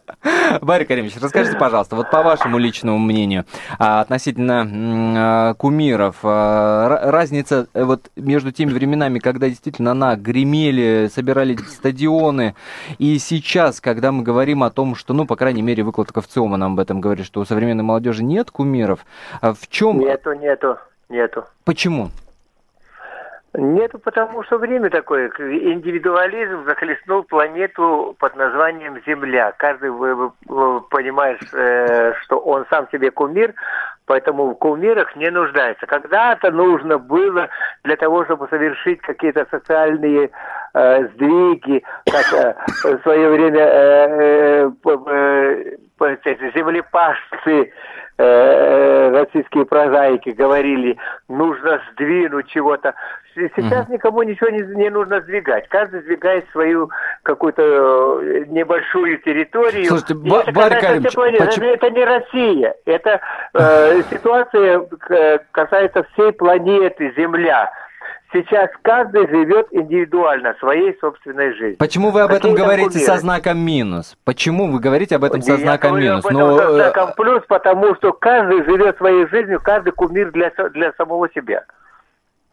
Барри 0.61 0.85
Каримович, 0.85 1.17
расскажите, 1.21 1.57
пожалуйста, 1.57 1.97
вот 1.97 2.09
по 2.09 2.23
вашему 2.23 2.57
личному 2.57 2.97
мнению, 2.97 3.43
а, 3.77 3.99
относительно 3.99 4.65
а, 4.67 5.53
кумиров, 5.55 6.19
а, 6.23 7.11
разница 7.11 7.67
э, 7.73 7.83
вот 7.83 8.09
между 8.15 8.53
теми 8.53 8.71
временами, 8.71 9.19
когда 9.19 9.49
действительно 9.49 9.91
она 9.91 10.15
гремели, 10.15 11.09
собирали 11.13 11.57
стадионы, 11.57 12.55
и 12.97 13.19
сейчас, 13.19 13.81
когда 13.81 14.13
мы 14.13 14.23
говорим 14.23 14.63
о 14.63 14.71
том, 14.71 14.95
что, 14.95 15.13
ну, 15.13 15.27
по 15.27 15.35
крайней 15.35 15.61
мере, 15.61 15.83
выкладка 15.83 16.21
в 16.21 16.27
ЦИОМа 16.27 16.55
нам 16.55 16.73
об 16.73 16.79
этом 16.79 17.01
говорит, 17.01 17.25
что 17.25 17.41
у 17.41 17.45
современной 17.45 17.83
молодежи 17.83 18.23
нет 18.23 18.49
кумиров, 18.49 19.05
в 19.41 19.67
чем... 19.67 19.99
Нету, 19.99 20.31
нету, 20.31 20.77
нету. 21.09 21.43
Почему? 21.65 22.11
Нет, 23.57 23.91
потому 24.03 24.43
что 24.43 24.57
время 24.57 24.89
такое. 24.89 25.31
Индивидуализм 25.39 26.65
захлестнул 26.65 27.23
планету 27.23 28.15
под 28.19 28.35
названием 28.35 29.01
Земля. 29.05 29.53
Каждый 29.57 29.91
понимает, 30.89 31.39
э, 31.53 32.13
что 32.23 32.37
он 32.39 32.65
сам 32.69 32.87
себе 32.91 33.11
кумир, 33.11 33.53
поэтому 34.07 34.51
в 34.51 34.55
кумирах 34.55 35.15
не 35.15 35.29
нуждается. 35.29 35.85
Когда-то 35.85 36.51
нужно 36.51 36.97
было 36.97 37.47
для 37.83 37.95
того, 37.95 38.25
чтобы 38.25 38.47
совершить 38.49 38.99
какие-то 39.01 39.47
социальные 39.49 40.31
э, 40.73 41.07
сдвиги, 41.13 41.83
как 42.11 42.33
э, 42.33 42.55
в 42.97 43.01
свое 43.03 43.29
время 43.29 43.61
э, 43.61 44.71
э, 44.83 45.77
э, 46.01 46.51
землепашцы, 46.55 47.71
э, 48.17 49.09
российские 49.11 49.65
прозаики 49.65 50.29
говорили, 50.29 50.97
нужно 51.27 51.81
сдвинуть 51.91 52.47
чего-то. 52.47 52.93
Сейчас 53.35 53.87
mm-hmm. 53.87 53.93
никому 53.93 54.23
ничего 54.23 54.49
не, 54.49 54.61
не 54.75 54.89
нужно 54.89 55.19
сдвигать. 55.21 55.67
Каждый 55.67 56.01
сдвигает 56.01 56.45
свою 56.51 56.89
какую-то 57.23 58.21
э, 58.21 58.45
небольшую 58.47 59.17
территорию. 59.19 59.85
Слушайте, 59.85 60.13
Ба- 60.13 60.45
Барри 60.53 60.79
Каримович, 60.79 61.13
почему... 61.13 61.65
это 61.65 61.89
не 61.89 62.05
Россия. 62.05 62.75
Это 62.85 63.19
э, 63.53 64.01
ситуация 64.09 64.87
э, 65.09 65.39
касается 65.51 66.05
всей 66.13 66.31
планеты 66.31 67.13
Земля. 67.17 67.71
Сейчас 68.35 68.69
каждый 68.81 69.29
живет 69.29 69.67
индивидуально 69.71 70.55
своей 70.59 70.93
собственной 70.99 71.53
жизнью. 71.53 71.77
Почему 71.79 72.11
вы 72.11 72.19
об 72.19 72.31
Какие 72.31 72.51
этом 72.51 72.65
говорите 72.65 72.89
кумиры? 72.89 73.05
со 73.05 73.17
знаком 73.17 73.57
минус? 73.59 74.17
Почему 74.25 74.69
вы 74.69 74.81
говорите 74.81 75.15
об 75.15 75.23
этом 75.23 75.41
со 75.41 75.55
знаком 75.55 75.95
Я 75.95 76.01
минус? 76.01 76.25
Об 76.25 76.31
этом 76.31 76.49
Но... 76.49 76.57
со 76.57 76.73
знаком 76.73 77.13
плюс, 77.15 77.43
потому 77.47 77.95
что 77.95 78.11
каждый 78.11 78.65
живет 78.65 78.97
своей 78.97 79.25
жизнью, 79.27 79.61
каждый 79.63 79.93
кумир 79.93 80.33
для, 80.33 80.51
для 80.73 80.91
самого 80.97 81.29
себя. 81.29 81.63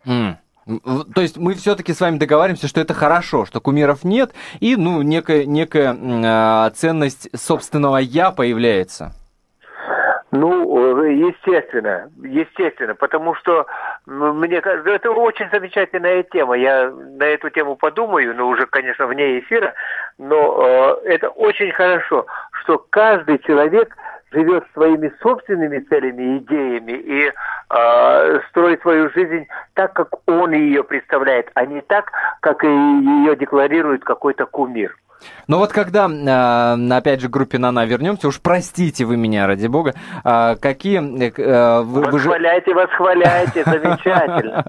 Mm. 0.07 0.37
То 1.15 1.21
есть 1.21 1.37
мы 1.37 1.55
все-таки 1.55 1.93
с 1.93 2.01
вами 2.01 2.19
договариваемся, 2.19 2.69
что 2.69 2.81
это 2.81 2.95
хорошо, 2.95 3.45
что 3.45 3.61
кумиров 3.61 4.05
нет, 4.05 4.33
и 4.61 4.77
ну, 4.77 5.03
некая, 5.03 5.47
некая 5.47 5.97
э, 5.99 6.71
ценность 6.77 7.29
собственного 7.37 7.97
я 7.97 8.31
появляется. 8.31 9.13
Ну, 10.33 11.05
э, 11.05 11.13
естественно, 11.13 12.11
естественно, 12.23 12.95
потому 12.95 13.35
что 13.35 13.67
мне 14.07 14.63
кажется, 14.63 14.91
это 14.91 15.11
очень 15.11 15.47
замечательная 15.51 16.23
тема. 16.23 16.57
Я 16.57 16.91
на 16.91 17.25
эту 17.25 17.51
тему 17.51 17.77
подумаю, 17.77 18.35
но 18.35 18.49
уже, 18.49 18.65
конечно, 18.67 19.07
вне 19.07 19.41
эфира, 19.41 19.75
но 20.17 20.97
э, 21.05 21.09
это 21.11 21.29
очень 21.29 21.71
хорошо, 21.73 22.25
что 22.63 22.79
каждый 22.89 23.41
человек 23.41 23.95
живет 24.33 24.65
своими 24.73 25.13
собственными 25.21 25.81
целями, 25.81 26.39
идеями 26.39 26.93
и 26.93 27.31
э, 27.69 28.41
строит 28.49 28.81
свою 28.81 29.11
жизнь 29.11 29.47
так, 29.75 29.93
как 29.93 30.09
он 30.27 30.53
ее 30.53 30.83
представляет, 30.83 31.51
а 31.53 31.67
не 31.67 31.83
так, 31.83 32.11
как 32.41 32.65
ее 32.65 33.37
декларирует 33.37 34.03
какой-то 34.03 34.47
кумир. 34.47 34.97
Но 35.49 35.59
вот 35.59 35.73
когда, 35.73 36.09
э, 36.09 36.97
опять 36.97 37.21
же, 37.21 37.29
к 37.29 37.31
группе 37.31 37.59
Нана 37.59 37.85
вернемся, 37.85 38.29
уж 38.29 38.41
простите 38.41 39.05
вы 39.05 39.17
меня, 39.17 39.47
ради 39.47 39.67
бога, 39.67 39.95
а, 40.25 40.57
какие... 40.57 40.99
Э, 40.99 41.83
вы, 41.83 42.03
восхваляйте, 42.03 42.73
вы 42.75 42.83
восхваляйте, 42.83 43.65
замечательно. 43.67 44.65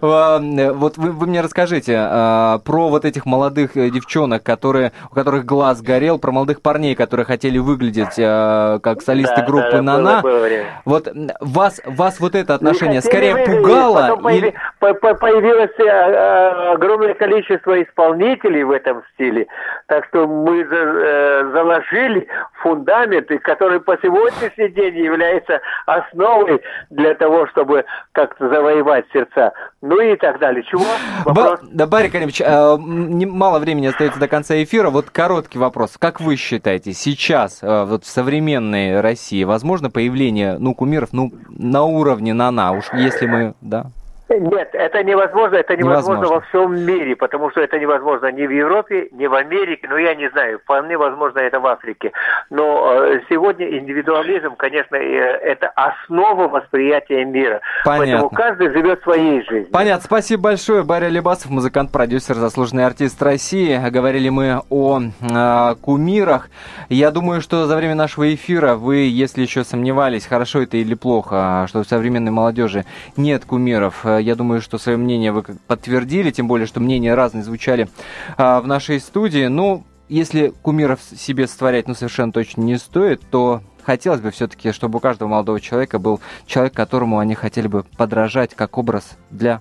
Вот 0.00 0.96
вы, 0.96 1.12
вы 1.12 1.26
мне 1.26 1.40
расскажите 1.40 1.92
про 1.94 2.88
вот 2.88 3.04
этих 3.04 3.26
молодых 3.26 3.74
девчонок, 3.74 4.42
которые, 4.42 4.92
у 5.10 5.14
которых 5.14 5.44
глаз 5.44 5.82
горел, 5.82 6.18
про 6.18 6.32
молодых 6.32 6.62
парней, 6.62 6.94
которые 6.94 7.26
хотели 7.26 7.58
выглядеть 7.58 8.16
как 8.16 9.02
солисты 9.02 9.40
да, 9.40 9.46
группы 9.46 9.72
да, 9.72 9.82
Нана. 9.82 10.20
Было, 10.22 10.38
было 10.38 10.48
вот 10.84 11.08
вас, 11.40 11.80
вас 11.84 12.20
вот 12.20 12.34
это 12.34 12.54
отношение 12.54 13.00
скорее 13.00 13.36
пугало? 13.44 14.18
Или... 14.30 14.54
Появилось 14.80 15.70
огромное 16.74 17.14
количество 17.14 17.82
исполнителей 17.82 18.62
в 18.62 18.70
этом 18.70 19.02
стиле. 19.14 19.46
Так 19.86 20.06
что 20.06 20.26
мы 20.26 20.62
э, 20.62 21.50
заложили 21.52 22.26
фундамент, 22.62 23.28
который 23.42 23.80
по 23.80 23.96
сегодняшний 24.02 24.68
день 24.68 24.96
является 24.98 25.60
основой 25.86 26.60
для 26.90 27.14
того, 27.14 27.46
чтобы 27.48 27.84
как-то 28.12 28.48
завоевать 28.48 29.06
сердца. 29.12 29.52
Ну 29.80 30.00
и 30.00 30.16
так 30.16 30.38
далее. 30.38 30.62
Чего? 30.64 30.84
Вопрос? 31.24 31.60
Ба- 31.60 31.68
да, 31.72 31.86
Барри 31.86 32.08
Каримович, 32.08 32.40
э, 32.40 32.76
мало 32.76 33.58
времени 33.58 33.86
остается 33.86 34.20
до 34.20 34.28
конца 34.28 34.62
эфира. 34.62 34.90
Вот 34.90 35.10
короткий 35.10 35.58
вопрос. 35.58 35.96
Как 35.98 36.20
вы 36.20 36.36
считаете, 36.36 36.92
сейчас 36.92 37.62
э, 37.62 37.84
вот 37.84 38.04
в 38.04 38.08
современной 38.08 39.00
России 39.00 39.44
возможно 39.44 39.90
появление 39.90 40.56
ну, 40.58 40.74
кумиров 40.74 41.10
ну, 41.12 41.32
на 41.48 41.84
уровне 41.84 42.34
НАНА? 42.34 42.72
Уж 42.72 42.84
если 42.92 43.26
мы... 43.26 43.54
Да? 43.60 43.86
Нет, 44.38 44.70
это 44.74 45.02
невозможно, 45.02 45.56
это 45.56 45.76
невозможно, 45.76 46.22
невозможно 46.22 46.34
во 46.36 46.40
всем 46.42 46.86
мире, 46.86 47.16
потому 47.16 47.50
что 47.50 47.60
это 47.60 47.80
невозможно 47.80 48.30
ни 48.30 48.46
в 48.46 48.50
Европе, 48.50 49.08
ни 49.10 49.26
в 49.26 49.34
Америке, 49.34 49.88
ну 49.90 49.96
я 49.96 50.14
не 50.14 50.30
знаю, 50.30 50.60
вполне 50.60 50.96
возможно 50.96 51.40
это 51.40 51.58
в 51.58 51.66
Африке. 51.66 52.12
Но 52.48 52.94
э, 52.94 53.22
сегодня 53.28 53.76
индивидуализм, 53.76 54.54
конечно, 54.54 54.94
э, 54.94 55.00
это 55.00 55.68
основа 55.74 56.46
восприятия 56.46 57.24
мира. 57.24 57.60
Понятно. 57.84 58.06
Поэтому 58.06 58.30
каждый 58.30 58.70
живет 58.70 59.02
своей 59.02 59.42
жизнью. 59.42 59.68
Понятно, 59.72 60.04
спасибо 60.04 60.44
большое. 60.44 60.84
Барри 60.84 61.08
Лебасов, 61.08 61.50
музыкант, 61.50 61.90
продюсер, 61.90 62.36
заслуженный 62.36 62.86
артист 62.86 63.20
России. 63.20 63.80
Говорили 63.90 64.28
мы 64.28 64.60
о 64.70 65.00
э, 65.00 65.74
кумирах. 65.82 66.50
Я 66.88 67.10
думаю, 67.10 67.40
что 67.40 67.66
за 67.66 67.76
время 67.76 67.96
нашего 67.96 68.32
эфира 68.32 68.76
вы, 68.76 68.98
если 68.98 69.42
еще 69.42 69.64
сомневались, 69.64 70.26
хорошо 70.26 70.62
это 70.62 70.76
или 70.76 70.94
плохо, 70.94 71.66
что 71.68 71.82
в 71.82 71.86
современной 71.86 72.30
молодежи 72.30 72.84
нет 73.16 73.44
кумиров, 73.44 74.04
я 74.20 74.34
думаю, 74.34 74.60
что 74.60 74.78
свое 74.78 74.98
мнение 74.98 75.32
вы 75.32 75.42
подтвердили, 75.42 76.30
тем 76.30 76.48
более, 76.48 76.66
что 76.66 76.80
мнения 76.80 77.14
разные 77.14 77.42
звучали 77.42 77.88
а, 78.36 78.60
в 78.60 78.66
нашей 78.66 79.00
студии. 79.00 79.46
Ну, 79.46 79.84
если 80.08 80.52
кумиров 80.62 81.00
себе 81.02 81.46
сотворять, 81.46 81.88
ну, 81.88 81.94
совершенно 81.94 82.32
точно 82.32 82.62
не 82.62 82.78
стоит, 82.78 83.22
то 83.30 83.62
хотелось 83.82 84.20
бы 84.20 84.30
все-таки, 84.30 84.72
чтобы 84.72 84.98
у 84.98 85.00
каждого 85.00 85.28
молодого 85.28 85.60
человека 85.60 85.98
был 85.98 86.20
человек, 86.46 86.74
которому 86.74 87.18
они 87.18 87.34
хотели 87.34 87.68
бы 87.68 87.84
подражать 87.96 88.54
как 88.54 88.78
образ 88.78 89.16
для 89.30 89.60